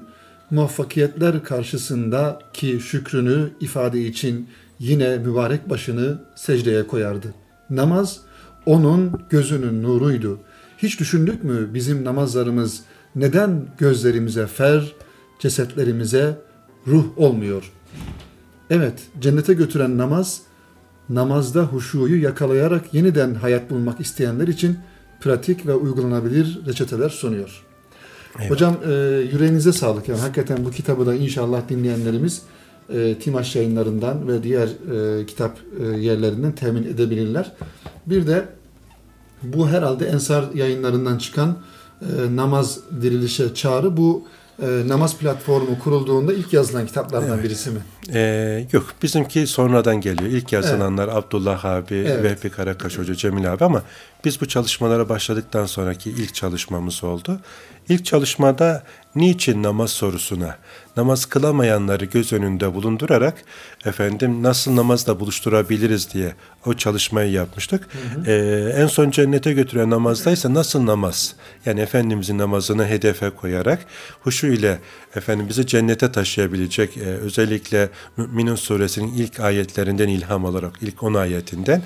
muvaffakiyetler 0.52 1.44
karşısında 1.44 2.40
ki 2.54 2.80
şükrünü 2.80 3.50
ifade 3.60 4.02
için 4.02 4.50
yine 4.80 5.18
mübarek 5.18 5.70
başını 5.70 6.22
secdeye 6.36 6.88
koyardı. 6.88 7.34
Namaz 7.70 8.20
onun 8.66 9.22
gözünün 9.30 9.84
nuruydu. 9.84 10.40
Hiç 10.78 11.00
düşündük 11.00 11.44
mü 11.44 11.74
bizim 11.74 12.06
namazlarımız 12.06 12.82
neden 13.16 13.66
gözlerimize 13.78 14.48
fer, 14.48 14.94
cesetlerimize 15.40 16.38
ruh 16.88 17.18
olmuyor? 17.18 17.72
Evet, 18.70 18.94
cennete 19.22 19.54
götüren 19.54 19.98
namaz, 19.98 20.42
namazda 21.10 21.64
huşuyu 21.64 22.22
yakalayarak 22.22 22.94
yeniden 22.94 23.36
hayat 23.36 23.70
bulmak 23.70 24.00
isteyenler 24.00 24.48
için 24.48 24.78
pratik 25.22 25.68
ve 25.68 25.74
uygulanabilir 25.74 26.60
reçeteler 26.68 27.10
sunuyor. 27.10 27.71
Eyvallah. 28.40 28.52
Hocam 28.52 28.78
e, 28.86 28.92
yüreğinize 29.34 29.74
sağlık. 29.74 30.08
Yani 30.08 30.20
hakikaten 30.20 30.66
bu 30.66 30.72
kitabı 30.72 31.06
da 31.06 31.16
inşallah 31.16 31.70
dinleyenlerimiz 31.70 32.42
e, 32.94 33.16
Timaş 33.20 33.56
yayınlarından 33.56 34.28
ve 34.28 34.44
diğer 34.44 34.68
e, 34.68 35.26
kitap 35.26 35.58
e, 35.80 35.84
yerlerinden 35.84 36.52
temin 36.52 36.84
edebilirler. 36.84 37.52
Bir 38.06 38.28
de 38.28 38.46
bu 39.44 39.68
herhalde 39.68 40.06
Ensar 40.06 40.54
yayınlarından 40.54 41.18
çıkan 41.18 41.58
e, 42.02 42.36
namaz 42.36 42.80
dirilişe 43.02 43.54
çağrı 43.54 43.98
bu 43.98 44.24
e, 44.62 44.88
namaz 44.88 45.18
platformu 45.18 45.80
kurulduğunda 45.80 46.34
ilk 46.34 46.54
yazılan 46.54 46.86
kitaplardan 46.86 47.34
evet. 47.34 47.44
birisi 47.44 47.70
mi? 47.70 47.80
Ee, 48.14 48.68
yok 48.72 48.86
bizimki 49.04 49.48
sonradan 49.48 50.02
geliyor. 50.02 50.32
İlk 50.32 50.52
yazılanlar 50.52 51.08
evet. 51.08 51.18
Abdullah 51.18 51.66
abi, 51.66 51.96
evet. 51.96 52.24
Vehbi 52.24 52.50
Karakaş 52.50 52.98
Hoca, 52.98 53.16
Cemil 53.16 53.54
abi 53.54 53.66
ama 53.66 53.84
Biz 54.26 54.42
bu 54.42 54.48
çalışmalara 54.48 55.10
başladıktan 55.10 55.66
sonraki 55.66 56.10
ilk 56.10 56.34
çalışmamız 56.34 57.04
oldu. 57.04 57.40
İlk 57.90 58.06
çalışmada 58.06 58.84
niçin 59.16 59.64
namaz 59.64 59.92
sorusuna, 59.92 60.58
namaz 60.98 61.26
kılamayanları 61.26 62.06
göz 62.06 62.34
önünde 62.34 62.74
bulundurarak 62.74 63.44
efendim 63.86 64.44
nasıl 64.44 64.76
namazla 64.76 65.20
buluşturabiliriz 65.20 66.14
diye 66.14 66.34
o 66.66 66.74
çalışmayı 66.74 67.32
yapmıştık. 67.32 67.88
Hı 67.92 68.20
hı. 68.20 68.32
Ee, 68.32 68.74
en 68.82 68.88
son 68.88 69.12
cennete 69.12 69.54
götüren 69.54 69.90
namazdaysa 69.90 70.54
nasıl 70.54 70.86
namaz? 70.86 71.36
Yani 71.66 71.80
Efendimizin 71.80 72.38
namazını 72.38 72.88
hedefe 72.88 73.30
koyarak 73.30 73.86
huşu 74.22 74.48
ile 74.48 74.80
efendim 75.16 75.46
bizi 75.50 75.68
cennete 75.68 76.12
taşıyabilecek 76.12 76.98
e, 76.98 77.02
özellikle 77.02 77.90
Mü'minin 78.18 78.56
suresinin 78.56 79.14
ilk 79.14 79.40
ayetlerinden 79.40 80.08
ilham 80.08 80.46
olarak 80.46 80.74
ilk 80.82 81.04
10 81.04 81.14
ayetinden 81.14 81.82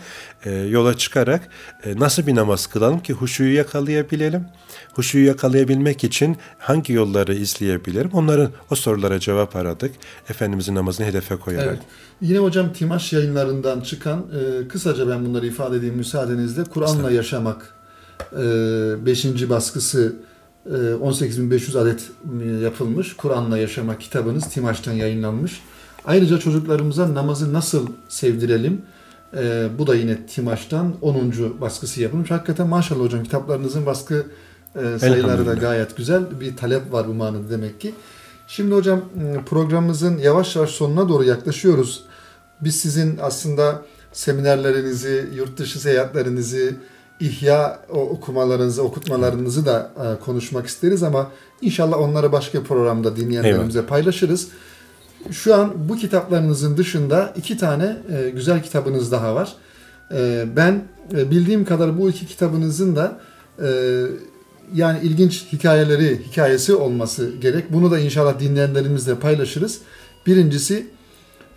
e, 0.46 0.52
yola 0.52 0.98
çıkarak 0.98 1.50
e, 1.84 2.00
nasıl 2.00 2.28
bir 2.28 2.36
namaz 2.36 2.68
kılalım 2.68 3.00
ki 3.00 3.14
huşuyu 3.14 3.56
yakalayabilelim. 3.56 4.46
Huşuyu 4.94 5.26
yakalayabilmek 5.26 6.04
için 6.04 6.38
hangi 6.58 6.94
yolları 6.94 7.36
izleyebilirim? 7.36 8.10
Onların 8.14 8.50
o 8.72 8.76
sorulara 8.76 9.20
cevap 9.20 9.56
aradık. 9.56 9.92
Efendimizin 10.30 10.76
namazını 10.76 11.08
hedefe 11.08 11.36
koyarak. 11.36 11.68
Evet. 11.68 11.82
Yine 12.22 12.38
hocam 12.38 12.74
Timaş 12.74 13.14
yayınlarından 13.14 13.82
çıkan 13.82 14.20
e, 14.20 14.68
kısaca 14.68 15.10
ben 15.10 15.26
bunları 15.26 15.48
ifade 15.48 15.78
edeyim 15.78 15.96
müsaadenizle. 15.96 16.64
Kur'an'la 16.64 17.12
Yaşamak 17.12 17.76
5. 18.32 19.26
E, 19.26 19.50
baskısı 19.50 20.16
18.500 20.70 21.78
e, 21.78 21.80
adet 21.80 22.12
e, 22.44 22.48
yapılmış. 22.64 23.16
Kur'an'la 23.16 23.58
Yaşamak 23.58 24.02
kitabınız 24.02 24.50
Timaş'tan 24.50 24.94
yayınlanmış. 24.94 25.62
Ayrıca 26.06 26.38
çocuklarımıza 26.38 27.14
namazı 27.14 27.54
nasıl 27.54 27.88
sevdirelim? 28.10 28.82
E, 29.38 29.68
bu 29.78 29.88
da 29.88 29.96
yine 29.96 30.26
Timaş'tan 30.26 30.94
10. 31.02 31.34
baskısı 31.62 32.02
yapılmış. 32.02 32.32
Hakikaten 32.32 32.68
maşallah 32.68 33.04
hocam 33.04 33.24
kitaplarınızın 33.24 33.86
baskı 33.86 34.26
e, 34.76 35.00
sayıları 35.00 35.46
da 35.46 35.54
gayet 35.54 35.98
güzel. 35.98 36.24
Bir 36.40 36.58
talep 36.58 36.94
var 36.94 37.08
bu 37.08 37.14
manada 37.14 37.50
demek 37.50 37.82
ki. 37.82 37.94
Şimdi 38.48 38.76
hocam 38.76 39.02
programımızın 39.46 40.18
yavaş 40.18 40.56
yavaş 40.56 40.70
sonuna 40.70 41.10
doğru 41.10 41.24
yaklaşıyoruz. 41.24 42.04
Biz 42.62 42.76
sizin 42.76 43.20
aslında 43.22 43.82
seminerlerinizi, 44.14 45.30
yurt 45.36 45.58
dışı 45.58 45.80
seyahatlerinizi, 45.80 46.76
ihya 47.20 47.80
okumalarınızı, 47.90 48.84
okutmalarınızı 48.84 49.66
da 49.66 49.92
e, 49.98 50.26
konuşmak 50.26 50.68
isteriz 50.68 51.04
ama 51.04 51.32
inşallah 51.62 52.00
onları 52.00 52.32
başka 52.32 52.64
programda 52.64 53.16
dinleyenlerimize 53.16 53.80
Eyvallah. 53.80 53.90
paylaşırız. 53.90 54.48
Şu 55.32 55.56
an 55.56 55.74
bu 55.90 55.96
kitaplarınızın 55.96 56.78
dışında 56.78 57.34
iki 57.36 57.58
tane 57.58 57.98
e, 58.12 58.30
güzel 58.30 58.64
kitabınız 58.64 59.12
daha 59.12 59.36
var. 59.36 59.56
E, 60.12 60.46
ben 60.56 60.84
bildiğim 61.12 61.66
kadar 61.66 62.00
bu 62.00 62.10
iki 62.10 62.28
kitabınızın 62.28 62.96
da 62.96 63.20
yani 64.74 65.00
ilginç 65.04 65.46
hikayeleri, 65.54 66.22
hikayesi 66.32 66.76
olması 66.76 67.32
gerek. 67.42 67.74
Bunu 67.74 67.92
da 67.92 68.00
inşallah 68.00 68.40
dinleyenlerimizle 68.40 69.20
paylaşırız. 69.20 69.82
Birincisi 70.26 70.88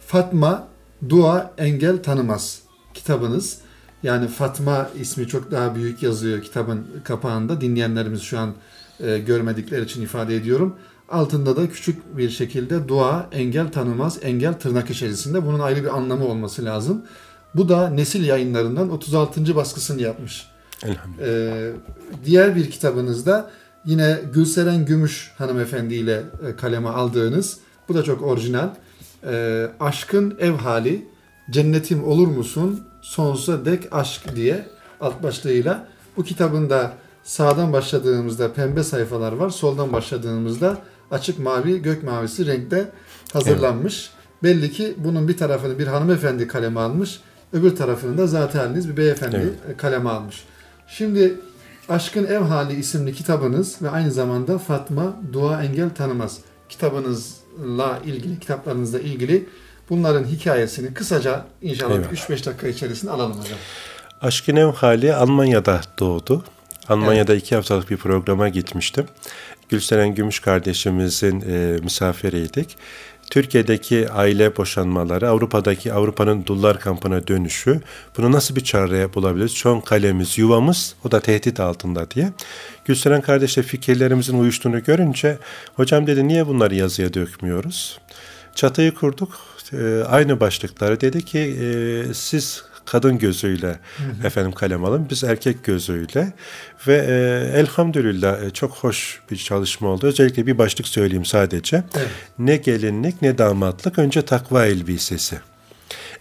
Fatma 0.07 0.69
Dua 1.09 1.53
Engel 1.59 2.03
Tanımaz 2.03 2.63
kitabınız. 2.95 3.59
Yani 4.03 4.29
Fatma 4.29 4.91
ismi 5.01 5.29
çok 5.29 5.51
daha 5.51 5.75
büyük 5.75 6.03
yazıyor 6.03 6.43
kitabın 6.43 6.87
kapağında. 7.05 7.61
Dinleyenlerimiz 7.61 8.23
şu 8.23 8.39
an 8.39 8.55
e, 9.01 9.19
görmedikleri 9.19 9.85
için 9.85 10.03
ifade 10.03 10.37
ediyorum. 10.37 10.77
Altında 11.09 11.57
da 11.57 11.69
küçük 11.69 12.17
bir 12.17 12.31
şekilde 12.31 12.89
dua 12.89 13.29
engel 13.33 13.73
tanımaz, 13.73 14.19
engel 14.23 14.55
tırnak 14.55 14.91
içerisinde. 14.91 15.47
Bunun 15.47 15.61
ayrı 15.61 15.83
bir 15.83 15.97
anlamı 15.97 16.27
olması 16.27 16.65
lazım. 16.65 17.03
Bu 17.55 17.69
da 17.69 17.91
Nesil 17.91 18.25
yayınlarından 18.25 18.91
36. 18.91 19.57
baskısını 19.57 20.03
yapmış. 20.03 20.47
Elhamdülillah. 20.83 21.29
Ee, 21.29 21.73
diğer 22.25 22.57
bir 22.57 22.71
kitabınızda 22.71 23.51
yine 23.85 24.19
Gülseren 24.33 24.87
Gümüş 24.87 25.33
hanımefendi 25.39 25.95
ile 25.95 26.23
e, 26.49 26.57
kaleme 26.57 26.89
aldığınız, 26.89 27.59
bu 27.89 27.95
da 27.95 28.03
çok 28.03 28.23
orijinal. 28.23 28.69
Ee, 29.27 29.67
Aşkın 29.81 30.37
Ev 30.39 30.53
Hali, 30.53 31.09
Cennetim 31.51 32.05
Olur 32.05 32.29
Musun, 32.29 32.81
Sonsuza 33.03 33.65
Dek 33.65 33.89
Aşk 33.93 34.37
diye 34.37 34.67
alt 35.01 35.23
başlığıyla. 35.23 35.89
Bu 36.17 36.25
kitabın 36.25 36.71
da 36.71 36.93
sağdan 37.23 37.73
başladığımızda 37.73 38.53
pembe 38.53 38.83
sayfalar 38.83 39.33
var, 39.33 39.51
soldan 39.51 39.93
başladığımızda 39.93 40.79
açık 41.11 41.39
mavi, 41.39 41.83
gök 41.83 42.03
mavisi 42.03 42.47
renkte 42.47 42.89
hazırlanmış. 43.33 44.11
Evet. 44.13 44.19
Belli 44.43 44.73
ki 44.73 44.95
bunun 44.99 45.29
bir 45.29 45.37
tarafını 45.37 45.79
bir 45.79 45.87
hanımefendi 45.87 46.47
kaleme 46.49 46.81
almış, 46.81 47.21
öbür 47.53 47.77
tarafını 47.77 48.19
da 48.19 48.27
zaten 48.27 48.59
haliniz 48.59 48.89
bir 48.89 48.97
beyefendi 48.97 49.37
evet. 49.37 49.77
kaleme 49.77 50.11
almış. 50.11 50.45
Şimdi 50.89 51.35
Aşkın 51.89 52.27
Ev 52.27 52.41
Hali 52.41 52.75
isimli 52.75 53.15
kitabınız 53.15 53.83
ve 53.83 53.91
aynı 53.91 54.11
zamanda 54.11 54.59
Fatma 54.59 55.17
Dua 55.33 55.63
Engel 55.63 55.91
Tanımaz 55.91 56.39
kitabınızla 56.69 58.01
ilgili, 58.07 58.41
kitaplarınızla 58.41 59.01
ilgili 59.01 59.49
bunların 59.91 60.25
hikayesini 60.25 60.95
kısaca 60.95 61.45
inşallah 61.63 62.13
3-5 62.13 62.47
dakika 62.47 62.69
içerisinde 62.69 63.11
alalım 63.11 63.41
hocam. 63.41 63.59
Aşkın 64.21 64.57
Ev 64.57 64.73
Hali 64.73 65.15
Almanya'da 65.15 65.81
doğdu. 65.99 66.45
Almanya'da 66.89 67.33
evet. 67.33 67.43
iki 67.43 67.55
haftalık 67.55 67.91
bir 67.91 67.97
programa 67.97 68.49
gitmiştim. 68.49 69.07
Gülseren 69.69 70.15
Gümüş 70.15 70.41
kardeşimizin 70.41 71.41
e, 71.41 71.79
misafiriydik. 71.83 72.77
Türkiye'deki 73.31 74.11
aile 74.11 74.57
boşanmaları, 74.57 75.29
Avrupa'daki 75.29 75.93
Avrupa'nın 75.93 76.47
dullar 76.47 76.81
kampına 76.81 77.29
dönüşü, 77.29 77.81
bunu 78.17 78.33
nasıl 78.33 78.57
bir 78.57 78.65
çare 78.65 79.15
bulabiliriz? 79.15 79.53
Son 79.53 79.81
kalemiz, 79.81 80.39
yuvamız, 80.39 80.95
o 81.05 81.11
da 81.11 81.21
tehdit 81.21 81.61
altında 81.61 82.11
diye. 82.11 82.33
Gülseren 82.85 83.21
kardeşle 83.21 83.63
fikirlerimizin 83.63 84.39
uyuştuğunu 84.39 84.85
görünce, 84.85 85.39
hocam 85.75 86.07
dedi 86.07 86.29
niye 86.29 86.47
bunları 86.47 86.75
yazıya 86.75 87.15
dökmüyoruz? 87.15 87.99
Çatıyı 88.55 88.95
kurduk, 88.95 89.39
e, 89.73 90.03
aynı 90.09 90.41
başlıkları 90.41 91.01
dedi 91.01 91.25
ki 91.25 91.39
e, 91.39 92.15
siz 92.15 92.65
kadın 92.91 93.19
gözüyle 93.19 93.67
hı 93.67 94.03
hı. 94.23 94.27
efendim 94.27 94.53
kalem 94.53 94.85
alın. 94.85 95.07
Biz 95.11 95.25
erkek 95.25 95.65
gözüyle 95.65 96.33
ve 96.87 96.97
e, 96.97 97.59
elhamdülillah 97.59 98.43
e, 98.43 98.51
çok 98.51 98.73
hoş 98.73 99.21
bir 99.31 99.37
çalışma 99.37 99.89
oldu. 99.89 100.07
Özellikle 100.07 100.47
bir 100.47 100.59
başlık 100.59 100.89
söyleyeyim 100.89 101.25
sadece. 101.25 101.83
Evet. 101.97 102.09
Ne 102.39 102.57
gelinlik 102.57 103.23
ne 103.23 103.39
damatlık 103.39 103.99
önce 103.99 104.23
takva 104.23 104.67
elbisesi. 104.67 105.39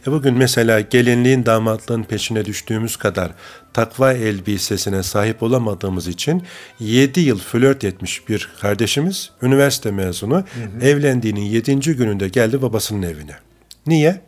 E 0.07 0.11
bugün 0.11 0.33
mesela 0.33 0.79
gelinliğin 0.79 1.45
damatlığın 1.45 2.03
peşine 2.03 2.45
düştüğümüz 2.45 2.97
kadar 2.97 3.31
takva 3.73 4.13
elbisesine 4.13 5.03
sahip 5.03 5.43
olamadığımız 5.43 6.07
için 6.07 6.43
7 6.79 7.19
yıl 7.19 7.39
flört 7.39 7.83
etmiş 7.83 8.29
bir 8.29 8.49
kardeşimiz, 8.61 9.29
üniversite 9.41 9.91
mezunu, 9.91 10.35
hı 10.35 10.39
hı. 10.39 10.85
evlendiğinin 10.85 11.41
7. 11.41 11.79
gününde 11.79 12.27
geldi 12.27 12.61
babasının 12.61 13.01
evine. 13.01 13.35
Niye? 13.87 14.21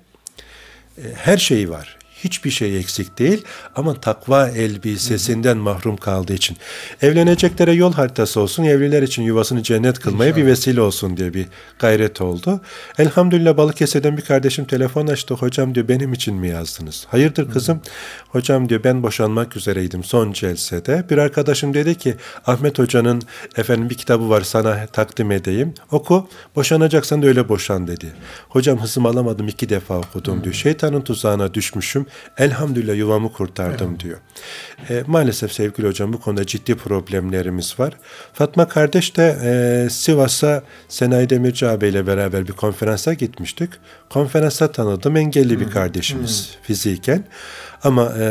E, 0.98 1.04
her 1.16 1.38
şeyi 1.38 1.70
var 1.70 1.99
hiçbir 2.24 2.50
şey 2.50 2.80
eksik 2.80 3.20
değil 3.20 3.44
ama 3.76 3.94
takva 3.94 4.50
elbisesinden 4.50 5.58
mahrum 5.58 5.98
kaldığı 5.98 6.34
için. 6.34 6.58
Evleneceklere 7.02 7.72
yol 7.74 7.94
haritası 7.94 8.42
olsun, 8.42 8.64
evliler 8.64 9.02
için 9.02 9.24
yuvasını 9.24 9.64
cennet 9.64 10.00
kılmaya 10.00 10.30
İnşallah. 10.30 10.46
bir 10.46 10.52
vesile 10.52 10.82
olsun 10.82 11.18
diye 11.18 11.34
bir 11.34 11.46
gayret 11.80 12.22
oldu. 12.22 12.62
Elhamdülillah 12.98 13.58
Balıkesir'den 13.58 14.18
bir 14.18 14.22
kardeşim 14.22 14.66
telefon 14.66 15.08
açtı. 15.08 15.34
Hocam 15.34 15.76
diyor 15.76 15.88
benim 15.88 16.14
için 16.14 16.36
mi 16.36 16.48
yazdınız? 16.48 17.06
Hayırdır 17.12 17.52
kızım? 17.52 17.78
Hı. 17.78 17.82
Hocam 18.30 18.70
diyor 18.70 18.84
ben 18.84 19.04
boşanmak 19.04 19.58
üzereydim 19.58 20.04
son 20.04 20.32
celsede. 20.32 21.04
Bir 21.10 21.18
arkadaşım 21.18 21.74
dedi 21.74 21.96
ki 21.96 22.16
Ahmet 22.46 22.80
Hoca'nın 22.80 23.22
efendim 23.58 23.90
bir 23.90 23.96
kitabı 23.96 24.30
var 24.30 24.42
sana 24.42 24.88
takdim 24.88 25.32
edeyim. 25.32 25.74
Oku. 25.92 26.28
Boşanacaksan 26.56 27.22
da 27.22 27.28
öyle 27.28 27.50
boşan 27.50 27.88
dedi. 27.88 28.14
Hocam 28.50 28.80
hızım 28.82 29.06
alamadım 29.06 29.48
iki 29.48 29.70
defa 29.70 29.98
okudum 29.98 30.40
Hı. 30.40 30.44
diyor. 30.44 30.56
Şeytanın 30.56 31.02
tuzağına 31.02 31.54
düşmüşüm. 31.54 32.06
Elhamdülillah 32.38 32.96
yuvamı 32.96 33.34
kurtardım 33.34 33.90
evet. 33.90 34.00
diyor. 34.00 34.18
E, 34.90 35.04
maalesef 35.08 35.52
sevgili 35.52 35.88
hocam 35.88 36.14
bu 36.14 36.20
konuda 36.22 36.46
ciddi 36.46 36.76
problemlerimiz 36.76 37.80
var. 37.80 37.94
Fatma 38.34 38.68
kardeş 38.68 39.18
de 39.18 39.38
e, 39.44 39.90
Sivas'a 39.90 40.64
Senayi 40.88 41.30
Demirci 41.30 41.68
abiyle 41.68 42.08
beraber 42.08 42.48
bir 42.48 42.54
konferansa 42.54 43.14
gitmiştik. 43.14 43.70
Konferansa 44.10 44.72
tanıdım 44.72 45.18
engelli 45.18 45.60
bir 45.60 45.70
kardeşimiz 45.70 46.54
hmm. 46.54 46.64
fiziken. 46.64 47.24
Ama 47.84 48.14
e, 48.20 48.26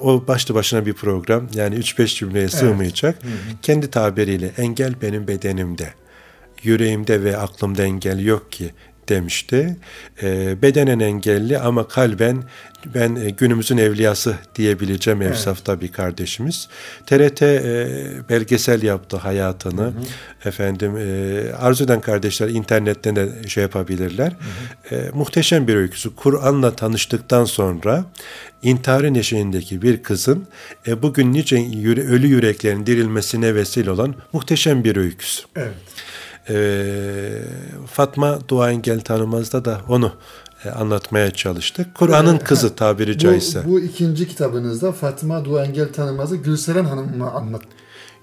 o 0.00 0.26
başlı 0.26 0.54
başına 0.54 0.86
bir 0.86 0.92
program 0.92 1.48
yani 1.54 1.74
3-5 1.74 2.06
cümleye 2.06 2.40
evet. 2.40 2.54
sığmayacak. 2.54 3.24
Hı 3.24 3.28
Kendi 3.62 3.90
tabiriyle 3.90 4.50
engel 4.58 4.94
benim 5.02 5.28
bedenimde, 5.28 5.88
yüreğimde 6.62 7.24
ve 7.24 7.36
aklımda 7.36 7.82
engel 7.82 8.18
yok 8.18 8.52
ki 8.52 8.70
demişti. 9.08 9.76
E, 10.22 10.62
bedenen 10.62 11.00
engelli 11.00 11.58
ama 11.58 11.88
kalben 11.88 12.42
ben 12.94 13.16
e, 13.16 13.30
günümüzün 13.30 13.76
evliyası 13.76 14.36
diyebileceğim 14.54 15.22
evet. 15.22 15.32
Efsaf'ta 15.32 15.80
bir 15.80 15.92
kardeşimiz. 15.92 16.68
TRT 17.06 17.42
e, 17.42 17.88
belgesel 18.28 18.82
yaptı 18.82 19.16
hayatını. 19.16 19.82
Hı 19.82 19.86
hı. 19.86 20.48
Efendim 20.48 20.96
e, 20.96 21.52
arzu 21.54 21.84
eden 21.84 22.00
kardeşler 22.00 22.48
internetten 22.48 23.16
de 23.16 23.48
şey 23.48 23.62
yapabilirler. 23.62 24.32
Hı 24.88 24.94
hı. 24.94 25.00
E, 25.00 25.10
muhteşem 25.10 25.68
bir 25.68 25.74
öyküsü. 25.74 26.14
Kur'an'la 26.14 26.76
tanıştıktan 26.76 27.44
sonra 27.44 28.04
intiharın 28.62 29.14
eşiğindeki 29.14 29.82
bir 29.82 30.02
kızın 30.02 30.46
e, 30.86 31.02
bugün 31.02 31.32
nice 31.32 31.56
yüre, 31.56 32.00
ölü 32.00 32.26
yüreklerin 32.26 32.86
dirilmesine 32.86 33.54
vesile 33.54 33.90
olan 33.90 34.14
muhteşem 34.32 34.84
bir 34.84 34.96
öyküsü. 34.96 35.42
Evet. 35.56 35.74
E, 36.50 36.54
Fatma 37.86 38.38
Dua 38.48 38.70
Engel 38.70 39.00
Tanımaz'da 39.00 39.64
da 39.64 39.80
onu 39.88 40.12
e, 40.64 40.70
anlatmaya 40.70 41.30
çalıştık. 41.30 41.94
Kur'an'ın 41.94 42.38
kızı 42.38 42.74
tabiri 42.74 43.18
caizse. 43.18 43.64
Bu, 43.64 43.70
bu 43.70 43.80
ikinci 43.80 44.28
kitabınızda 44.28 44.92
Fatma 44.92 45.44
Dua 45.44 45.64
Engel 45.64 45.92
Tanımaz'ı 45.92 46.36
Gülseren 46.36 46.84
Hanım'la 46.84 47.30
anlat. 47.30 47.62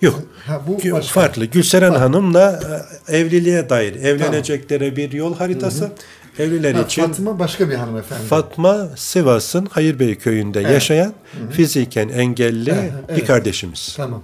Yok. 0.01 0.19
Ha, 0.45 0.61
bu 0.67 0.91
başka. 0.91 1.21
farklı. 1.21 1.45
Gülseren 1.45 1.89
farklı. 1.89 2.03
Hanım'la 2.05 2.59
e, 3.07 3.17
evliliğe 3.17 3.69
dair 3.69 3.95
evleneceklere 3.95 4.79
tamam. 4.79 4.95
bir 4.95 5.11
yol 5.11 5.35
haritası. 5.35 5.83
Hı 5.83 5.87
hı. 5.87 5.93
Evliler 6.39 6.73
ha, 6.73 6.81
için 6.81 7.01
Fatma 7.01 7.39
başka 7.39 7.69
bir 7.69 7.75
hanımefendi. 7.75 8.23
Fatma 8.23 8.89
Sivas'ın 8.95 9.65
Hayırbey 9.65 10.15
köyünde 10.15 10.61
evet. 10.61 10.71
yaşayan 10.71 11.13
hı 11.31 11.43
hı. 11.43 11.51
fiziken 11.51 12.09
engelli 12.09 12.69
evet, 12.69 12.91
evet. 13.07 13.17
bir 13.17 13.25
kardeşimiz. 13.25 13.93
Tamam. 13.97 14.21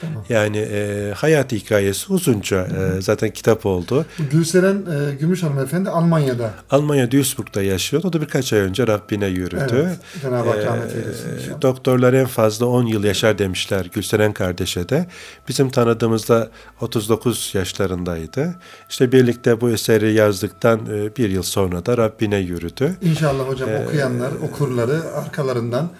Tamam. 0.00 0.24
Yani 0.28 0.58
e, 0.58 1.12
hayat 1.16 1.52
hikayesi 1.52 2.12
uzunca 2.12 2.66
e, 2.66 3.00
zaten 3.00 3.30
kitap 3.30 3.66
oldu. 3.66 4.06
Gülseren 4.30 4.76
e, 4.76 5.14
Gümüş 5.14 5.42
hanımefendi 5.42 5.90
Almanya'da. 5.90 6.50
Almanya 6.70 7.10
Duisburg'da 7.10 7.62
yaşıyordu. 7.62 8.08
O 8.08 8.12
da 8.12 8.20
birkaç 8.20 8.52
ay 8.52 8.60
önce 8.60 8.86
Rabbine 8.86 9.26
yürüdü. 9.26 9.86
Evet. 9.86 9.98
Cenab-ı 10.22 10.48
Hak 10.48 10.64
rahmet 10.64 10.94
eylesin. 10.94 11.58
E, 11.58 11.62
doktorlar 11.62 12.12
en 12.12 12.26
fazla 12.26 12.66
10 12.66 12.86
yıl 12.86 13.04
yaşar 13.04 13.38
demişler 13.38 13.86
Gülseren 13.92 14.32
kardeşe 14.32 14.88
de. 14.88 15.06
Bizim 15.48 15.70
tanıdığımızda 15.70 16.50
39 16.80 17.50
yaşlarındaydı. 17.54 18.54
İşte 18.90 19.12
birlikte 19.12 19.60
bu 19.60 19.70
eseri 19.70 20.12
yazdıktan 20.12 20.80
e, 20.86 21.16
bir 21.16 21.30
yıl 21.30 21.42
sonra 21.42 21.86
da 21.86 21.96
Rabbine 21.96 22.36
yürüdü. 22.36 22.96
İnşallah 23.02 23.48
hocam 23.48 23.70
ee, 23.70 23.84
okuyanlar, 23.84 24.32
okurları 24.32 25.02
arkalarından 25.14 25.90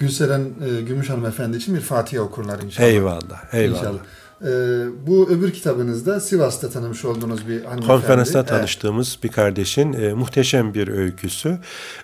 Gülseren 0.00 0.40
e, 0.40 0.80
Gümüş 0.82 1.10
Hanımefendi 1.10 1.56
için 1.56 1.74
bir 1.74 1.80
Fatiha 1.80 2.22
okurlar 2.22 2.58
inşallah. 2.58 2.88
Eyvallah, 2.88 3.54
eyvallah. 3.54 3.78
İnşallah. 3.78 3.98
Ee, 4.44 4.46
bu 5.06 5.28
öbür 5.30 5.52
kitabınızda 5.52 6.20
Sivas'ta 6.20 6.70
tanımış 6.70 7.04
olduğunuz 7.04 7.48
bir 7.48 7.64
hanımefendi. 7.64 7.86
Konferansta 7.86 8.44
tanıştığımız 8.44 9.18
bir 9.22 9.28
kardeşin 9.28 9.92
e, 9.92 10.12
muhteşem 10.12 10.74
bir 10.74 10.88
öyküsü. 10.88 11.58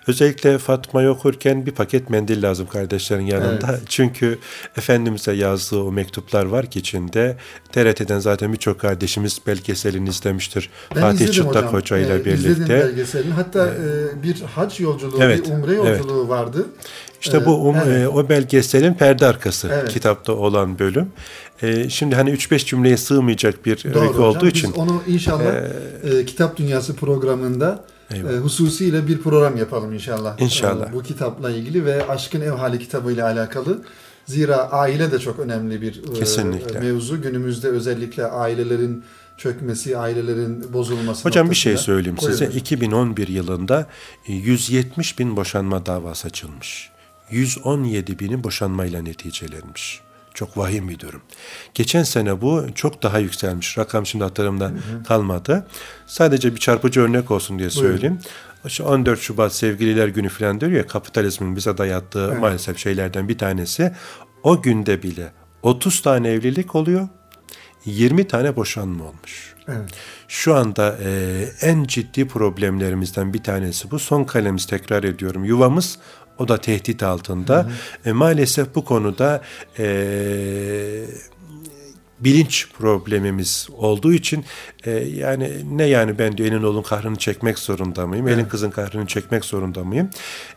Özellikle 0.07 0.57
Fatma'yı 0.57 1.09
okurken 1.09 1.65
bir 1.65 1.71
paket 1.71 2.09
mendil 2.09 2.43
lazım 2.43 2.67
kardeşlerin 2.67 3.25
yanında. 3.25 3.67
Evet. 3.69 3.81
Çünkü 3.89 4.39
Efendimiz'e 4.77 5.31
yazdığı 5.31 5.79
o 5.79 5.91
mektuplar 5.91 6.45
var 6.45 6.65
ki 6.65 6.79
içinde. 6.79 7.37
TRT'den 7.71 8.19
zaten 8.19 8.53
birçok 8.53 8.79
kardeşimiz 8.79 9.39
belgeselini 9.47 10.09
izlemiştir. 10.09 10.69
Ben 10.95 11.01
Fatih 11.01 11.31
Çıtlak 11.31 11.73
Hoca 11.73 11.97
ile 11.97 12.15
ee, 12.15 12.25
birlikte. 12.25 12.51
İzledim 12.51 12.69
belgeselini. 12.69 13.33
Hatta 13.33 13.67
ee, 13.67 14.23
bir 14.23 14.41
hac 14.41 14.79
yolculuğu, 14.79 15.17
evet, 15.21 15.45
bir 15.45 15.53
umre 15.53 15.75
yolculuğu 15.75 16.19
evet. 16.19 16.29
vardı. 16.29 16.65
İşte 17.21 17.45
bu 17.45 17.55
um, 17.55 17.75
evet. 17.75 18.03
e, 18.03 18.07
o 18.07 18.29
belgeselin 18.29 18.93
perde 18.93 19.25
arkası 19.25 19.69
evet. 19.73 19.89
kitapta 19.89 20.33
olan 20.33 20.79
bölüm. 20.79 21.11
E, 21.61 21.89
şimdi 21.89 22.15
hani 22.15 22.29
3-5 22.29 22.65
cümleye 22.65 22.97
sığmayacak 22.97 23.65
bir 23.65 23.83
Doğru 23.83 23.99
öykü 24.01 24.13
hocam. 24.13 24.23
olduğu 24.23 24.47
için. 24.47 24.69
Biz 24.73 24.79
onu 24.79 25.03
inşallah 25.07 25.53
e, 26.03 26.17
e, 26.17 26.25
Kitap 26.25 26.57
Dünyası 26.57 26.95
programında 26.95 27.85
e, 28.13 28.19
hususiyle 28.19 29.07
bir 29.07 29.21
program 29.21 29.57
yapalım 29.57 29.93
inşallah. 29.93 30.41
İnşallah. 30.41 30.89
E, 30.89 30.93
bu 30.93 31.03
kitapla 31.03 31.51
ilgili 31.51 31.85
ve 31.85 32.07
Aşkın 32.07 32.41
Ev 32.41 32.51
Hali 32.51 32.79
kitabı 32.79 33.11
ile 33.11 33.23
alakalı. 33.23 33.81
Zira 34.25 34.55
aile 34.55 35.11
de 35.11 35.19
çok 35.19 35.39
önemli 35.39 35.81
bir 35.81 36.03
e, 36.11 36.13
Kesinlikle. 36.13 36.79
mevzu. 36.79 37.21
Günümüzde 37.21 37.67
özellikle 37.67 38.25
ailelerin 38.25 39.03
çökmesi, 39.37 39.97
ailelerin 39.97 40.73
bozulması. 40.73 41.23
Hocam 41.29 41.49
bir 41.49 41.55
şey 41.55 41.77
söyleyeyim 41.77 42.17
size. 42.19 42.45
2011 42.45 43.27
yılında 43.27 43.87
170 44.27 45.13
e, 45.13 45.17
bin 45.17 45.37
boşanma 45.37 45.85
davası 45.85 46.27
açılmış. 46.27 46.89
117 47.31 48.19
bini 48.19 48.43
boşanmayla 48.43 49.01
neticelenmiş. 49.01 50.01
Çok 50.37 50.57
vahim 50.57 50.89
bir 50.89 50.99
durum. 50.99 51.21
Geçen 51.73 52.03
sene 52.03 52.41
bu 52.41 52.65
çok 52.75 53.03
daha 53.03 53.19
yükselmiş. 53.19 53.77
Rakam 53.77 54.05
şimdi 54.05 54.23
hatırımda 54.23 54.65
hı 54.65 54.69
hı. 54.69 55.03
kalmadı. 55.03 55.67
Sadece 56.07 56.55
bir 56.55 56.59
çarpıcı 56.59 57.01
örnek 57.01 57.31
olsun 57.31 57.59
diye 57.59 57.69
söyleyeyim. 57.69 58.19
İşte 58.65 58.83
14 58.83 59.19
Şubat 59.19 59.53
Sevgililer 59.53 60.07
Günü 60.07 60.29
falan 60.29 60.61
diyor 60.61 60.71
ya 60.71 60.87
kapitalizmin 60.87 61.55
bize 61.55 61.77
dayattığı 61.77 62.29
evet. 62.31 62.41
maalesef 62.41 62.77
şeylerden 62.77 63.29
bir 63.29 63.37
tanesi. 63.37 63.91
O 64.43 64.61
günde 64.61 65.03
bile 65.03 65.31
30 65.63 66.01
tane 66.01 66.29
evlilik 66.29 66.75
oluyor. 66.75 67.07
20 67.85 68.27
tane 68.27 68.55
boşanma 68.55 69.03
olmuş. 69.03 69.55
Evet. 69.67 69.89
Şu 70.27 70.55
anda 70.55 70.97
e, 71.03 71.43
en 71.61 71.83
ciddi 71.83 72.27
problemlerimizden 72.27 73.33
bir 73.33 73.43
tanesi 73.43 73.91
bu. 73.91 73.99
Son 73.99 74.23
kalemiz 74.23 74.65
tekrar 74.65 75.03
ediyorum. 75.03 75.45
Yuvamız 75.45 75.99
o 76.39 76.47
da 76.47 76.57
tehdit 76.57 77.03
altında. 77.03 77.55
Hı 77.55 77.59
hı. 77.59 78.09
E, 78.09 78.11
maalesef 78.11 78.75
bu 78.75 78.85
konuda 78.85 79.41
e, 79.79 79.85
bilinç 82.19 82.67
problemimiz 82.77 83.67
olduğu 83.77 84.13
için 84.13 84.45
e, 84.85 84.91
yani 84.91 85.51
ne 85.77 85.83
yani 85.83 86.19
ben 86.19 86.37
diyor 86.37 86.49
elin 86.49 86.63
oğlun 86.63 86.81
kahrını 86.81 87.15
çekmek 87.15 87.59
zorunda 87.59 88.07
mıyım? 88.07 88.27
Evet. 88.27 88.37
Elin 88.37 88.45
kızın 88.45 88.69
kahrını 88.69 89.07
çekmek 89.07 89.45
zorunda 89.45 89.83
mıyım? 89.83 90.09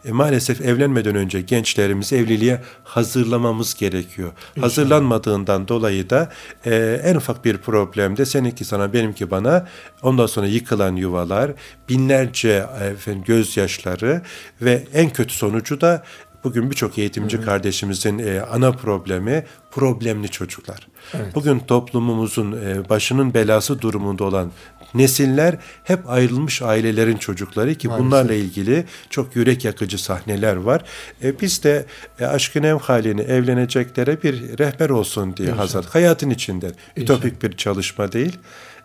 E, 0.05 0.13
maalesef 0.13 0.61
evlenmeden 0.61 1.15
önce 1.15 1.41
gençlerimizi 1.41 2.17
evliliğe 2.17 2.61
hazırlamamız 2.85 3.75
gerekiyor. 3.75 4.33
İnşallah. 4.57 4.65
Hazırlanmadığından 4.65 5.69
dolayı 5.69 6.11
da 6.11 6.33
e, 6.67 7.01
en 7.05 7.15
ufak 7.15 7.45
bir 7.45 7.59
problemde 7.59 8.27
seninki 8.27 8.65
sana 8.65 8.93
benimki 8.93 9.31
bana 9.31 9.69
ondan 10.03 10.27
sonra 10.27 10.47
yıkılan 10.47 10.97
yuvalar, 10.97 11.53
binlerce 11.89 12.67
efendim, 12.81 13.23
gözyaşları 13.27 14.23
ve 14.63 14.85
en 14.95 15.11
kötü 15.11 15.35
sonucu 15.35 15.81
da 15.81 16.05
Bugün 16.45 16.71
birçok 16.71 16.99
eğitimci 16.99 17.37
hı 17.37 17.41
hı. 17.41 17.45
kardeşimizin 17.45 18.19
e, 18.19 18.41
ana 18.41 18.73
problemi 18.73 19.45
problemli 19.71 20.29
çocuklar. 20.29 20.90
Evet. 21.15 21.35
Bugün 21.35 21.59
toplumumuzun 21.59 22.53
e, 22.53 22.89
başının 22.89 23.35
belası 23.35 23.81
durumunda 23.81 24.25
olan 24.25 24.51
nesiller 24.95 25.59
hep 25.85 26.11
ayrılmış 26.11 26.63
ailelerin 26.63 27.17
çocukları 27.17 27.75
ki 27.75 27.89
Maalesef. 27.89 28.07
bunlarla 28.07 28.35
ilgili 28.35 28.85
çok 29.11 29.37
yürek 29.37 29.65
yakıcı 29.65 30.03
sahneler 30.03 30.57
var. 30.57 30.85
E, 31.23 31.41
biz 31.41 31.65
de 31.65 31.87
e, 32.21 32.27
aşkın 32.27 32.63
ev 32.63 32.79
halini 32.79 33.21
evleneceklere 33.21 34.23
bir 34.23 34.59
rehber 34.59 34.91
olsun 34.91 35.37
diye 35.37 35.49
İnşallah. 35.49 35.63
Hazret. 35.63 35.87
Hayatın 35.87 36.31
içinde. 36.31 36.73
Ütopik 36.97 37.43
bir 37.43 37.57
çalışma 37.57 38.13
değil. 38.13 38.39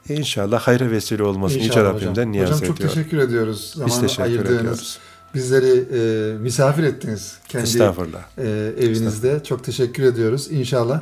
İnşallah 0.10 0.60
hayra 0.60 0.92
vesile 0.92 1.24
olmasın. 1.24 1.60
Yüce 1.60 1.84
Rabbimden 1.84 2.32
niyaz 2.32 2.50
ediyorum. 2.50 2.76
Hocam 2.76 2.88
çok 2.88 2.96
teşekkür 2.96 3.18
ediyoruz. 3.18 3.72
Zaman 3.76 3.88
Biz 3.88 4.02
teşekkür 4.02 4.24
ayırdığınız. 4.24 4.60
ediyoruz 4.60 5.00
bizleri 5.36 5.86
e, 5.94 6.38
misafir 6.38 6.84
ettiniz 6.84 7.38
kendi 7.50 7.64
Estağfurullah. 7.64 8.24
E, 8.38 8.44
evinizde. 8.80 9.08
Estağfurullah. 9.08 9.44
Çok 9.44 9.64
teşekkür 9.64 10.04
ediyoruz. 10.04 10.52
İnşallah 10.52 11.02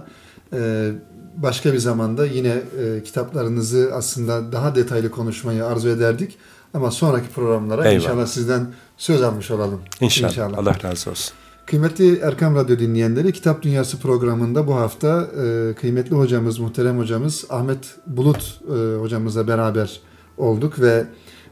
e, 0.53 0.91
başka 1.37 1.73
bir 1.73 1.77
zamanda 1.77 2.25
yine 2.25 2.61
e, 2.79 3.03
kitaplarınızı 3.03 3.91
aslında 3.93 4.51
daha 4.51 4.75
detaylı 4.75 5.11
konuşmayı 5.11 5.65
arzu 5.65 5.89
ederdik. 5.89 6.37
Ama 6.73 6.91
sonraki 6.91 7.29
programlara 7.29 7.87
Eyvallah. 7.87 8.03
inşallah 8.03 8.25
sizden 8.25 8.67
söz 8.97 9.21
almış 9.21 9.51
olalım. 9.51 9.81
İnşallah. 10.01 10.29
inşallah. 10.29 10.57
Allah 10.57 10.75
razı 10.83 11.09
olsun. 11.09 11.33
Kıymetli 11.65 12.19
Erkam 12.19 12.55
Radyo 12.55 12.79
dinleyenleri 12.79 13.33
Kitap 13.33 13.61
Dünyası 13.61 13.99
programında 13.99 14.67
bu 14.67 14.75
hafta 14.75 15.27
e, 15.43 15.73
kıymetli 15.73 16.15
hocamız, 16.15 16.59
muhterem 16.59 16.97
hocamız 16.97 17.45
Ahmet 17.49 17.95
Bulut 18.07 18.61
e, 18.67 18.99
hocamızla 18.99 19.47
beraber 19.47 19.99
olduk 20.37 20.79
ve 20.79 21.05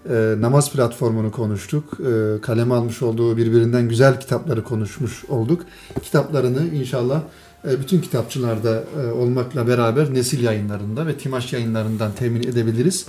e, 0.09 0.35
namaz 0.39 0.71
platformunu 0.71 1.31
konuştuk. 1.31 1.83
E, 1.99 2.41
kaleme 2.41 2.73
almış 2.75 3.01
olduğu 3.01 3.37
birbirinden 3.37 3.89
güzel 3.89 4.19
kitapları 4.19 4.63
konuşmuş 4.63 5.25
olduk. 5.25 5.61
Kitaplarını 6.03 6.67
inşallah 6.75 7.21
bütün 7.63 8.01
kitapçılarda 8.01 8.83
e, 9.03 9.11
olmakla 9.11 9.67
beraber 9.67 10.13
nesil 10.13 10.43
yayınlarında 10.43 11.07
ve 11.07 11.17
Timaş 11.17 11.53
yayınlarından 11.53 12.11
temin 12.11 12.43
edebiliriz. 12.43 13.05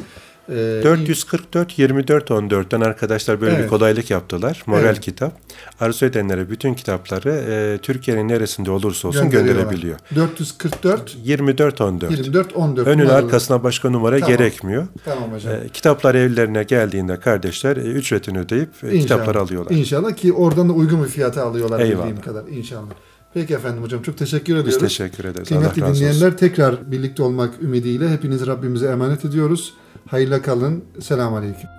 444 0.49 1.79
24 1.79 2.31
14'ten 2.31 2.81
arkadaşlar 2.81 3.41
böyle 3.41 3.55
evet. 3.55 3.65
bir 3.65 3.69
kolaylık 3.69 4.11
yaptılar. 4.11 4.63
Moral 4.67 4.85
evet. 4.85 5.01
kitap. 5.01 5.33
Arzu 5.81 6.07
edenlere 6.07 6.51
bütün 6.51 6.75
kitapları 6.75 7.31
e, 7.31 7.79
Türkiye'nin 7.79 8.29
neresinde 8.29 8.71
olursa 8.71 9.09
olsun 9.09 9.31
gönderebiliyor. 9.31 9.99
444 10.15 11.17
24 11.25 11.81
14. 11.81 12.11
24 12.11 12.57
14. 12.57 12.87
Önün 12.89 13.05
numaralı. 13.05 13.19
arkasına 13.19 13.63
başka 13.63 13.91
numara 13.91 14.19
tamam. 14.19 14.37
gerekmiyor. 14.37 14.87
Tamam 15.05 15.33
hocam. 15.33 15.53
E, 15.55 15.69
kitaplar 15.69 16.15
evlerine 16.15 16.63
geldiğinde 16.63 17.21
kardeşler 17.21 17.77
e, 17.77 17.81
ücretini 17.81 18.39
ödeyip 18.39 18.71
e, 18.85 18.99
kitapları 18.99 19.41
alıyorlar. 19.41 19.71
İnşallah 19.77 20.17
ki 20.17 20.33
oradan 20.33 20.69
da 20.69 20.73
uygun 20.73 21.05
bir 21.05 21.09
fiyata 21.09 21.45
alıyorlar 21.45 21.81
Eyvallah. 21.81 22.05
bildiğim 22.05 22.21
kadar 22.21 22.47
inşallah. 22.47 22.91
Peki 23.35 23.55
efendim 23.55 23.83
hocam 23.83 24.03
çok 24.03 24.19
teşekkür 24.19 24.53
ediyoruz. 24.53 24.75
Biz 24.75 24.79
teşekkür 24.79 25.25
ederiz. 25.25 25.49
Kıymetli 25.49 25.85
Allah 25.85 25.95
dinleyenler 25.95 26.27
olsun. 26.27 26.37
tekrar 26.37 26.91
birlikte 26.91 27.23
olmak 27.23 27.63
ümidiyle 27.63 28.11
hepiniz 28.11 28.47
Rabbimize 28.47 28.87
emanet 28.87 29.25
ediyoruz. 29.25 29.75
Hayırla 30.09 30.43
kalın. 30.43 30.85
Selamun 31.01 31.37
Aleyküm. 31.37 31.71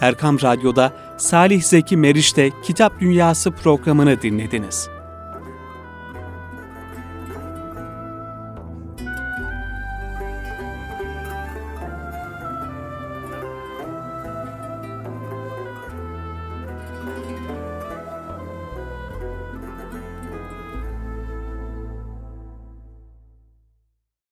Erkam 0.00 0.42
Radyo'da 0.42 0.92
Salih 1.16 1.62
Zeki 1.62 1.96
Meriç'te 1.96 2.50
Kitap 2.64 3.00
Dünyası 3.00 3.50
programını 3.50 4.22
dinlediniz. 4.22 4.88